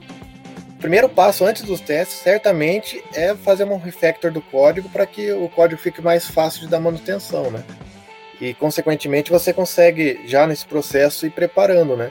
Primeiro 0.82 1.08
passo 1.08 1.44
antes 1.44 1.62
dos 1.62 1.80
testes, 1.80 2.18
certamente, 2.18 3.04
é 3.14 3.36
fazer 3.36 3.62
um 3.62 3.78
refactor 3.78 4.32
do 4.32 4.42
código 4.42 4.88
para 4.88 5.06
que 5.06 5.30
o 5.30 5.48
código 5.48 5.80
fique 5.80 6.02
mais 6.02 6.26
fácil 6.26 6.62
de 6.62 6.68
dar 6.68 6.80
manutenção, 6.80 7.52
né? 7.52 7.62
E, 8.40 8.52
consequentemente, 8.52 9.30
você 9.30 9.52
consegue, 9.52 10.20
já 10.26 10.44
nesse 10.44 10.66
processo, 10.66 11.24
ir 11.24 11.30
preparando, 11.30 11.96
né? 11.96 12.10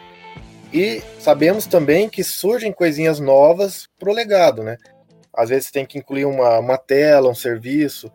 E 0.71 1.03
sabemos 1.19 1.65
também 1.65 2.07
que 2.07 2.23
surgem 2.23 2.71
coisinhas 2.71 3.19
novas 3.19 3.89
para 3.99 4.09
o 4.09 4.13
legado, 4.13 4.63
né? 4.63 4.77
Às 5.33 5.49
vezes 5.49 5.69
tem 5.69 5.85
que 5.85 5.97
incluir 5.97 6.23
uma, 6.23 6.59
uma 6.59 6.77
tela, 6.77 7.29
um 7.29 7.35
serviço, 7.35 8.09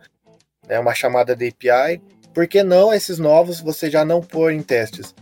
né, 0.66 0.80
uma 0.80 0.94
chamada 0.94 1.36
de 1.36 1.48
API. 1.48 2.00
Por 2.32 2.48
que 2.48 2.62
não 2.62 2.94
esses 2.94 3.18
novos 3.18 3.60
você 3.60 3.90
já 3.90 4.06
não 4.06 4.22
pôr 4.22 4.52
em 4.52 4.62
testes? 4.62 5.14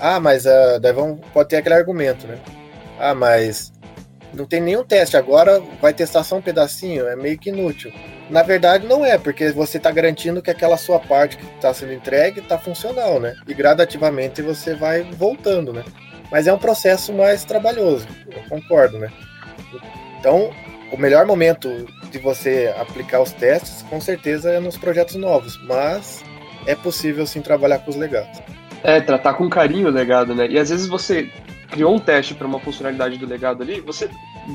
Ah, 0.00 0.18
mas 0.18 0.46
uh, 0.46 0.80
daí 0.80 0.92
pode 1.32 1.48
ter 1.48 1.58
aquele 1.58 1.76
argumento, 1.76 2.26
né? 2.26 2.40
Ah, 2.98 3.14
mas 3.14 3.72
não 4.32 4.46
tem 4.46 4.60
nenhum 4.60 4.84
teste 4.84 5.16
agora, 5.16 5.60
vai 5.80 5.92
testar 5.92 6.22
só 6.22 6.36
um 6.36 6.42
pedacinho, 6.42 7.06
é 7.06 7.16
meio 7.16 7.38
que 7.38 7.50
inútil. 7.50 7.92
Na 8.28 8.42
verdade, 8.42 8.86
não 8.86 9.04
é, 9.04 9.18
porque 9.18 9.50
você 9.50 9.76
está 9.76 9.90
garantindo 9.90 10.40
que 10.40 10.50
aquela 10.50 10.76
sua 10.76 11.00
parte 11.00 11.36
que 11.36 11.44
está 11.56 11.74
sendo 11.74 11.92
entregue 11.92 12.40
está 12.40 12.56
funcional, 12.56 13.18
né? 13.18 13.34
E 13.46 13.54
gradativamente 13.54 14.40
você 14.40 14.74
vai 14.74 15.02
voltando, 15.02 15.72
né? 15.72 15.84
Mas 16.30 16.46
é 16.46 16.52
um 16.52 16.58
processo 16.58 17.12
mais 17.12 17.44
trabalhoso, 17.44 18.06
eu 18.30 18.42
concordo, 18.48 18.98
né? 18.98 19.10
Então, 20.18 20.50
o 20.92 20.96
melhor 20.96 21.26
momento 21.26 21.86
de 22.10 22.18
você 22.18 22.72
aplicar 22.78 23.20
os 23.20 23.32
testes, 23.32 23.82
com 23.82 24.00
certeza, 24.00 24.50
é 24.50 24.60
nos 24.60 24.76
projetos 24.76 25.16
novos, 25.16 25.60
mas 25.64 26.22
é 26.66 26.74
possível 26.74 27.26
sim 27.26 27.40
trabalhar 27.40 27.78
com 27.80 27.90
os 27.90 27.96
legados. 27.96 28.40
É, 28.82 29.00
tratar 29.00 29.34
com 29.34 29.48
carinho 29.48 29.88
o 29.88 29.90
legado, 29.90 30.34
né? 30.34 30.46
E 30.48 30.58
às 30.58 30.70
vezes 30.70 30.86
você 30.86 31.30
criou 31.70 31.94
um 31.94 31.98
teste 31.98 32.34
para 32.34 32.46
uma 32.46 32.58
funcionalidade 32.58 33.16
do 33.16 33.26
legado 33.26 33.62
ali, 33.62 33.80
você 33.80 34.10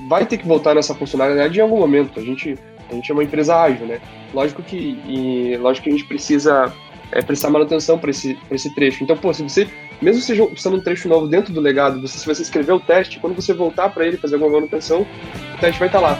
vai 0.07 0.25
ter 0.25 0.37
que 0.37 0.47
voltar 0.47 0.75
nessa 0.75 0.93
funcionalidade 0.93 1.57
em 1.57 1.61
algum 1.61 1.79
momento. 1.79 2.19
A 2.19 2.23
gente, 2.23 2.57
a 2.89 2.93
gente 2.93 3.09
é 3.09 3.13
uma 3.13 3.23
empresa 3.23 3.55
ágil, 3.55 3.85
né? 3.85 3.99
Lógico 4.33 4.61
que, 4.61 4.99
e, 5.07 5.57
lógico 5.57 5.85
que 5.85 5.89
a 5.89 5.93
gente 5.93 6.05
precisa 6.05 6.73
é, 7.11 7.21
prestar 7.21 7.49
manutenção 7.49 7.97
para 7.97 8.09
esse, 8.09 8.37
esse 8.51 8.73
trecho. 8.75 9.03
Então, 9.03 9.15
pô, 9.15 9.33
se 9.33 9.43
você, 9.43 9.67
mesmo 10.01 10.21
seja 10.21 10.43
usando 10.43 10.77
um 10.77 10.81
trecho 10.81 11.07
novo 11.07 11.27
dentro 11.27 11.53
do 11.53 11.61
legado, 11.61 12.01
você, 12.01 12.17
se 12.17 12.25
você 12.25 12.41
escrever 12.41 12.73
o 12.73 12.79
teste, 12.79 13.19
quando 13.19 13.35
você 13.35 13.53
voltar 13.53 13.89
para 13.89 14.05
ele 14.05 14.17
fazer 14.17 14.35
alguma 14.35 14.53
manutenção, 14.53 15.01
o 15.01 15.57
teste 15.59 15.79
vai 15.79 15.87
estar 15.87 16.01
tá 16.01 16.07
lá. 16.07 16.13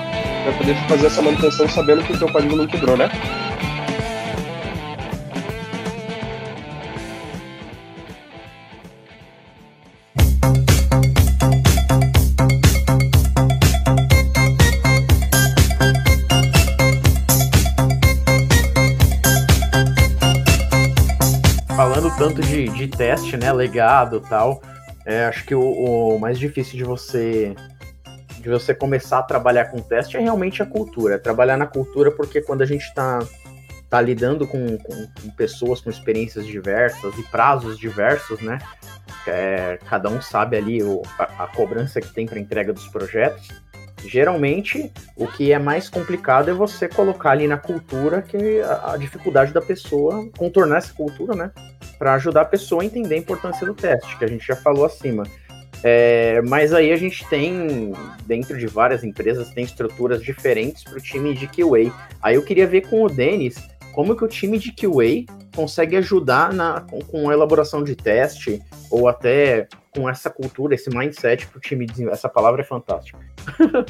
Vai 0.45 0.58
poder 0.58 0.75
fazer 0.88 1.08
essa 1.08 1.21
manutenção 1.21 1.67
sabendo 1.67 2.03
que 2.03 2.13
o 2.13 2.17
seu 2.17 2.31
código 2.31 2.55
não 2.55 2.67
quebrou, 2.67 2.95
né? 2.95 3.10
Tanto 22.17 22.41
de, 22.41 22.69
de 22.69 22.88
teste, 22.88 23.36
né, 23.36 23.51
legado 23.51 24.21
tal, 24.21 24.62
é, 25.06 25.25
acho 25.25 25.45
que 25.45 25.54
o, 25.54 25.62
o, 25.62 26.19
mais 26.19 26.39
difícil 26.39 26.78
de 26.78 26.84
você 26.84 27.56
de 28.39 28.49
você 28.49 28.75
começar 28.75 29.19
a 29.19 29.23
trabalhar 29.23 29.65
com 29.65 29.82
teste 29.82 30.17
é 30.17 30.19
realmente 30.19 30.62
a 30.62 30.67
cultura. 30.67 31.17
Trabalhar 31.17 31.58
na 31.58 31.65
cultura 31.65 32.12
porque 32.12 32.41
quando 32.41 32.62
a 32.62 32.65
gente 32.65 32.84
está 32.84 33.19
tá 33.89 33.99
lidando 33.99 34.47
com, 34.47 34.78
com, 34.78 35.08
com, 35.08 35.30
pessoas 35.36 35.82
com 35.82 35.89
experiências 35.89 36.45
diversas 36.45 37.17
e 37.17 37.23
prazos 37.23 37.78
diversos, 37.78 38.39
né? 38.41 38.60
É, 39.25 39.80
cada 39.89 40.10
um 40.10 40.21
sabe 40.21 40.58
ali 40.58 40.84
o, 40.84 41.01
a, 41.17 41.45
a 41.45 41.47
cobrança 41.47 41.99
que 41.99 42.13
tem 42.13 42.28
para 42.28 42.39
entrega 42.39 42.71
dos 42.71 42.88
projetos. 42.88 43.49
Geralmente, 44.07 44.91
o 45.15 45.27
que 45.27 45.51
é 45.51 45.59
mais 45.59 45.89
complicado 45.89 46.49
é 46.49 46.53
você 46.53 46.87
colocar 46.87 47.31
ali 47.31 47.47
na 47.47 47.57
cultura 47.57 48.21
que 48.21 48.61
a, 48.61 48.93
a 48.93 48.97
dificuldade 48.97 49.53
da 49.53 49.61
pessoa, 49.61 50.29
contornar 50.37 50.77
essa 50.77 50.93
cultura, 50.93 51.35
né? 51.35 51.51
Para 51.97 52.13
ajudar 52.15 52.41
a 52.41 52.45
pessoa 52.45 52.81
a 52.81 52.85
entender 52.85 53.15
a 53.15 53.19
importância 53.19 53.65
do 53.65 53.73
teste, 53.73 54.17
que 54.17 54.25
a 54.25 54.27
gente 54.27 54.45
já 54.45 54.55
falou 54.55 54.85
acima. 54.85 55.23
É, 55.83 56.41
mas 56.41 56.73
aí 56.73 56.91
a 56.91 56.95
gente 56.95 57.27
tem, 57.27 57.93
dentro 58.25 58.57
de 58.57 58.65
várias 58.67 59.03
empresas, 59.03 59.49
tem 59.51 59.63
estruturas 59.63 60.21
diferentes 60.21 60.83
para 60.83 60.97
o 60.97 61.01
time 61.01 61.33
de 61.33 61.47
QA. 61.47 61.93
Aí 62.21 62.35
eu 62.35 62.43
queria 62.43 62.65
ver 62.65 62.87
com 62.87 63.03
o 63.03 63.09
Denis 63.09 63.55
como 63.93 64.15
que 64.15 64.25
o 64.25 64.27
time 64.27 64.57
de 64.57 64.71
QA 64.71 65.25
consegue 65.55 65.95
ajudar 65.95 66.51
na, 66.53 66.81
com, 66.81 66.99
com 67.01 67.29
a 67.29 67.33
elaboração 67.33 67.83
de 67.83 67.95
teste, 67.95 68.61
ou 68.89 69.07
até 69.07 69.67
com 69.95 70.10
essa 70.10 70.29
cultura, 70.29 70.75
esse 70.75 70.89
mindset 70.89 71.47
para 71.47 71.58
o 71.58 71.62
time 71.62 71.86
de 71.86 72.08
Essa 72.10 72.27
palavra 72.27 72.62
é 72.62 72.65
fantástica. 72.65 73.17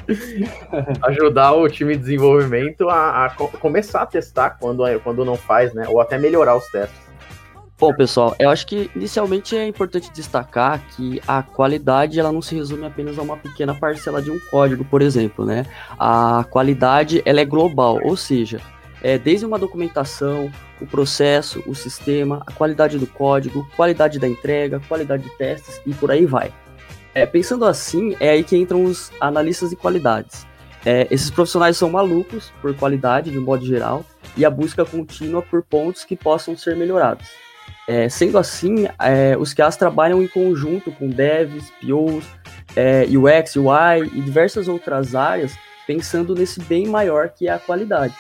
Ajudar 1.04 1.54
o 1.54 1.68
time 1.68 1.94
de 1.96 2.02
desenvolvimento 2.02 2.88
a, 2.90 3.26
a, 3.26 3.30
começar 3.32 4.04
a 4.04 4.06
testar 4.06 4.52
quando, 4.52 4.84
quando 5.02 5.26
não 5.26 5.36
faz, 5.36 5.74
né? 5.74 5.88
Ou 5.88 6.00
até 6.00 6.18
melhorar 6.18 6.56
os 6.56 6.68
testes. 6.70 7.06
Bom, 7.78 7.94
pessoal, 7.94 8.34
eu 8.40 8.50
acho 8.50 8.66
que 8.68 8.90
inicialmente 8.96 9.58
é 9.58 9.68
importante 9.68 10.10
destacar 10.14 10.82
que 10.96 11.22
a 11.28 11.44
qualidade 11.44 12.18
ela 12.18 12.32
não 12.32 12.42
se 12.42 12.56
resume 12.56 12.86
apenas 12.86 13.20
a 13.20 13.22
uma 13.22 13.36
pequena 13.36 13.76
parcela 13.76 14.22
de 14.22 14.32
um 14.32 14.40
código, 14.50 14.86
por 14.86 15.02
exemplo, 15.02 15.46
né? 15.46 15.66
A 16.00 16.46
qualidade 16.50 17.22
ela 17.26 17.42
é 17.42 17.46
global, 17.46 18.00
ou 18.02 18.16
seja, 18.16 18.62
é 19.06 19.20
desde 19.20 19.46
uma 19.46 19.60
documentação, 19.60 20.52
o 20.82 20.86
processo, 20.88 21.64
o 21.68 21.76
sistema, 21.76 22.42
a 22.48 22.52
qualidade 22.52 22.98
do 22.98 23.06
código, 23.06 23.64
qualidade 23.76 24.18
da 24.18 24.28
entrega, 24.28 24.82
qualidade 24.88 25.22
de 25.22 25.30
testes 25.38 25.80
e 25.86 25.94
por 25.94 26.10
aí 26.10 26.26
vai. 26.26 26.52
É, 27.14 27.24
pensando 27.24 27.66
assim, 27.66 28.18
é 28.20 28.32
aí 28.32 28.44
que 28.44 28.58
entram 28.58 28.84
os 28.84 29.12
analistas 29.22 29.70
de 29.70 29.76
qualidades. 29.76 30.48
É, 30.84 31.08
esses 31.12 31.30
profissionais 31.30 31.78
são 31.78 31.88
malucos 31.88 32.52
por 32.60 32.76
qualidade, 32.76 33.30
de 33.30 33.38
um 33.38 33.44
modo 33.44 33.64
geral, 33.64 34.04
e 34.36 34.44
a 34.44 34.50
busca 34.50 34.84
contínua 34.84 35.44
por 35.44 35.62
pontos 35.62 36.04
que 36.04 36.16
possam 36.16 36.58
ser 36.58 36.76
melhorados. 36.76 37.28
É, 37.88 38.10
sendo 38.10 38.40
assim, 38.40 38.88
é, 39.00 39.38
os 39.38 39.54
QAs 39.54 39.78
trabalham 39.78 40.24
em 40.24 40.28
conjunto 40.28 40.92
com 40.92 41.08
devs, 41.08 41.72
POs, 41.80 42.26
é, 42.76 43.06
UX, 43.06 43.56
UI 43.56 44.10
e 44.16 44.22
diversas 44.22 44.68
outras 44.68 45.14
áreas, 45.14 45.56
pensando 45.86 46.34
nesse 46.34 46.60
bem 46.62 46.88
maior 46.88 47.30
que 47.30 47.48
é 47.48 47.52
a 47.52 47.60
qualidade. 47.60 48.16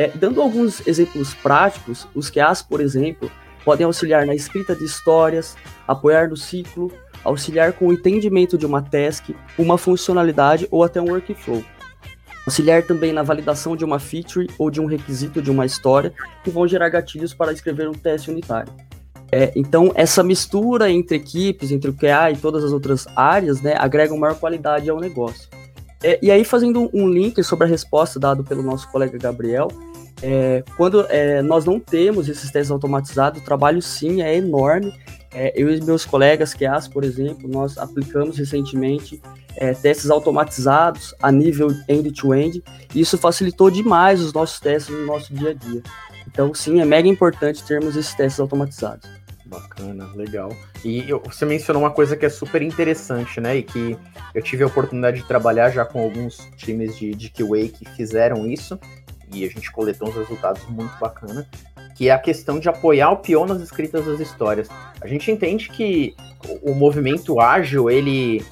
É, 0.00 0.10
dando 0.14 0.40
alguns 0.40 0.86
exemplos 0.86 1.34
práticos, 1.34 2.08
os 2.14 2.30
QAs, 2.30 2.62
por 2.62 2.80
exemplo, 2.80 3.30
podem 3.62 3.84
auxiliar 3.84 4.24
na 4.24 4.34
escrita 4.34 4.74
de 4.74 4.82
histórias, 4.82 5.58
apoiar 5.86 6.26
no 6.26 6.38
ciclo, 6.38 6.90
auxiliar 7.22 7.74
com 7.74 7.88
o 7.88 7.92
entendimento 7.92 8.56
de 8.56 8.64
uma 8.64 8.80
task, 8.80 9.28
uma 9.58 9.76
funcionalidade 9.76 10.66
ou 10.70 10.82
até 10.82 11.02
um 11.02 11.10
workflow. 11.10 11.62
Auxiliar 12.46 12.82
também 12.82 13.12
na 13.12 13.22
validação 13.22 13.76
de 13.76 13.84
uma 13.84 13.98
feature 13.98 14.48
ou 14.58 14.70
de 14.70 14.80
um 14.80 14.86
requisito 14.86 15.42
de 15.42 15.50
uma 15.50 15.66
história 15.66 16.14
que 16.42 16.48
vão 16.48 16.66
gerar 16.66 16.88
gatilhos 16.88 17.34
para 17.34 17.52
escrever 17.52 17.86
um 17.86 17.92
teste 17.92 18.30
unitário. 18.30 18.72
É, 19.30 19.52
então, 19.54 19.92
essa 19.94 20.22
mistura 20.22 20.90
entre 20.90 21.18
equipes, 21.18 21.70
entre 21.70 21.90
o 21.90 21.94
QA 21.94 22.30
e 22.32 22.38
todas 22.38 22.64
as 22.64 22.72
outras 22.72 23.06
áreas, 23.14 23.60
né, 23.60 23.74
agrega 23.76 24.16
maior 24.16 24.34
qualidade 24.36 24.88
ao 24.88 24.98
negócio. 24.98 25.46
É, 26.02 26.18
e 26.22 26.30
aí, 26.30 26.42
fazendo 26.42 26.88
um 26.94 27.06
link 27.06 27.44
sobre 27.44 27.66
a 27.66 27.68
resposta 27.68 28.18
dada 28.18 28.42
pelo 28.42 28.62
nosso 28.62 28.90
colega 28.90 29.18
Gabriel, 29.18 29.68
é, 30.22 30.62
quando 30.76 31.06
é, 31.08 31.42
nós 31.42 31.64
não 31.64 31.80
temos 31.80 32.28
esses 32.28 32.50
testes 32.50 32.70
automatizados, 32.70 33.40
o 33.40 33.44
trabalho 33.44 33.80
sim 33.80 34.22
é 34.22 34.36
enorme. 34.36 34.92
É, 35.32 35.52
eu 35.54 35.72
e 35.72 35.80
meus 35.80 36.04
colegas 36.04 36.52
QAs, 36.54 36.88
por 36.88 37.04
exemplo, 37.04 37.48
nós 37.48 37.78
aplicamos 37.78 38.36
recentemente 38.36 39.22
é, 39.56 39.72
testes 39.72 40.10
automatizados 40.10 41.14
a 41.22 41.30
nível 41.30 41.68
end-to-end, 41.88 42.58
-end, 42.58 42.62
e 42.94 43.00
isso 43.00 43.16
facilitou 43.16 43.70
demais 43.70 44.20
os 44.20 44.32
nossos 44.32 44.58
testes 44.58 44.94
no 44.94 45.06
nosso 45.06 45.32
dia 45.32 45.50
a 45.50 45.54
dia. 45.54 45.82
Então, 46.26 46.52
sim, 46.52 46.80
é 46.80 46.84
mega 46.84 47.08
importante 47.08 47.62
termos 47.64 47.96
esses 47.96 48.14
testes 48.14 48.40
automatizados. 48.40 49.08
Bacana, 49.46 50.08
legal. 50.14 50.54
E 50.84 51.02
você 51.24 51.44
mencionou 51.44 51.82
uma 51.82 51.90
coisa 51.90 52.16
que 52.16 52.24
é 52.24 52.28
super 52.28 52.62
interessante, 52.62 53.40
né? 53.40 53.56
E 53.56 53.62
que 53.64 53.98
eu 54.32 54.40
tive 54.40 54.62
a 54.62 54.68
oportunidade 54.68 55.18
de 55.18 55.26
trabalhar 55.26 55.70
já 55.70 55.84
com 55.84 56.00
alguns 56.00 56.48
times 56.56 56.96
de, 56.96 57.12
de 57.16 57.30
QA 57.30 57.68
que 57.68 57.84
fizeram 57.96 58.46
isso, 58.46 58.78
e 59.32 59.44
a 59.44 59.48
gente 59.48 59.70
coletou 59.70 60.08
uns 60.08 60.16
resultados 60.16 60.62
muito 60.68 60.96
bacana, 60.98 61.48
que 61.94 62.08
é 62.08 62.12
a 62.12 62.18
questão 62.18 62.58
de 62.58 62.68
apoiar 62.68 63.10
o 63.10 63.18
peão 63.18 63.46
nas 63.46 63.60
escritas 63.60 64.04
das 64.06 64.20
histórias. 64.20 64.68
A 65.00 65.06
gente 65.06 65.30
entende 65.30 65.68
que 65.68 66.14
o 66.62 66.74
movimento 66.74 67.40
ágil, 67.40 67.90
ele 67.90 68.44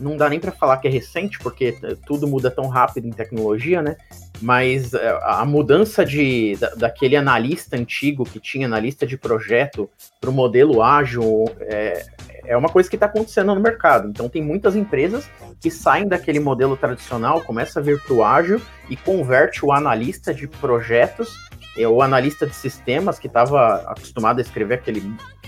não 0.00 0.16
dá 0.16 0.28
nem 0.28 0.38
para 0.38 0.52
falar 0.52 0.76
que 0.78 0.88
é 0.88 0.90
recente, 0.90 1.38
porque 1.38 1.76
tudo 2.06 2.26
muda 2.26 2.50
tão 2.50 2.68
rápido 2.68 3.06
em 3.06 3.12
tecnologia, 3.12 3.80
né? 3.80 3.96
Mas 4.40 4.92
é, 4.92 5.18
a 5.22 5.44
mudança 5.44 6.04
de, 6.04 6.56
da, 6.56 6.70
daquele 6.74 7.16
analista 7.16 7.76
antigo 7.76 8.24
que 8.24 8.38
tinha 8.38 8.68
na 8.68 8.78
lista 8.78 9.06
de 9.06 9.16
projeto 9.16 9.88
para 10.20 10.30
o 10.30 10.32
modelo 10.32 10.82
ágil 10.82 11.44
é, 11.60 12.04
é 12.44 12.56
uma 12.56 12.68
coisa 12.68 12.88
que 12.88 12.96
está 12.96 13.06
acontecendo 13.06 13.54
no 13.54 13.60
mercado. 13.60 14.08
Então 14.08 14.28
tem 14.28 14.42
muitas 14.42 14.76
empresas 14.76 15.28
que 15.60 15.70
saem 15.70 16.06
daquele 16.06 16.38
modelo 16.38 16.76
tradicional, 16.76 17.40
começa 17.40 17.80
a 17.80 17.82
vir 17.82 18.00
para 18.00 18.14
o 18.14 18.24
ágil 18.24 18.60
e 18.88 18.96
converte 18.96 19.64
o 19.64 19.72
analista 19.72 20.32
de 20.32 20.46
projetos, 20.46 21.34
é, 21.76 21.86
o 21.88 22.02
analista 22.02 22.46
de 22.46 22.54
sistemas 22.54 23.18
que 23.18 23.26
estava 23.26 23.76
acostumado 23.86 24.38
a 24.38 24.42
escrever 24.42 24.74
aquele 24.74 25.02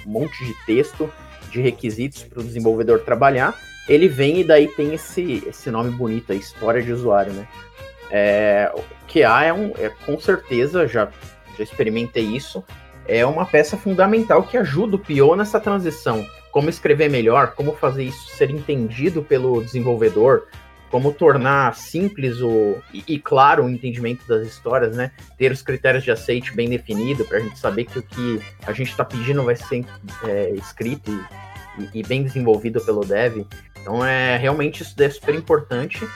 monte 0.06 0.44
de 0.44 0.54
texto 0.64 1.12
de 1.50 1.60
requisitos 1.60 2.24
para 2.24 2.40
o 2.40 2.44
desenvolvedor 2.44 3.00
trabalhar, 3.00 3.54
ele 3.88 4.06
vem 4.06 4.40
e 4.40 4.44
daí 4.44 4.68
tem 4.68 4.92
esse, 4.92 5.42
esse 5.46 5.70
nome 5.70 5.90
bonito, 5.90 6.30
a 6.30 6.34
história 6.34 6.82
de 6.82 6.92
usuário, 6.92 7.32
né? 7.32 7.48
É, 8.10 8.72
QA 9.06 9.44
é, 9.44 9.52
um, 9.52 9.72
é 9.78 9.90
com 10.04 10.18
certeza, 10.18 10.86
já, 10.86 11.08
já 11.56 11.64
experimentei 11.64 12.24
isso, 12.24 12.64
é 13.06 13.24
uma 13.24 13.46
peça 13.46 13.76
fundamental 13.76 14.42
que 14.42 14.56
ajuda 14.56 14.96
o 14.96 14.98
PO 14.98 15.34
nessa 15.36 15.58
transição. 15.58 16.26
Como 16.50 16.68
escrever 16.68 17.10
melhor, 17.10 17.52
como 17.54 17.74
fazer 17.74 18.04
isso 18.04 18.28
ser 18.36 18.50
entendido 18.50 19.22
pelo 19.22 19.62
desenvolvedor, 19.62 20.46
como 20.90 21.12
tornar 21.12 21.74
simples 21.74 22.40
o, 22.40 22.76
e, 22.92 23.04
e, 23.06 23.18
claro 23.18 23.64
o 23.64 23.70
entendimento 23.70 24.26
das 24.26 24.46
histórias, 24.46 24.96
né? 24.96 25.10
Ter 25.36 25.52
os 25.52 25.62
critérios 25.62 26.04
de 26.04 26.10
aceite 26.10 26.54
bem 26.54 26.68
definido 26.68 27.24
para 27.24 27.38
a 27.38 27.40
gente 27.40 27.58
saber 27.58 27.84
que 27.84 27.98
o 27.98 28.02
que 28.02 28.40
a 28.66 28.72
gente 28.72 28.90
está 28.90 29.04
pedindo 29.04 29.42
vai 29.42 29.56
ser 29.56 29.84
é, 30.24 30.50
escrito 30.52 31.10
e, 31.10 31.47
e, 31.94 32.02
bem 32.02 32.22
desenvolvido 32.22 32.80
pelo 32.80 33.04
dev. 33.04 33.44
Então 33.80 34.04
é 34.04 34.36
realmente 34.36 34.82
isso 34.82 34.94
é 34.98 35.10
super 35.10 35.34
importante. 35.34 36.06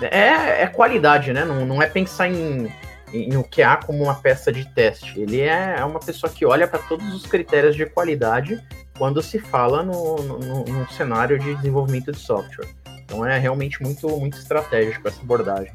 É, 0.00 0.62
é 0.62 0.66
qualidade, 0.66 1.32
né? 1.32 1.44
Não, 1.44 1.64
não 1.64 1.82
é 1.82 1.86
pensar 1.86 2.28
em, 2.28 2.70
em 3.12 3.36
o 3.36 3.44
QA 3.44 3.76
como 3.84 4.04
uma 4.04 4.14
peça 4.14 4.52
de 4.52 4.64
teste. 4.74 5.20
Ele 5.20 5.40
é, 5.40 5.76
é 5.78 5.84
uma 5.84 6.00
pessoa 6.00 6.32
que 6.32 6.44
olha 6.44 6.66
para 6.66 6.80
todos 6.80 7.14
os 7.14 7.26
critérios 7.26 7.76
de 7.76 7.86
qualidade 7.86 8.62
quando 8.98 9.22
se 9.22 9.38
fala 9.38 9.82
no, 9.82 10.16
no, 10.16 10.64
no, 10.64 10.90
cenário 10.90 11.38
de 11.38 11.54
desenvolvimento 11.54 12.12
de 12.12 12.18
software. 12.18 12.68
Então 13.04 13.24
é 13.24 13.38
realmente 13.38 13.82
muito, 13.82 14.08
muito 14.08 14.38
estratégico 14.38 15.08
essa 15.08 15.20
abordagem. 15.20 15.72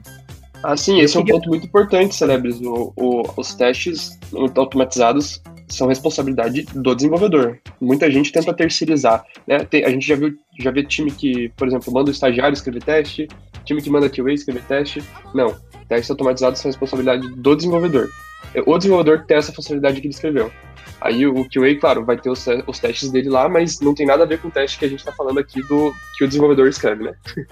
Ah, 0.63 0.75
sim, 0.75 0.99
esse 1.01 1.17
é 1.17 1.19
um 1.19 1.25
ponto 1.25 1.49
muito 1.49 1.65
importante, 1.65 2.15
Celebres. 2.15 2.60
O, 2.62 2.91
o, 2.95 3.23
os 3.38 3.53
testes 3.53 4.17
automatizados 4.55 5.41
são 5.67 5.88
responsabilidade 5.88 6.63
do 6.73 6.95
desenvolvedor. 6.95 7.60
Muita 7.80 8.10
gente 8.10 8.32
tenta 8.32 8.53
terceirizar. 8.53 9.25
Né? 9.45 9.60
Tem, 9.60 9.84
a 9.84 9.89
gente 9.89 10.08
já 10.08 10.15
viu, 10.15 10.34
já 10.60 10.71
vê 10.71 10.84
time 10.84 11.12
que, 11.12 11.49
por 11.58 11.67
exemplo, 11.67 11.93
manda 11.93 12.10
o 12.10 12.13
estagiário 12.13 12.53
escrever 12.53 12.84
teste, 12.84 13.27
time 13.65 13.82
que 13.82 13.89
manda 13.89 14.10
QA 14.10 14.32
escrever 14.34 14.63
teste. 14.63 15.03
Não. 15.34 15.56
Testes 15.89 16.10
automatizados 16.10 16.60
são 16.60 16.69
responsabilidade 16.69 17.27
do 17.36 17.56
desenvolvedor. 17.56 18.10
O 18.65 18.77
desenvolvedor 18.77 19.25
tem 19.25 19.38
essa 19.38 19.51
funcionalidade 19.51 19.99
que 19.99 20.08
ele 20.08 20.13
escreveu. 20.13 20.51
Aí 20.99 21.27
o 21.27 21.47
QA, 21.47 21.75
claro, 21.80 22.03
vai 22.03 22.17
ter 22.17 22.30
os, 22.30 22.45
os, 22.65 22.80
testes 22.80 23.12
dele 23.12 23.30
lá, 23.30 23.47
mas 23.47 23.80
não 23.80 23.93
tem 23.93 24.06
nada 24.06 24.23
a 24.23 24.25
ver 24.25 24.39
com 24.41 24.47
o 24.47 24.51
teste 24.51 24.80
que 24.80 24.86
a 24.86 24.88
gente 24.88 24.99
está 24.99 25.12
falando 25.12 25.39
aqui 25.39 25.62
do 25.63 25.93
que 26.17 26.23
o 26.23 26.27
desenvolvedor 26.27 26.67
escreve, 26.67 27.03
né? 27.03 27.13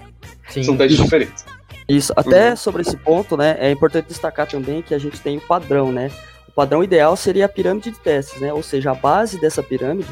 Sim. 0.48 0.62
São 0.64 0.76
testes 0.76 1.00
diferentes. 1.00 1.44
Isso, 1.88 2.12
até 2.16 2.50
uhum. 2.50 2.56
sobre 2.56 2.82
esse 2.82 2.96
ponto, 2.96 3.36
né, 3.36 3.56
é 3.60 3.70
importante 3.70 4.08
destacar 4.08 4.48
também 4.48 4.82
que 4.82 4.92
a 4.92 4.98
gente 4.98 5.20
tem 5.20 5.38
o 5.38 5.40
padrão, 5.40 5.92
né? 5.92 6.10
Padrão 6.56 6.82
ideal 6.82 7.14
seria 7.16 7.44
a 7.44 7.48
pirâmide 7.48 7.90
de 7.90 7.98
testes, 7.98 8.40
né? 8.40 8.50
Ou 8.50 8.62
seja, 8.62 8.90
a 8.90 8.94
base 8.94 9.38
dessa 9.38 9.62
pirâmide 9.62 10.08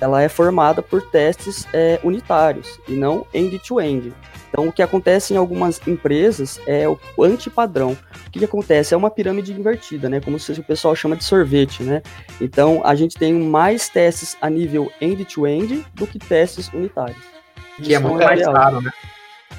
ela 0.00 0.22
é 0.22 0.28
formada 0.28 0.80
por 0.80 1.02
testes 1.02 1.66
é, 1.72 1.98
unitários 2.04 2.78
e 2.86 2.92
não 2.92 3.26
end-to-end. 3.34 4.14
Então, 4.48 4.68
o 4.68 4.72
que 4.72 4.80
acontece 4.80 5.34
em 5.34 5.36
algumas 5.36 5.80
empresas 5.88 6.60
é 6.68 6.88
o 6.88 6.98
antipadrão. 7.24 7.98
O 8.26 8.30
que, 8.30 8.38
que 8.38 8.44
acontece? 8.44 8.94
É 8.94 8.96
uma 8.96 9.10
pirâmide 9.10 9.52
invertida, 9.52 10.08
né? 10.08 10.20
Como 10.20 10.38
se 10.38 10.52
o 10.52 10.62
pessoal 10.62 10.94
chama 10.94 11.16
de 11.16 11.24
sorvete, 11.24 11.82
né? 11.82 12.00
Então, 12.40 12.80
a 12.84 12.94
gente 12.94 13.18
tem 13.18 13.34
mais 13.34 13.88
testes 13.88 14.36
a 14.40 14.48
nível 14.48 14.90
end-to-end 15.00 15.84
do 15.94 16.06
que 16.06 16.18
testes 16.18 16.68
unitários. 16.72 17.18
Que 17.82 17.94
é 17.94 17.98
muito 17.98 18.24
mais 18.24 18.42
caro, 18.44 18.80
né? 18.80 18.90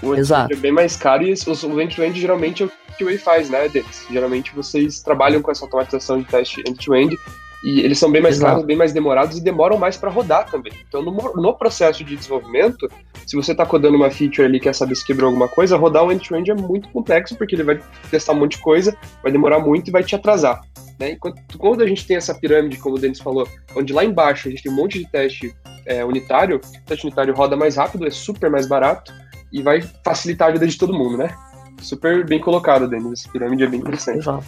O 0.02 0.16
Exato. 0.16 0.54
é 0.54 0.56
bem 0.56 0.72
mais 0.72 0.96
caro 0.96 1.24
e 1.24 1.34
o 1.34 1.82
end-to-end 1.82 2.20
geralmente 2.20 2.64
é 2.64 2.66
o 2.66 2.72
que 2.98 3.04
o 3.04 3.08
Way 3.08 3.18
faz, 3.18 3.50
né, 3.50 3.68
Denis? 3.68 4.06
Geralmente 4.10 4.54
vocês 4.56 5.02
trabalham 5.02 5.42
com 5.42 5.52
essa 5.52 5.66
automatização 5.66 6.20
de 6.20 6.26
teste 6.26 6.62
end-to-end 6.68 7.18
e 7.64 7.82
eles 7.82 8.00
são 8.00 8.10
bem 8.10 8.22
mais 8.22 8.36
Exato. 8.36 8.52
caros, 8.52 8.66
bem 8.66 8.78
mais 8.78 8.94
demorados 8.94 9.38
e 9.38 9.42
demoram 9.42 9.78
mais 9.78 9.98
para 9.98 10.10
rodar 10.10 10.50
também. 10.50 10.72
Então, 10.88 11.02
no, 11.02 11.12
no, 11.12 11.54
processo 11.54 12.04
de 12.04 12.16
desenvolvimento, 12.16 12.90
se 13.28 13.36
você 13.36 13.52
está 13.52 13.66
codando 13.66 13.98
uma 13.98 14.10
feature 14.10 14.48
ali 14.48 14.58
e 14.58 14.60
quer 14.62 14.74
saber 14.74 14.96
se 14.96 15.06
quebrou 15.06 15.28
alguma 15.28 15.48
coisa, 15.48 15.76
rodar 15.76 16.04
um 16.06 16.12
end-to-end 16.12 16.52
é 16.52 16.56
muito 16.56 16.88
complexo, 16.90 17.36
porque 17.36 17.56
ele 17.56 17.64
vai 17.64 17.80
testar 18.10 18.32
um 18.32 18.40
monte 18.40 18.58
de 18.58 18.64
coisa, 18.64 18.96
vai 19.22 19.32
demorar 19.32 19.60
muito 19.60 19.90
e 19.90 19.92
vai 19.92 20.04
te 20.04 20.16
atrasar. 20.16 20.62
Né? 20.98 21.12
Enquanto, 21.12 21.58
quando 21.58 21.82
a 21.82 21.88
gente 21.88 22.06
tem 22.06 22.16
essa 22.16 22.34
pirâmide, 22.34 22.78
como 22.78 22.96
o 22.96 23.00
Denis 23.00 23.20
falou, 23.20 23.48
onde 23.76 23.92
lá 23.92 24.06
embaixo 24.06 24.48
a 24.48 24.52
gente 24.52 24.64
tem 24.64 24.72
um 24.72 24.76
monte 24.76 25.00
de 25.00 25.06
teste 25.10 25.54
é, 25.86 26.04
unitário, 26.04 26.58
o 26.58 26.86
teste 26.86 27.06
unitário 27.06 27.34
roda 27.34 27.58
mais 27.58 27.76
rápido, 27.76 28.08
é 28.08 28.10
super 28.10 28.50
mais 28.50 28.68
barato, 28.68 29.14
e 29.52 29.62
vai 29.62 29.82
facilitar 30.04 30.50
a 30.50 30.52
vida 30.52 30.68
de 30.68 30.78
todo 30.78 30.94
mundo, 30.94 31.18
né? 31.18 31.36
Super 31.82 32.26
bem 32.26 32.40
colocado, 32.40 32.88
Denis. 32.88 33.22
Essa 33.22 33.32
pirâmide 33.32 33.64
é 33.64 33.68
bem 33.68 33.80
interessante. 33.80 34.20
Exato. 34.20 34.46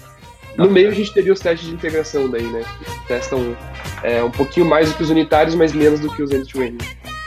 No 0.58 0.70
meio 0.70 0.90
a 0.90 0.94
gente 0.94 1.14
teria 1.14 1.32
os 1.32 1.40
testes 1.40 1.70
de 1.70 1.74
integração 1.74 2.30
daí, 2.30 2.44
né? 2.44 2.64
Que 2.78 3.08
testam 3.08 3.56
é, 4.04 4.22
um 4.22 4.32
pouquinho 4.32 4.66
mais 4.66 4.90
do 4.90 4.98
que 4.98 5.04
os 5.04 5.10
unitários, 5.10 5.56
mas 5.56 5.72
menos 5.72 6.00
do 6.02 6.14
que 6.14 6.22
os 6.22 6.32
end-to-end. 6.32 6.74
end 6.74 6.78
to 6.78 6.94
end 6.96 7.21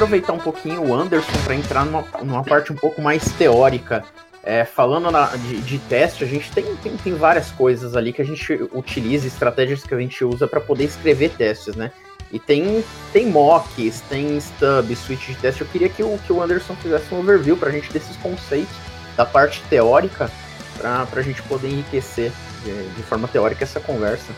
aproveitar 0.00 0.32
um 0.32 0.38
pouquinho 0.38 0.82
o 0.82 0.94
Anderson 0.94 1.32
para 1.44 1.54
entrar 1.54 1.84
numa, 1.84 2.04
numa 2.22 2.42
parte 2.42 2.72
um 2.72 2.76
pouco 2.76 3.02
mais 3.02 3.24
teórica. 3.32 4.02
É, 4.42 4.64
falando 4.64 5.10
na, 5.10 5.26
de, 5.36 5.60
de, 5.60 5.78
teste, 5.78 6.24
a 6.24 6.26
gente 6.26 6.50
tem, 6.50 6.64
tem, 6.76 6.96
tem, 6.96 7.14
várias 7.14 7.50
coisas 7.50 7.94
ali 7.94 8.10
que 8.10 8.22
a 8.22 8.24
gente 8.24 8.54
utiliza, 8.72 9.26
estratégias 9.26 9.82
que 9.82 9.92
a 9.92 9.98
gente 9.98 10.24
usa 10.24 10.48
para 10.48 10.58
poder 10.58 10.84
escrever 10.84 11.28
testes, 11.32 11.76
né? 11.76 11.92
E 12.32 12.38
tem, 12.38 12.82
tem 13.12 13.26
mocks, 13.26 14.00
tem 14.08 14.38
stub, 14.38 14.96
switch 14.96 15.26
de 15.26 15.34
teste. 15.34 15.60
Eu 15.60 15.66
queria 15.66 15.90
que 15.90 16.02
o, 16.02 16.18
que 16.26 16.32
o 16.32 16.42
Anderson 16.42 16.74
fizesse 16.76 17.12
um 17.12 17.18
overview 17.18 17.56
para 17.56 17.68
a 17.68 17.72
gente 17.72 17.92
desses 17.92 18.16
conceitos, 18.16 18.74
da 19.14 19.26
parte 19.26 19.62
teórica, 19.68 20.30
para 20.78 21.20
a 21.20 21.22
gente 21.22 21.42
poder 21.42 21.68
enriquecer 21.68 22.32
de, 22.64 22.88
de, 22.94 23.02
forma 23.02 23.28
teórica 23.28 23.64
essa 23.64 23.80
conversa. 23.80 24.32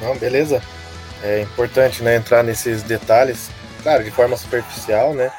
Não, 0.00 0.16
beleza. 0.16 0.62
É 1.22 1.42
importante 1.42 2.02
né, 2.02 2.16
entrar 2.16 2.42
nesses 2.42 2.82
detalhes 2.82 3.50
claro, 3.84 4.02
de 4.02 4.10
forma 4.10 4.36
superficial, 4.36 5.14
né? 5.14 5.30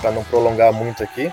Para 0.00 0.12
não 0.12 0.22
prolongar 0.22 0.72
muito 0.72 1.02
aqui. 1.02 1.32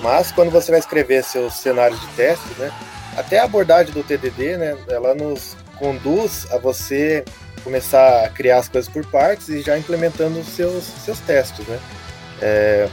Mas 0.00 0.30
quando 0.30 0.50
você 0.50 0.70
vai 0.70 0.78
escrever 0.78 1.24
seus 1.24 1.54
cenários 1.54 2.00
de 2.00 2.06
teste, 2.08 2.48
né? 2.58 2.70
Até 3.16 3.38
a 3.38 3.44
abordagem 3.44 3.92
do 3.92 4.04
TDD, 4.04 4.56
né? 4.56 4.76
Ela 4.88 5.14
nos 5.14 5.56
conduz 5.76 6.46
a 6.52 6.58
você 6.58 7.24
começar 7.64 8.24
a 8.24 8.28
criar 8.28 8.58
as 8.58 8.68
coisas 8.68 8.88
por 8.88 9.04
partes 9.06 9.48
e 9.48 9.60
já 9.62 9.76
implementando 9.76 10.38
os 10.38 10.46
seus, 10.48 10.84
seus 10.84 11.18
testes, 11.20 11.66
né? 11.66 11.80
É, 12.40 12.88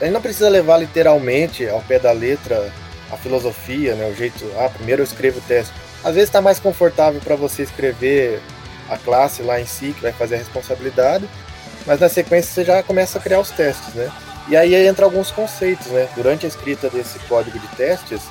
gente 0.00 0.12
não 0.12 0.20
precisa 0.20 0.48
levar 0.48 0.78
literalmente 0.78 1.68
ao 1.68 1.80
pé 1.82 1.98
da 1.98 2.12
letra 2.12 2.72
a 3.10 3.16
filosofia, 3.16 3.94
né? 3.94 4.10
O 4.10 4.14
jeito, 4.14 4.44
ah, 4.58 4.68
primeiro 4.68 5.02
eu 5.02 5.04
escrevo 5.04 5.38
o 5.38 5.42
teste. 5.42 5.72
Às 6.02 6.14
vezes 6.14 6.28
está 6.28 6.40
mais 6.40 6.58
confortável 6.58 7.20
para 7.20 7.36
você 7.36 7.62
escrever 7.62 8.40
a 8.88 8.96
classe 8.96 9.42
lá 9.42 9.60
em 9.60 9.66
si, 9.66 9.92
que 9.92 10.02
vai 10.02 10.12
fazer 10.12 10.36
a 10.36 10.38
responsabilidade, 10.38 11.28
mas 11.90 11.98
na 11.98 12.08
sequência 12.08 12.52
você 12.52 12.64
já 12.64 12.84
começa 12.84 13.18
a 13.18 13.20
criar 13.20 13.40
os 13.40 13.50
testes, 13.50 13.94
né? 13.94 14.12
E 14.46 14.56
aí 14.56 14.76
entra 14.86 15.04
alguns 15.04 15.32
conceitos, 15.32 15.88
né? 15.88 16.08
Durante 16.14 16.46
a 16.46 16.48
escrita 16.48 16.88
desse 16.88 17.18
código 17.20 17.58
de 17.58 17.66
testes, 17.74 18.22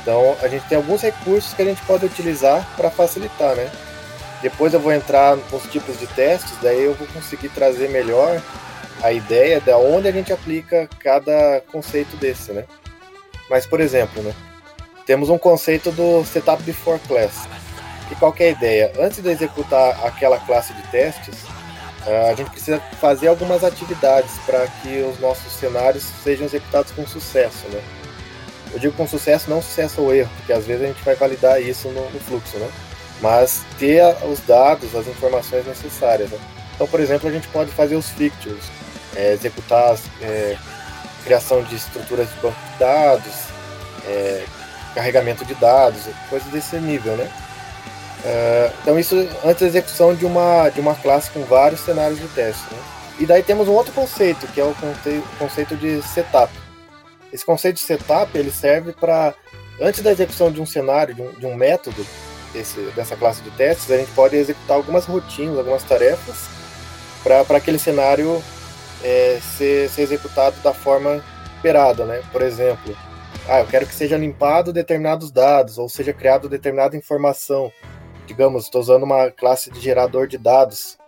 então 0.00 0.36
a 0.40 0.46
gente 0.46 0.64
tem 0.68 0.76
alguns 0.76 1.02
recursos 1.02 1.52
que 1.52 1.62
a 1.62 1.64
gente 1.64 1.82
pode 1.82 2.06
utilizar 2.06 2.64
para 2.76 2.92
facilitar, 2.92 3.56
né? 3.56 3.68
Depois 4.40 4.72
eu 4.72 4.78
vou 4.78 4.92
entrar 4.92 5.36
nos 5.50 5.64
tipos 5.64 5.98
de 5.98 6.06
testes, 6.06 6.52
daí 6.62 6.84
eu 6.84 6.94
vou 6.94 7.08
conseguir 7.08 7.48
trazer 7.48 7.88
melhor 7.88 8.40
a 9.02 9.10
ideia 9.10 9.60
de 9.60 9.72
onde 9.72 10.06
a 10.06 10.12
gente 10.12 10.32
aplica 10.32 10.88
cada 11.00 11.60
conceito 11.72 12.16
desse, 12.18 12.52
né? 12.52 12.66
Mas, 13.50 13.66
por 13.66 13.80
exemplo, 13.80 14.22
né? 14.22 14.32
Temos 15.06 15.28
um 15.28 15.38
conceito 15.38 15.90
do 15.90 16.24
setup 16.24 16.62
before 16.62 17.00
class. 17.08 17.48
E 18.12 18.14
qual 18.14 18.32
é 18.38 18.44
a 18.44 18.50
ideia? 18.50 18.92
Antes 18.96 19.20
de 19.20 19.28
executar 19.28 20.06
aquela 20.06 20.38
classe 20.38 20.72
de 20.72 20.82
testes, 20.84 21.57
a 22.30 22.34
gente 22.34 22.50
precisa 22.50 22.80
fazer 23.00 23.28
algumas 23.28 23.64
atividades 23.64 24.32
para 24.46 24.66
que 24.66 25.00
os 25.02 25.18
nossos 25.18 25.52
cenários 25.52 26.04
sejam 26.22 26.46
executados 26.46 26.92
com 26.92 27.06
sucesso, 27.06 27.66
né? 27.68 27.82
Eu 28.72 28.78
digo 28.78 28.94
com 28.94 29.06
sucesso, 29.06 29.48
não 29.48 29.62
sucesso 29.62 30.02
ou 30.02 30.14
erro, 30.14 30.30
porque 30.36 30.52
às 30.52 30.66
vezes 30.66 30.84
a 30.84 30.86
gente 30.86 31.02
vai 31.02 31.14
validar 31.14 31.60
isso 31.60 31.88
no, 31.88 32.10
no 32.10 32.20
fluxo, 32.20 32.58
né? 32.58 32.68
Mas 33.20 33.62
ter 33.78 34.02
os 34.24 34.40
dados, 34.40 34.94
as 34.94 35.06
informações 35.06 35.66
necessárias. 35.66 36.30
Né? 36.30 36.38
Então, 36.74 36.86
por 36.86 37.00
exemplo, 37.00 37.28
a 37.28 37.32
gente 37.32 37.48
pode 37.48 37.70
fazer 37.72 37.96
os 37.96 38.10
fixtures, 38.10 38.64
é, 39.16 39.32
executar 39.32 39.96
é, 40.22 40.56
criação 41.24 41.62
de 41.64 41.74
estruturas 41.74 42.28
de 42.28 42.40
banco 42.40 42.56
de 42.72 42.78
dados, 42.78 43.34
é, 44.06 44.44
carregamento 44.94 45.44
de 45.44 45.54
dados, 45.54 46.02
coisas 46.28 46.48
desse 46.52 46.76
nível, 46.76 47.16
né? 47.16 47.30
Uh, 48.18 48.74
então 48.82 48.98
isso 48.98 49.16
antes 49.44 49.60
da 49.60 49.66
execução 49.66 50.14
de 50.14 50.26
uma, 50.26 50.68
de 50.70 50.80
uma 50.80 50.94
classe 50.94 51.30
com 51.30 51.44
vários 51.44 51.80
cenários 51.80 52.18
de 52.18 52.26
teste. 52.28 52.62
Né? 52.72 52.80
E 53.20 53.26
daí 53.26 53.42
temos 53.42 53.68
um 53.68 53.72
outro 53.72 53.92
conceito, 53.92 54.46
que 54.48 54.60
é 54.60 54.64
o 54.64 54.74
conceito 55.38 55.76
de 55.76 56.02
setup. 56.02 56.52
Esse 57.32 57.44
conceito 57.44 57.76
de 57.76 57.82
setup 57.82 58.36
ele 58.36 58.50
serve 58.50 58.92
para, 58.92 59.34
antes 59.80 60.02
da 60.02 60.12
execução 60.12 60.50
de 60.50 60.60
um 60.60 60.66
cenário, 60.66 61.14
de 61.14 61.22
um, 61.22 61.32
de 61.32 61.46
um 61.46 61.54
método 61.54 62.06
dessa 62.94 63.16
classe 63.16 63.42
de 63.42 63.50
testes, 63.50 63.90
a 63.90 63.98
gente 63.98 64.10
pode 64.12 64.34
executar 64.36 64.76
algumas 64.76 65.04
rotinas, 65.04 65.58
algumas 65.58 65.82
tarefas, 65.82 66.48
para 67.22 67.58
aquele 67.58 67.78
cenário 67.78 68.42
é, 69.02 69.38
ser, 69.56 69.88
ser 69.90 70.02
executado 70.02 70.56
da 70.62 70.72
forma 70.72 71.22
esperada. 71.56 72.04
Né? 72.04 72.22
Por 72.32 72.42
exemplo, 72.42 72.96
ah, 73.48 73.60
eu 73.60 73.66
quero 73.66 73.86
que 73.86 73.94
seja 73.94 74.16
limpado 74.16 74.72
determinados 74.72 75.30
dados, 75.30 75.76
ou 75.78 75.88
seja 75.88 76.12
criado 76.12 76.48
determinada 76.48 76.96
informação 76.96 77.70
digamos, 78.28 78.64
estou 78.64 78.80
usando 78.80 79.02
uma 79.04 79.30
classe 79.30 79.70
de 79.70 79.80
gerador 79.80 80.28
de 80.28 80.36
dados 80.36 80.98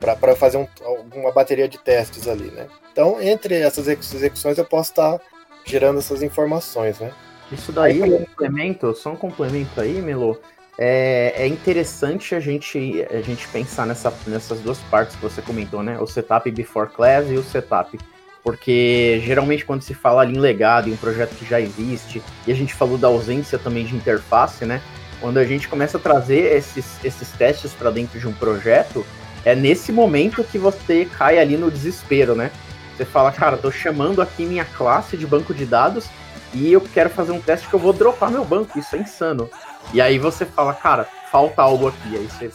para 0.00 0.34
fazer 0.34 0.58
um, 0.58 0.66
uma 1.14 1.32
bateria 1.32 1.68
de 1.68 1.78
testes 1.78 2.28
ali, 2.28 2.50
né? 2.50 2.66
Então, 2.92 3.22
entre 3.22 3.54
essas 3.54 3.86
execuções, 3.88 4.58
eu 4.58 4.64
posso 4.64 4.90
estar 4.90 5.18
tá 5.18 5.24
gerando 5.64 6.00
essas 6.00 6.22
informações, 6.22 6.98
né? 6.98 7.12
Isso 7.50 7.70
daí, 7.70 8.02
um 8.02 8.24
complemento, 8.24 8.94
só 8.94 9.12
um 9.12 9.16
complemento 9.16 9.80
aí, 9.80 10.02
Melo. 10.02 10.38
É, 10.78 11.32
é 11.36 11.46
interessante 11.46 12.34
a 12.34 12.40
gente, 12.40 13.06
a 13.10 13.22
gente 13.22 13.48
pensar 13.48 13.86
nessa, 13.86 14.12
nessas 14.26 14.60
duas 14.60 14.78
partes 14.90 15.16
que 15.16 15.22
você 15.22 15.40
comentou, 15.40 15.82
né? 15.82 15.98
O 16.00 16.06
setup 16.06 16.50
before 16.50 16.90
class 16.90 17.30
e 17.30 17.34
o 17.34 17.42
setup. 17.42 17.96
Porque 18.42 19.20
geralmente 19.24 19.64
quando 19.64 19.82
se 19.82 19.94
fala 19.94 20.22
ali 20.22 20.36
em 20.36 20.40
legado, 20.40 20.88
em 20.88 20.92
um 20.92 20.96
projeto 20.96 21.34
que 21.34 21.46
já 21.46 21.60
existe, 21.60 22.22
e 22.46 22.52
a 22.52 22.54
gente 22.54 22.74
falou 22.74 22.98
da 22.98 23.08
ausência 23.08 23.58
também 23.58 23.84
de 23.84 23.96
interface, 23.96 24.64
né? 24.64 24.82
Quando 25.20 25.38
a 25.38 25.44
gente 25.44 25.68
começa 25.68 25.96
a 25.96 26.00
trazer 26.00 26.56
esses, 26.56 27.02
esses 27.04 27.30
testes 27.32 27.72
para 27.72 27.90
dentro 27.90 28.18
de 28.18 28.28
um 28.28 28.32
projeto, 28.32 29.04
é 29.44 29.54
nesse 29.54 29.92
momento 29.92 30.44
que 30.44 30.58
você 30.58 31.04
cai 31.04 31.38
ali 31.38 31.56
no 31.56 31.70
desespero, 31.70 32.34
né? 32.34 32.50
Você 32.96 33.04
fala, 33.04 33.30
cara, 33.30 33.56
tô 33.56 33.70
chamando 33.70 34.22
aqui 34.22 34.44
minha 34.44 34.64
classe 34.64 35.16
de 35.16 35.26
banco 35.26 35.52
de 35.52 35.64
dados 35.66 36.06
e 36.52 36.72
eu 36.72 36.80
quero 36.80 37.10
fazer 37.10 37.32
um 37.32 37.40
teste 37.40 37.68
que 37.68 37.74
eu 37.74 37.78
vou 37.78 37.92
dropar 37.92 38.30
meu 38.30 38.44
banco, 38.44 38.78
isso 38.78 38.96
é 38.96 38.98
insano. 38.98 39.48
E 39.92 40.00
aí 40.00 40.18
você 40.18 40.44
fala, 40.44 40.72
cara, 40.74 41.06
falta 41.30 41.62
algo 41.62 41.88
aqui. 41.88 42.16
Aí 42.16 42.26
você 42.26 42.50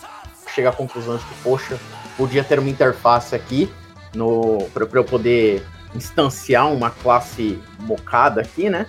chega 0.53 0.69
à 0.69 0.73
conclusão 0.73 1.17
de 1.17 1.23
que, 1.23 1.35
poxa, 1.43 1.79
podia 2.17 2.43
ter 2.43 2.59
uma 2.59 2.69
interface 2.69 3.35
aqui 3.35 3.71
no 4.13 4.67
para 4.73 4.85
eu 4.93 5.03
poder 5.03 5.63
instanciar 5.95 6.71
uma 6.71 6.89
classe 6.89 7.59
mocada 7.79 8.41
aqui, 8.41 8.69
né? 8.69 8.85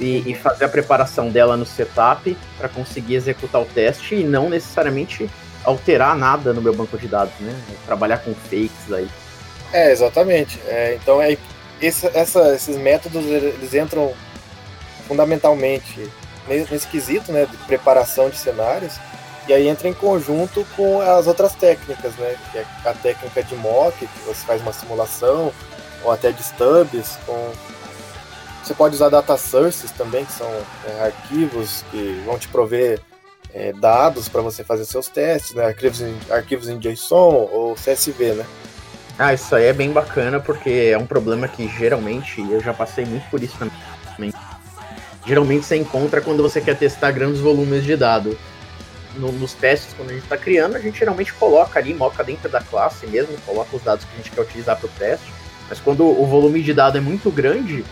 E, 0.00 0.30
e 0.30 0.34
fazer 0.34 0.64
a 0.64 0.68
preparação 0.68 1.28
dela 1.28 1.56
no 1.56 1.66
setup 1.66 2.36
para 2.58 2.68
conseguir 2.68 3.14
executar 3.14 3.62
o 3.62 3.64
teste 3.64 4.16
e 4.16 4.24
não 4.24 4.48
necessariamente 4.48 5.30
alterar 5.64 6.16
nada 6.16 6.52
no 6.52 6.60
meu 6.60 6.74
banco 6.74 6.98
de 6.98 7.08
dados, 7.08 7.34
né? 7.40 7.54
Trabalhar 7.86 8.18
com 8.18 8.34
fakes 8.34 8.92
aí. 8.92 9.08
É, 9.72 9.90
exatamente. 9.90 10.60
É, 10.66 10.98
então, 11.00 11.20
é, 11.20 11.36
esse, 11.80 12.06
essa, 12.14 12.54
esses 12.54 12.76
métodos, 12.76 13.24
eles 13.24 13.74
entram 13.74 14.12
fundamentalmente 15.06 16.10
nesse 16.46 16.86
quesito, 16.86 17.32
né, 17.32 17.46
de 17.46 17.56
preparação 17.58 18.28
de 18.28 18.36
cenários, 18.36 18.94
e 19.48 19.52
aí 19.52 19.68
entra 19.68 19.88
em 19.88 19.94
conjunto 19.94 20.66
com 20.76 21.00
as 21.00 21.26
outras 21.26 21.54
técnicas, 21.54 22.14
né, 22.16 22.36
que 22.50 22.58
é 22.58 22.66
a 22.84 22.92
técnica 22.92 23.42
de 23.42 23.54
mock, 23.56 23.96
que 23.98 24.20
você 24.26 24.44
faz 24.46 24.62
uma 24.62 24.72
simulação, 24.72 25.52
ou 26.02 26.12
até 26.12 26.30
de 26.32 26.42
stubs, 26.42 27.18
com 27.26 27.52
você 28.64 28.74
pode 28.74 28.94
usar 28.94 29.10
data 29.10 29.36
sources 29.36 29.90
também, 29.90 30.24
que 30.24 30.32
são 30.32 30.48
é, 30.86 31.04
arquivos 31.04 31.84
que 31.90 32.22
vão 32.24 32.38
te 32.38 32.48
prover 32.48 33.00
é, 33.52 33.72
dados 33.72 34.28
para 34.28 34.40
você 34.40 34.64
fazer 34.64 34.84
seus 34.84 35.08
testes, 35.08 35.54
né? 35.54 35.66
arquivos, 35.66 36.00
em, 36.00 36.16
arquivos 36.30 36.68
em 36.68 36.78
JSON 36.78 37.48
ou 37.52 37.74
CSV, 37.74 38.32
né? 38.32 38.46
Ah, 39.18 39.32
isso 39.32 39.54
aí 39.54 39.66
é 39.66 39.72
bem 39.72 39.92
bacana 39.92 40.40
porque 40.40 40.90
é 40.92 40.98
um 40.98 41.06
problema 41.06 41.46
que 41.46 41.68
geralmente 41.68 42.40
eu 42.40 42.60
já 42.60 42.74
passei 42.74 43.04
muito 43.04 43.28
por 43.30 43.40
isso 43.42 43.56
também. 43.58 44.32
Geralmente 45.26 45.64
você 45.64 45.76
encontra 45.76 46.20
quando 46.20 46.42
você 46.42 46.60
quer 46.60 46.76
testar 46.76 47.12
grandes 47.12 47.40
volumes 47.40 47.84
de 47.84 47.96
dados. 47.96 48.36
No, 49.16 49.30
nos 49.30 49.54
testes, 49.54 49.94
quando 49.96 50.10
a 50.10 50.12
gente 50.12 50.24
está 50.24 50.36
criando, 50.36 50.74
a 50.74 50.80
gente 50.80 50.98
geralmente 50.98 51.32
coloca 51.34 51.78
ali, 51.78 51.94
moca 51.94 52.24
dentro 52.24 52.48
da 52.50 52.60
classe 52.60 53.06
mesmo, 53.06 53.36
coloca 53.46 53.76
os 53.76 53.82
dados 53.82 54.04
que 54.04 54.12
a 54.12 54.16
gente 54.16 54.30
quer 54.32 54.40
utilizar 54.40 54.76
para 54.76 54.86
o 54.86 54.90
teste. 54.98 55.32
Mas 55.68 55.78
quando 55.78 56.04
o 56.04 56.26
volume 56.26 56.60
de 56.60 56.74
dados 56.74 56.98
é 56.98 57.00
muito 57.00 57.30
grande, 57.30 57.84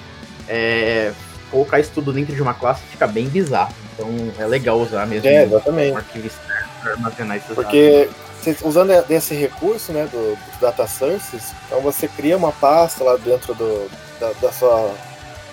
é, 0.49 1.13
colocar 1.51 1.79
isso 1.79 1.91
tudo 1.95 2.13
dentro 2.13 2.35
de 2.35 2.43
uma 2.43 2.55
classe 2.55 2.83
fica 2.91 3.07
bem 3.07 3.29
bizarro. 3.29 3.75
Então 3.95 4.09
é 4.39 4.47
legal 4.47 4.81
usar 4.81 5.07
mesmo 5.07 5.29
é, 5.29 5.45
exatamente. 5.45 5.93
um 5.93 5.97
arquivo 5.97 6.27
externo 6.27 6.69
para 6.81 6.93
armazenar 6.93 7.37
esses 7.37 7.55
Porque 7.55 8.09
dados. 8.43 8.63
usando 8.63 8.91
esse 9.11 9.35
recurso 9.35 9.93
né, 9.93 10.09
do, 10.11 10.35
do, 10.35 10.61
data 10.61 10.87
sources, 10.87 11.53
então 11.67 11.81
você 11.81 12.09
cria 12.09 12.37
uma 12.37 12.53
pasta 12.53 13.05
lá 13.05 13.17
dentro 13.17 13.55
do, 13.55 13.91
da, 14.19 14.33
da 14.41 14.53
sua 14.53 14.95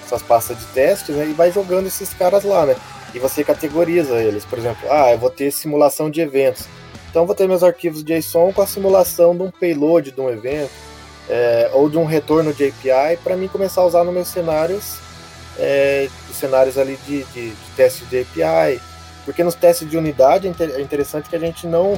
suas 0.08 0.24
pastas 0.24 0.58
de 0.58 0.66
teste 0.68 1.12
né, 1.12 1.28
e 1.28 1.34
vai 1.34 1.52
jogando 1.52 1.86
esses 1.86 2.12
caras 2.16 2.44
lá, 2.44 2.66
né? 2.66 2.76
E 3.14 3.20
você 3.20 3.44
categoriza 3.44 4.16
eles. 4.16 4.44
Por 4.44 4.58
exemplo, 4.58 4.92
ah, 4.92 5.12
eu 5.12 5.20
vou 5.20 5.30
ter 5.30 5.52
simulação 5.52 6.10
de 6.10 6.20
eventos. 6.20 6.66
Então 7.12 7.28
vou 7.28 7.36
ter 7.36 7.48
meus 7.48 7.62
arquivos 7.62 8.04
JSON 8.04 8.52
com 8.52 8.62
a 8.64 8.68
simulação 8.68 9.36
de 9.36 9.44
um 9.44 9.52
payload 9.52 10.12
de 10.12 10.20
um 10.20 10.30
evento 10.30 10.72
é, 11.30 11.70
ou 11.74 11.90
de 11.90 11.98
um 11.98 12.06
retorno 12.06 12.54
de 12.54 12.66
API 12.68 13.18
para 13.24 13.38
mim 13.38 13.48
começar 13.48 13.82
a 13.82 13.86
usar 13.86 14.04
nos 14.04 14.14
meus 14.14 14.28
cenários, 14.28 14.98
é, 15.58 16.10
cenários 16.34 16.78
ali 16.78 16.98
de, 17.06 17.24
de, 17.26 17.52
de 17.52 17.72
teste 17.76 18.04
de 18.06 18.22
API, 18.22 18.82
porque 19.24 19.44
nos 19.44 19.54
testes 19.54 19.88
de 19.88 19.96
unidade 19.96 20.48
é, 20.48 20.64
é 20.64 20.82
interessante 20.82 21.30
que 21.30 21.36
a 21.36 21.40
gente 21.40 21.68
não 21.68 21.98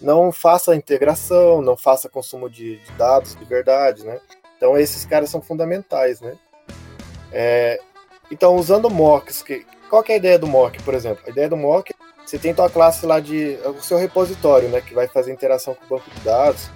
não 0.00 0.30
faça 0.30 0.76
integração, 0.76 1.60
não 1.60 1.76
faça 1.76 2.08
consumo 2.08 2.48
de, 2.48 2.76
de 2.76 2.92
dados 2.92 3.34
de 3.34 3.44
verdade, 3.44 4.04
né? 4.04 4.20
Então 4.56 4.78
esses 4.78 5.04
caras 5.04 5.28
são 5.28 5.40
fundamentais, 5.40 6.20
né? 6.20 6.36
É, 7.32 7.80
então 8.30 8.54
usando 8.54 8.88
mocks, 8.88 9.42
que, 9.42 9.66
qual 9.90 10.02
que 10.02 10.12
é 10.12 10.14
a 10.14 10.18
ideia 10.18 10.38
do 10.38 10.46
mock, 10.46 10.80
por 10.82 10.94
exemplo? 10.94 11.24
A 11.26 11.30
ideia 11.30 11.48
do 11.48 11.56
mock, 11.56 11.92
você 12.24 12.38
tem 12.38 12.54
tua 12.54 12.70
classe 12.70 13.04
lá 13.06 13.18
de 13.18 13.58
o 13.64 13.82
seu 13.82 13.98
repositório, 13.98 14.68
né, 14.68 14.80
que 14.80 14.94
vai 14.94 15.08
fazer 15.08 15.32
interação 15.32 15.74
com 15.74 15.84
o 15.84 15.98
banco 15.98 16.10
de 16.10 16.20
dados 16.20 16.70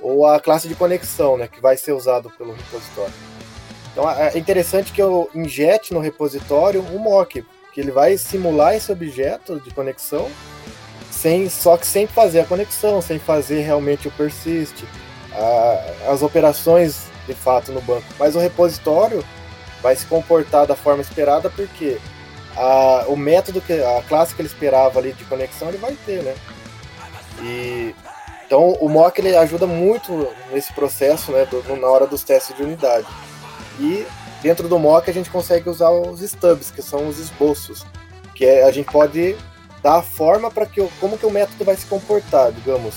ou 0.00 0.26
a 0.26 0.38
classe 0.40 0.68
de 0.68 0.74
conexão, 0.74 1.36
né, 1.36 1.48
que 1.48 1.60
vai 1.60 1.76
ser 1.76 1.92
usado 1.92 2.30
pelo 2.30 2.52
repositório. 2.52 3.14
Então 3.92 4.10
é 4.10 4.36
interessante 4.36 4.92
que 4.92 5.00
eu 5.00 5.30
injete 5.34 5.94
no 5.94 6.00
repositório 6.00 6.82
um 6.92 6.98
mock, 6.98 7.44
que 7.72 7.80
ele 7.80 7.90
vai 7.90 8.16
simular 8.18 8.74
esse 8.74 8.92
objeto 8.92 9.58
de 9.60 9.70
conexão, 9.70 10.30
sem, 11.10 11.48
só 11.48 11.76
que 11.76 11.86
sem 11.86 12.06
fazer 12.06 12.40
a 12.40 12.44
conexão, 12.44 13.00
sem 13.00 13.18
fazer 13.18 13.62
realmente 13.62 14.06
o 14.06 14.10
persist, 14.10 14.84
a, 15.32 16.12
as 16.12 16.22
operações 16.22 17.06
de 17.26 17.34
fato 17.34 17.72
no 17.72 17.80
banco. 17.80 18.06
Mas 18.18 18.36
o 18.36 18.38
repositório 18.38 19.24
vai 19.82 19.96
se 19.96 20.06
comportar 20.06 20.66
da 20.66 20.76
forma 20.76 21.00
esperada 21.00 21.48
porque 21.48 21.98
a, 22.56 23.04
o 23.08 23.16
método 23.16 23.60
que 23.60 23.72
a 23.72 24.02
classe 24.08 24.34
que 24.34 24.40
ele 24.40 24.48
esperava 24.48 24.98
ali 24.98 25.12
de 25.12 25.24
conexão 25.24 25.68
ele 25.68 25.78
vai 25.78 25.96
ter, 26.04 26.22
né? 26.22 26.34
E 27.42 27.94
então 28.46 28.72
o 28.80 28.88
mock 28.88 29.18
ele 29.20 29.36
ajuda 29.36 29.66
muito 29.66 30.28
nesse 30.52 30.72
processo, 30.72 31.32
né, 31.32 31.44
do, 31.46 31.76
na 31.76 31.88
hora 31.88 32.06
dos 32.06 32.22
testes 32.22 32.56
de 32.56 32.62
unidade. 32.62 33.06
E 33.80 34.06
dentro 34.40 34.68
do 34.68 34.78
mock 34.78 35.10
a 35.10 35.12
gente 35.12 35.28
consegue 35.30 35.68
usar 35.68 35.90
os 35.90 36.20
stubs, 36.20 36.70
que 36.70 36.80
são 36.80 37.08
os 37.08 37.18
esboços, 37.18 37.84
que 38.34 38.44
é, 38.44 38.64
a 38.64 38.70
gente 38.70 38.90
pode 38.90 39.36
dar 39.82 39.96
a 39.96 40.02
forma 40.02 40.50
para 40.50 40.64
que 40.64 40.86
como 41.00 41.18
que 41.18 41.26
o 41.26 41.30
método 41.30 41.64
vai 41.64 41.76
se 41.76 41.86
comportar, 41.86 42.52
digamos. 42.52 42.94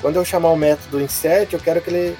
Quando 0.00 0.16
eu 0.16 0.24
chamar 0.24 0.50
o 0.50 0.56
método 0.56 1.00
insert, 1.00 1.52
eu 1.52 1.60
quero 1.60 1.80
que 1.80 1.90
ele 1.90 2.18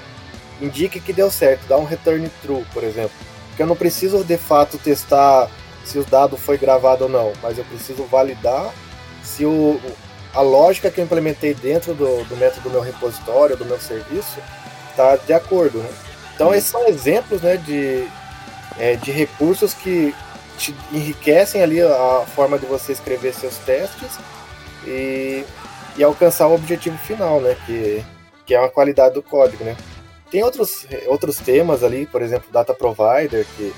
indique 0.61 0.99
que 0.99 1.11
deu 1.11 1.29
certo, 1.29 1.67
dá 1.67 1.77
um 1.77 1.85
return 1.85 2.29
true, 2.41 2.65
por 2.73 2.83
exemplo. 2.83 3.11
Porque 3.49 3.63
eu 3.63 3.67
não 3.67 3.75
preciso 3.75 4.23
de 4.23 4.37
fato 4.37 4.77
testar 4.77 5.49
se 5.83 5.97
o 5.99 6.05
dado 6.05 6.37
foi 6.37 6.57
gravado 6.57 7.05
ou 7.05 7.09
não, 7.09 7.33
mas 7.41 7.57
eu 7.57 7.65
preciso 7.65 8.03
validar 8.03 8.71
se 9.23 9.45
o, 9.45 9.79
a 10.33 10.41
lógica 10.41 10.89
que 10.89 10.99
eu 10.99 11.05
implementei 11.05 11.53
dentro 11.53 11.93
do, 11.93 12.23
do 12.25 12.37
método 12.37 12.61
do 12.61 12.69
meu 12.69 12.81
repositório, 12.81 13.57
do 13.57 13.65
meu 13.65 13.79
serviço, 13.79 14.39
está 14.89 15.15
de 15.17 15.33
acordo. 15.33 15.79
Né? 15.79 15.89
Então, 16.35 16.47
uhum. 16.47 16.53
esses 16.53 16.69
são 16.69 16.87
exemplos 16.87 17.41
né, 17.41 17.57
de, 17.57 18.07
é, 18.79 18.95
de 18.95 19.11
recursos 19.11 19.73
que 19.73 20.13
te 20.57 20.75
enriquecem 20.91 21.61
ali 21.61 21.81
a 21.81 22.23
forma 22.35 22.57
de 22.57 22.65
você 22.65 22.91
escrever 22.91 23.33
seus 23.33 23.57
testes 23.57 24.19
e, 24.85 25.43
e 25.97 26.03
alcançar 26.03 26.47
o 26.47 26.55
objetivo 26.55 26.97
final, 26.99 27.41
né? 27.41 27.57
Que, 27.65 28.03
que 28.45 28.53
é 28.53 28.59
uma 28.59 28.69
qualidade 28.69 29.15
do 29.15 29.23
código, 29.23 29.63
né? 29.63 29.75
Tem 30.29 30.43
outros, 30.43 30.85
outros 31.07 31.37
temas 31.37 31.83
ali, 31.83 32.05
por 32.05 32.21
exemplo, 32.21 32.51
Data 32.51 32.73
Provider, 32.73 33.45
que 33.57 33.73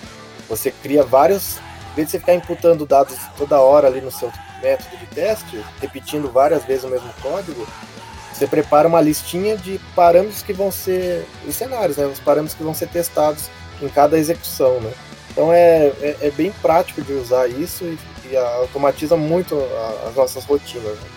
você 0.48 0.72
cria 0.72 1.04
vários. 1.04 1.58
Em 1.92 1.96
vez 1.96 2.08
de 2.08 2.12
você 2.12 2.20
ficar 2.20 2.34
imputando 2.34 2.86
dados 2.86 3.18
toda 3.38 3.62
hora 3.62 3.88
ali 3.88 4.02
no 4.02 4.12
seu 4.12 4.32
método 4.64 4.98
de 4.98 5.06
teste, 5.08 5.64
repetindo 5.82 6.32
várias 6.32 6.64
vezes 6.64 6.86
o 6.86 6.88
mesmo 6.88 7.14
código, 7.22 7.68
você 8.34 8.48
prepara 8.48 8.88
uma 8.88 9.02
listinha 9.02 9.56
de 9.56 9.80
parâmetros 9.96 10.42
que 10.42 10.54
vão 10.54 10.72
ser. 10.72 11.28
os 11.46 11.56
cenários, 11.56 11.98
né? 11.98 12.06
Os 12.06 12.20
parâmetros 12.20 12.58
que 12.58 12.64
vão 12.64 12.74
ser 12.74 12.88
testados 12.88 13.50
em 13.82 13.88
cada 13.90 14.18
execução, 14.18 14.80
né? 14.80 14.92
Então 15.30 15.52
é, 15.52 15.88
é, 16.02 16.18
é 16.22 16.32
bem 16.32 16.52
prático 16.62 17.02
de 17.02 17.12
usar 17.14 17.48
isso 17.48 17.84
e, 17.84 17.98
e 18.30 18.38
automatiza 18.38 19.16
muito 19.16 19.56
a, 19.56 20.08
as 20.10 20.16
nossas 20.16 20.46
rotinas. 20.46 20.94
Né? 20.94 21.08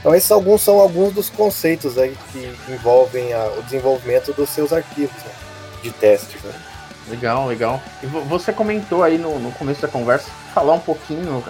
Então 0.00 0.14
esses 0.14 0.30
alguns 0.30 0.62
são 0.62 0.78
alguns 0.78 1.14
dos 1.14 1.30
conceitos 1.30 1.96
aí 1.96 2.16
que 2.32 2.72
envolvem 2.72 3.32
a, 3.32 3.46
o 3.58 3.62
desenvolvimento 3.62 4.32
dos 4.32 4.50
seus 4.50 4.72
arquivos 4.72 5.16
né? 5.24 5.30
de 5.82 5.90
testes. 5.92 6.42
Né? 6.42 6.52
Legal, 7.08 7.46
legal. 7.46 7.80
E 8.02 8.06
você 8.06 8.52
comentou 8.52 9.04
aí 9.04 9.16
no, 9.16 9.38
no 9.38 9.52
começo 9.52 9.80
da 9.80 9.88
conversa, 9.88 10.28
falar 10.52 10.74
um 10.74 10.80
pouquinho, 10.80 11.44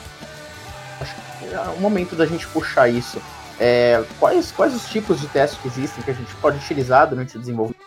é 1.42 1.60
o 1.76 1.80
momento 1.80 2.14
da 2.14 2.26
gente 2.26 2.46
puxar 2.48 2.88
isso. 2.88 3.20
É, 3.58 4.02
quais, 4.18 4.52
quais 4.52 4.74
os 4.74 4.86
tipos 4.88 5.20
de 5.20 5.28
testes 5.28 5.58
que 5.60 5.68
existem 5.68 6.02
que 6.04 6.10
a 6.10 6.14
gente 6.14 6.34
pode 6.36 6.58
utilizar 6.58 7.08
durante 7.08 7.36
o 7.36 7.40
desenvolvimento? 7.40 7.78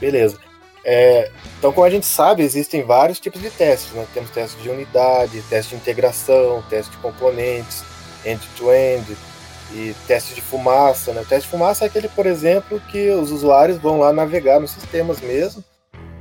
Beleza. 0.00 0.38
É, 0.84 1.30
então, 1.58 1.72
como 1.72 1.86
a 1.86 1.90
gente 1.90 2.06
sabe, 2.06 2.42
existem 2.42 2.82
vários 2.82 3.20
tipos 3.20 3.40
de 3.40 3.50
testes. 3.50 3.92
Né? 3.92 4.06
Temos 4.12 4.30
testes 4.30 4.60
de 4.62 4.68
unidade, 4.68 5.42
teste 5.42 5.70
de 5.70 5.80
integração, 5.80 6.62
teste 6.68 6.92
de 6.92 6.98
componentes, 6.98 7.84
end-to-end 8.24 9.04
-end, 9.04 9.16
e 9.72 9.94
teste 10.06 10.34
de 10.34 10.40
fumaça. 10.40 11.12
Né? 11.12 11.20
O 11.20 11.26
teste 11.26 11.44
de 11.44 11.50
fumaça 11.50 11.84
é 11.84 11.86
aquele, 11.86 12.08
por 12.08 12.26
exemplo, 12.26 12.80
que 12.90 13.10
os 13.10 13.30
usuários 13.30 13.78
vão 13.78 13.98
lá 13.98 14.12
navegar 14.12 14.60
nos 14.60 14.72
sistemas 14.72 15.20
mesmo 15.20 15.64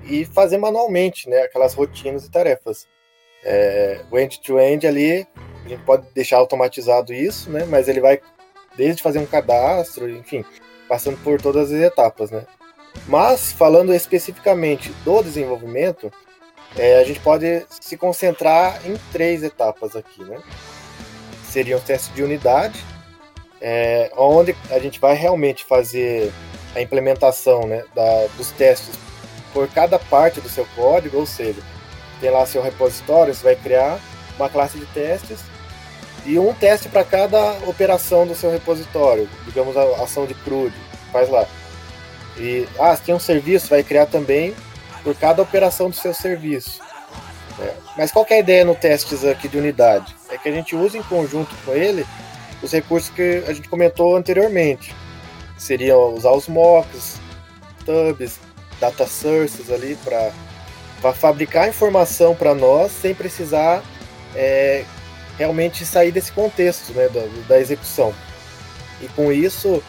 e 0.03 0.25
fazer 0.25 0.57
manualmente 0.57 1.29
né? 1.29 1.41
aquelas 1.41 1.73
rotinas 1.73 2.25
e 2.25 2.31
tarefas. 2.31 2.87
É, 3.43 4.01
o 4.11 4.19
end-to-end 4.19 4.85
-end 4.85 4.87
ali, 4.87 5.27
a 5.65 5.69
gente 5.69 5.83
pode 5.83 6.05
deixar 6.13 6.37
automatizado 6.37 7.13
isso, 7.13 7.49
né? 7.49 7.65
mas 7.65 7.87
ele 7.87 8.01
vai 8.01 8.19
desde 8.75 9.01
fazer 9.01 9.19
um 9.19 9.25
cadastro, 9.25 10.09
enfim, 10.09 10.43
passando 10.87 11.17
por 11.23 11.41
todas 11.41 11.71
as 11.71 11.81
etapas. 11.81 12.31
Né? 12.31 12.45
Mas, 13.07 13.51
falando 13.51 13.93
especificamente 13.93 14.91
do 15.03 15.21
desenvolvimento, 15.21 16.11
é, 16.75 16.99
a 16.99 17.03
gente 17.03 17.19
pode 17.19 17.65
se 17.79 17.97
concentrar 17.97 18.79
em 18.85 18.95
três 19.11 19.43
etapas 19.43 19.95
aqui, 19.95 20.23
né? 20.23 20.41
Seriam 21.43 21.77
os 21.77 21.83
testes 21.83 22.13
de 22.13 22.23
unidade, 22.23 22.79
é, 23.59 24.09
onde 24.15 24.55
a 24.69 24.79
gente 24.79 24.99
vai 24.99 25.13
realmente 25.13 25.65
fazer 25.65 26.31
a 26.73 26.81
implementação 26.81 27.67
né, 27.67 27.83
da, 27.93 28.27
dos 28.37 28.51
testes 28.51 28.95
por 29.53 29.67
cada 29.67 29.99
parte 29.99 30.39
do 30.39 30.47
seu 30.47 30.65
código, 30.75 31.17
ou 31.17 31.25
seja, 31.25 31.61
tem 32.21 32.29
lá 32.29 32.45
seu 32.45 32.61
repositório, 32.61 33.33
você 33.33 33.43
vai 33.43 33.55
criar 33.57 33.99
uma 34.37 34.47
classe 34.47 34.79
de 34.79 34.85
testes 34.87 35.39
e 36.25 36.37
um 36.37 36.53
teste 36.53 36.87
para 36.87 37.03
cada 37.03 37.53
operação 37.67 38.27
do 38.27 38.35
seu 38.35 38.51
repositório, 38.51 39.27
digamos 39.45 39.75
a 39.75 40.03
ação 40.03 40.25
de 40.25 40.33
CRUD, 40.33 40.73
faz 41.11 41.29
lá. 41.29 41.47
E, 42.37 42.67
ah, 42.79 42.95
se 42.95 43.03
tem 43.03 43.15
um 43.15 43.19
serviço, 43.19 43.67
vai 43.67 43.83
criar 43.83 44.05
também 44.05 44.55
por 45.03 45.15
cada 45.15 45.41
operação 45.41 45.89
do 45.89 45.95
seu 45.95 46.13
serviço. 46.13 46.79
É. 47.59 47.73
Mas 47.97 48.11
qual 48.11 48.25
é 48.29 48.35
a 48.35 48.39
ideia 48.39 48.65
no 48.65 48.75
testes 48.75 49.25
aqui 49.25 49.47
de 49.47 49.57
unidade? 49.57 50.15
É 50.29 50.37
que 50.37 50.47
a 50.47 50.51
gente 50.51 50.75
usa 50.75 50.97
em 50.97 51.03
conjunto 51.03 51.55
com 51.65 51.73
ele 51.73 52.05
os 52.61 52.71
recursos 52.71 53.09
que 53.09 53.43
a 53.47 53.53
gente 53.53 53.67
comentou 53.67 54.15
anteriormente. 54.15 54.95
Seriam 55.57 56.13
usar 56.13 56.31
os 56.31 56.47
mocks, 56.47 57.19
tubs, 57.85 58.39
data 58.79 59.05
sources 59.05 59.69
ali 59.69 59.97
para 60.03 61.13
fabricar 61.13 61.67
informação 61.67 62.35
para 62.35 62.55
nós 62.55 62.91
sem 62.91 63.13
precisar 63.13 63.83
é, 64.35 64.85
realmente 65.41 65.85
sair 65.85 66.11
desse 66.11 66.31
contexto 66.31 66.93
né, 66.93 67.09
da, 67.09 67.21
da 67.47 67.59
execução. 67.59 68.13
E 69.01 69.07
com 69.09 69.31
isso 69.31 69.83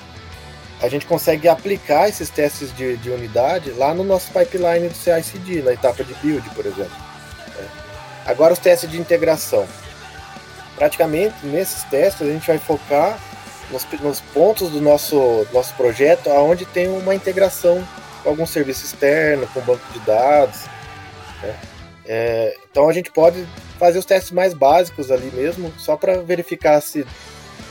a 0.80 0.88
gente 0.88 1.04
consegue 1.06 1.46
aplicar 1.46 2.08
esses 2.08 2.30
testes 2.30 2.74
de, 2.74 2.96
de 2.96 3.10
unidade 3.10 3.70
lá 3.72 3.92
no 3.94 4.02
nosso 4.02 4.32
pipeline 4.32 4.88
do 4.88 4.94
CI/CD, 4.94 5.62
na 5.62 5.72
etapa 5.72 6.02
de 6.02 6.14
build, 6.14 6.48
por 6.50 6.64
exemplo. 6.64 6.96
É. 7.58 8.30
Agora 8.30 8.54
os 8.54 8.58
testes 8.58 8.90
de 8.90 8.98
integração. 8.98 9.68
Praticamente 10.74 11.36
nesses 11.44 11.84
testes 11.84 12.26
a 12.26 12.32
gente 12.32 12.46
vai 12.46 12.58
focar 12.58 13.20
nos, 13.70 13.86
nos 14.00 14.20
pontos 14.20 14.70
do 14.70 14.80
nosso, 14.80 15.46
nosso 15.52 15.74
projeto 15.74 16.30
aonde 16.30 16.64
tem 16.64 16.88
uma 16.88 17.14
integração 17.14 17.86
com 18.22 18.30
algum 18.30 18.46
serviço 18.46 18.86
externo, 18.86 19.46
com 19.48 19.60
banco 19.60 19.84
de 19.92 20.00
dados. 20.00 20.62
Né? 21.42 21.56
É, 22.06 22.56
então 22.70 22.88
a 22.88 22.92
gente 22.92 23.10
pode 23.10 23.46
fazer 23.82 23.98
os 23.98 24.04
testes 24.04 24.30
mais 24.30 24.54
básicos 24.54 25.10
ali 25.10 25.28
mesmo, 25.34 25.74
só 25.76 25.96
para 25.96 26.22
verificar 26.22 26.80
se 26.80 27.04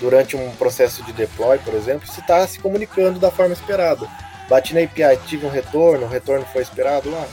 durante 0.02 0.36
um 0.36 0.52
processo 0.56 1.02
de 1.06 1.14
deploy, 1.14 1.58
por 1.60 1.74
exemplo, 1.74 2.06
se 2.06 2.20
está 2.20 2.46
se 2.46 2.60
comunicando 2.60 3.18
da 3.18 3.32
forma 3.32 3.54
esperada. 3.54 4.06
Bati 4.50 4.74
na 4.74 4.82
API, 4.82 5.18
tive 5.26 5.46
um 5.46 5.50
retorno, 5.50 6.06
o 6.06 6.10
retorno 6.10 6.46
foi 6.52 6.64
esperado 6.64 7.10
lá, 7.10 7.26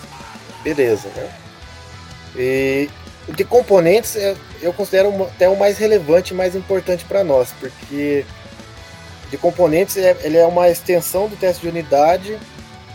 beleza, 0.62 1.08
né? 1.16 1.28
E 2.36 2.88
de 3.34 3.44
componentes 3.44 4.14
é, 4.14 4.36
eu 4.62 4.72
considero 4.72 5.24
até 5.24 5.48
o 5.48 5.58
mais 5.58 5.76
relevante 5.76 6.32
mais 6.32 6.54
importante 6.54 7.04
para 7.04 7.24
nós, 7.24 7.52
porque 7.58 8.24
de 9.28 9.36
componentes 9.38 9.96
é, 9.96 10.16
ele 10.20 10.36
é 10.36 10.46
uma 10.46 10.68
extensão 10.68 11.26
do 11.26 11.34
teste 11.34 11.62
de 11.62 11.68
unidade 11.68 12.38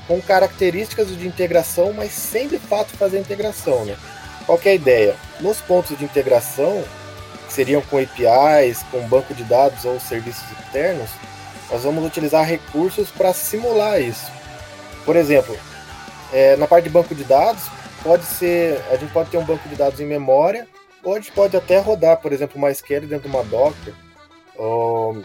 com 0.07 0.21
características 0.21 1.09
de 1.09 1.27
integração, 1.27 1.91
mas 1.91 2.13
sem 2.13 2.47
de 2.47 2.57
fato 2.57 2.95
fazer 2.95 3.19
integração, 3.19 3.83
né? 3.83 3.97
Qual 4.45 4.59
é 4.65 4.69
a 4.69 4.75
ideia? 4.75 5.15
Nos 5.39 5.59
pontos 5.61 5.97
de 5.97 6.03
integração, 6.03 6.83
seriam 7.49 7.81
com 7.81 7.97
APIs, 7.97 8.83
com 8.91 9.07
banco 9.07 9.33
de 9.33 9.43
dados 9.43 9.85
ou 9.85 9.99
serviços 9.99 10.43
externos, 10.51 11.09
nós 11.71 11.83
vamos 11.83 12.05
utilizar 12.05 12.45
recursos 12.45 13.09
para 13.09 13.33
simular 13.33 14.01
isso. 14.01 14.31
Por 15.05 15.15
exemplo, 15.15 15.57
é, 16.31 16.55
na 16.57 16.67
parte 16.67 16.85
de 16.85 16.89
banco 16.89 17.15
de 17.15 17.23
dados, 17.23 17.63
pode 18.03 18.25
ser, 18.25 18.81
a 18.91 18.97
gente 18.97 19.11
pode 19.11 19.29
ter 19.29 19.37
um 19.37 19.45
banco 19.45 19.67
de 19.69 19.75
dados 19.75 19.99
em 19.99 20.05
memória, 20.05 20.67
ou 21.03 21.13
a 21.13 21.19
gente 21.19 21.31
pode 21.31 21.55
até 21.55 21.79
rodar, 21.79 22.17
por 22.17 22.31
exemplo, 22.31 22.57
uma 22.57 22.71
SQL 22.71 23.01
dentro 23.01 23.27
de 23.29 23.35
uma 23.35 23.43
Docker, 23.43 23.93
ou 24.55 25.23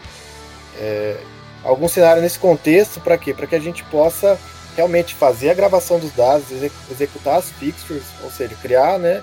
é, 0.77 1.17
algum 1.63 1.87
cenário 1.87 2.21
nesse 2.21 2.39
contexto, 2.39 2.99
para 3.01 3.17
quê? 3.17 3.33
Para 3.33 3.47
que 3.47 3.55
a 3.55 3.59
gente 3.59 3.83
possa 3.85 4.39
realmente 4.79 5.13
fazer 5.13 5.49
a 5.49 5.53
gravação 5.53 5.99
dos 5.99 6.11
dados, 6.13 6.45
executar 6.89 7.37
as 7.37 7.51
fixtures, 7.51 8.05
ou 8.23 8.31
seja, 8.31 8.55
criar, 8.61 8.97
né, 8.97 9.21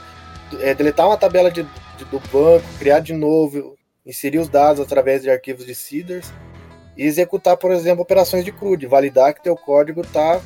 é, 0.61 0.75
deletar 0.75 1.07
uma 1.07 1.17
tabela 1.17 1.51
de, 1.51 1.63
de, 1.97 2.05
do 2.05 2.21
banco, 2.31 2.67
criar 2.79 3.01
de 3.01 3.15
novo, 3.15 3.75
inserir 4.05 4.39
os 4.39 4.51
dados 4.51 4.81
através 4.81 5.23
de 5.23 5.31
arquivos 5.31 5.65
de 5.65 5.75
seeders 5.75 6.31
e 6.95 7.05
executar, 7.05 7.57
por 7.57 7.73
exemplo, 7.73 8.03
operações 8.03 8.45
de 8.45 8.53
CRUD, 8.53 8.87
validar 8.87 9.33
que 9.33 9.43
teu 9.43 9.57
código 9.57 10.03
está 10.03 10.41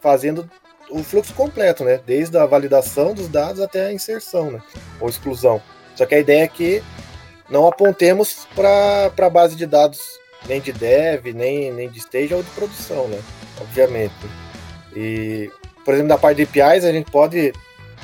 fazendo 0.00 0.48
o 0.90 1.02
fluxo 1.02 1.34
completo, 1.34 1.84
né? 1.84 2.00
Desde 2.06 2.36
a 2.38 2.46
validação 2.46 3.14
dos 3.14 3.28
dados 3.28 3.60
até 3.60 3.86
a 3.86 3.92
inserção, 3.92 4.50
né? 4.50 4.62
Ou 5.00 5.08
exclusão. 5.08 5.60
Só 5.96 6.06
que 6.06 6.14
a 6.14 6.20
ideia 6.20 6.44
é 6.44 6.48
que 6.48 6.82
não 7.50 7.66
apontemos 7.66 8.46
para 8.54 9.12
a 9.16 9.30
base 9.30 9.56
de 9.56 9.66
dados 9.66 10.00
nem 10.48 10.60
de 10.60 10.72
dev, 10.72 11.32
nem, 11.34 11.72
nem 11.72 11.88
de 11.88 11.98
stage 11.98 12.34
ou 12.34 12.42
de 12.42 12.50
produção, 12.50 13.08
né? 13.08 13.20
Obviamente. 13.60 14.41
E, 14.94 15.50
por 15.84 15.94
exemplo, 15.94 16.08
na 16.08 16.18
parte 16.18 16.44
de 16.44 16.60
APIs, 16.60 16.84
a 16.84 16.92
gente 16.92 17.10
pode 17.10 17.52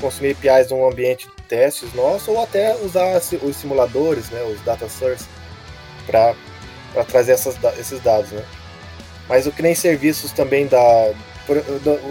consumir 0.00 0.32
APIs 0.32 0.70
num 0.70 0.88
ambiente 0.88 1.26
de 1.26 1.42
testes 1.44 1.92
nosso 1.94 2.30
ou 2.30 2.42
até 2.42 2.76
usar 2.76 3.20
os 3.42 3.56
simuladores, 3.56 4.30
né, 4.30 4.42
os 4.44 4.60
data 4.62 4.88
source, 4.88 5.26
para 6.06 6.34
trazer 7.08 7.32
essas, 7.32 7.56
esses 7.78 8.00
dados. 8.00 8.30
Né. 8.30 8.44
Mas 9.28 9.46
o 9.46 9.52
que 9.52 9.62
nem 9.62 9.74
serviços 9.74 10.32
também 10.32 10.66
da. 10.66 11.12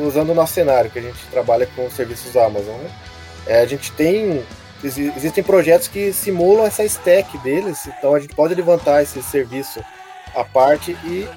Usando 0.04 0.32
o 0.32 0.36
nosso 0.36 0.54
cenário, 0.54 0.90
que 0.90 0.98
a 0.98 1.02
gente 1.02 1.20
trabalha 1.30 1.68
com 1.76 1.90
serviços 1.92 2.36
Amazon, 2.36 2.76
né, 2.78 2.92
é, 3.46 3.62
a 3.62 3.66
gente 3.66 3.92
tem. 3.94 4.44
Existem 4.84 5.44
projetos 5.44 5.88
que 5.88 6.14
simulam 6.14 6.64
essa 6.64 6.84
stack 6.84 7.36
deles, 7.40 7.88
então 7.88 8.14
a 8.14 8.20
gente 8.20 8.36
pode 8.36 8.54
levantar 8.54 9.02
esse 9.02 9.24
serviço 9.24 9.84
à 10.36 10.44
parte 10.44 10.92
e 11.04 11.28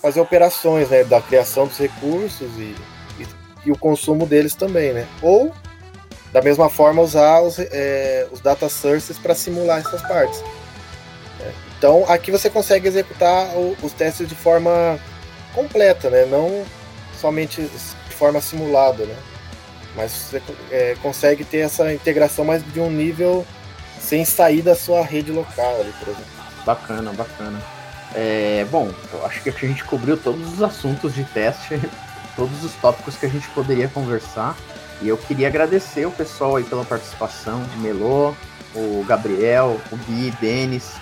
fazer 0.00 0.20
operações 0.20 0.88
né, 0.88 1.04
da 1.04 1.20
criação 1.20 1.66
dos 1.66 1.78
recursos 1.78 2.50
e, 2.56 2.74
e, 3.18 3.26
e 3.66 3.72
o 3.72 3.76
consumo 3.76 4.26
deles 4.26 4.54
também, 4.54 4.92
né? 4.92 5.06
Ou 5.20 5.52
da 6.32 6.40
mesma 6.40 6.68
forma, 6.68 7.02
usar 7.02 7.40
os, 7.40 7.58
é, 7.58 8.26
os 8.30 8.40
data 8.40 8.68
sources 8.68 9.18
para 9.18 9.34
simular 9.34 9.80
essas 9.80 10.00
partes. 10.02 10.42
É. 11.40 11.50
Então, 11.76 12.04
aqui 12.08 12.30
você 12.30 12.48
consegue 12.48 12.86
executar 12.86 13.48
o, 13.56 13.76
os 13.82 13.92
testes 13.92 14.28
de 14.28 14.34
forma 14.34 14.98
completa, 15.54 16.08
né? 16.08 16.24
não 16.26 16.64
somente 17.18 17.62
de 17.62 18.14
forma 18.14 18.40
simulada. 18.40 19.04
Né? 19.04 19.16
Mas 19.96 20.12
você 20.12 20.42
é, 20.70 20.96
consegue 21.02 21.44
ter 21.44 21.58
essa 21.58 21.92
integração 21.92 22.44
mais 22.44 22.62
de 22.72 22.80
um 22.80 22.90
nível 22.90 23.44
sem 24.00 24.24
sair 24.24 24.62
da 24.62 24.74
sua 24.74 25.02
rede 25.02 25.32
local, 25.32 25.80
ali, 25.80 25.92
por 25.98 26.08
exemplo. 26.08 26.30
Bacana, 26.64 27.12
bacana. 27.12 27.60
É, 28.14 28.66
bom, 28.70 28.90
eu 29.12 29.24
acho 29.24 29.42
que 29.42 29.50
a 29.50 29.52
gente 29.52 29.84
cobriu 29.84 30.16
todos 30.16 30.54
os 30.54 30.62
assuntos 30.62 31.14
de 31.14 31.24
teste, 31.24 31.80
todos 32.34 32.64
os 32.64 32.72
tópicos 32.74 33.16
que 33.16 33.26
a 33.26 33.28
gente 33.28 33.48
poderia 33.48 33.88
conversar. 33.88 34.56
E 35.02 35.08
eu 35.08 35.16
queria 35.16 35.48
agradecer 35.48 36.06
o 36.06 36.10
pessoal 36.10 36.56
aí 36.56 36.64
pela 36.64 36.84
participação, 36.84 37.62
o 37.76 37.78
Melô, 37.78 38.34
o 38.74 39.04
Gabriel, 39.06 39.80
o 39.90 39.96
Gui, 39.96 40.30
Denis. 40.40 40.94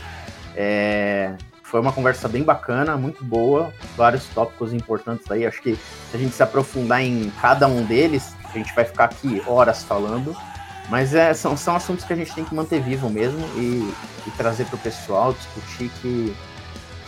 É, 0.54 1.34
foi 1.62 1.80
uma 1.80 1.92
conversa 1.92 2.28
bem 2.28 2.42
bacana, 2.42 2.96
muito 2.96 3.24
boa, 3.24 3.72
vários 3.96 4.24
tópicos 4.28 4.72
importantes 4.72 5.30
aí. 5.30 5.46
Acho 5.46 5.60
que 5.60 5.74
se 5.74 6.16
a 6.16 6.18
gente 6.18 6.34
se 6.34 6.42
aprofundar 6.42 7.02
em 7.02 7.30
cada 7.40 7.66
um 7.66 7.84
deles, 7.84 8.34
a 8.44 8.56
gente 8.56 8.74
vai 8.74 8.84
ficar 8.84 9.04
aqui 9.04 9.42
horas 9.46 9.82
falando. 9.82 10.34
Mas 10.88 11.14
é, 11.14 11.34
são, 11.34 11.56
são 11.56 11.76
assuntos 11.76 12.04
que 12.04 12.12
a 12.12 12.16
gente 12.16 12.34
tem 12.34 12.44
que 12.44 12.54
manter 12.54 12.80
vivo 12.80 13.10
mesmo 13.10 13.46
e, 13.56 13.92
e 14.26 14.30
trazer 14.36 14.64
para 14.64 14.76
o 14.76 14.78
pessoal, 14.78 15.34
discutir 15.34 15.90
que, 16.00 16.34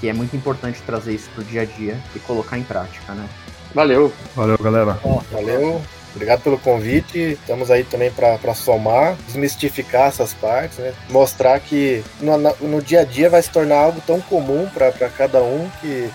que 0.01 0.09
é 0.09 0.13
muito 0.13 0.35
importante 0.35 0.81
trazer 0.83 1.15
isso 1.15 1.29
para 1.31 1.43
o 1.43 1.45
dia 1.45 1.63
a 1.63 1.65
dia 1.65 1.99
e 2.17 2.19
colocar 2.21 2.59
em 2.59 2.63
prática, 2.63 3.13
né? 3.13 3.29
Valeu. 3.75 4.13
Valeu, 4.35 4.59
galera. 4.59 4.99
Bom, 5.03 5.23
valeu. 5.31 5.83
Obrigado 6.15 6.43
pelo 6.43 6.59
convite. 6.59 7.39
Estamos 7.41 7.71
aí 7.71 7.85
também 7.85 8.11
para 8.11 8.55
somar, 8.55 9.15
desmistificar 9.27 10.09
essas 10.09 10.35
partes, 10.35 10.79
né? 10.79 10.93
mostrar 11.09 11.61
que 11.61 12.03
no, 12.21 12.37
no, 12.37 12.83
dia 12.83 13.01
a 13.01 13.05
dia 13.05 13.31
vai 13.31 13.41
se 13.41 13.51
tornar 13.51 13.77
algo 13.77 14.01
tão 14.05 14.21
comum 14.21 14.69
para 14.73 14.91
cada 15.11 15.41
um 15.43 15.71
que 15.81 16.11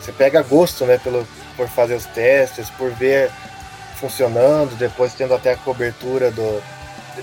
você 0.00 0.12
pega 0.12 0.42
gosto 0.42 0.84
né, 0.84 0.98
pelo, 0.98 1.26
por 1.56 1.68
fazer 1.68 1.94
os 1.94 2.04
testes, 2.06 2.68
por 2.70 2.90
ver 2.90 3.30
funcionando, 3.96 4.76
depois 4.76 5.14
tendo 5.14 5.34
até 5.34 5.52
a 5.52 5.56
cobertura 5.56 6.30
do, 6.30 6.62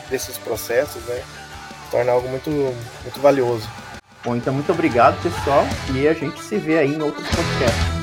desses 0.10 0.38
processos, 0.38 1.04
né? 1.06 1.22
Se 1.86 1.92
torna 1.92 2.12
algo 2.12 2.28
muito, 2.30 2.50
muito 2.50 3.20
valioso. 3.20 3.68
Bom, 4.24 4.36
então 4.36 4.54
muito 4.54 4.72
obrigado, 4.72 5.22
pessoal, 5.22 5.66
e 5.94 6.08
a 6.08 6.14
gente 6.14 6.42
se 6.42 6.58
vê 6.58 6.80
aí 6.80 6.94
em 6.96 7.02
outros 7.02 7.28
podcasts. 7.28 7.97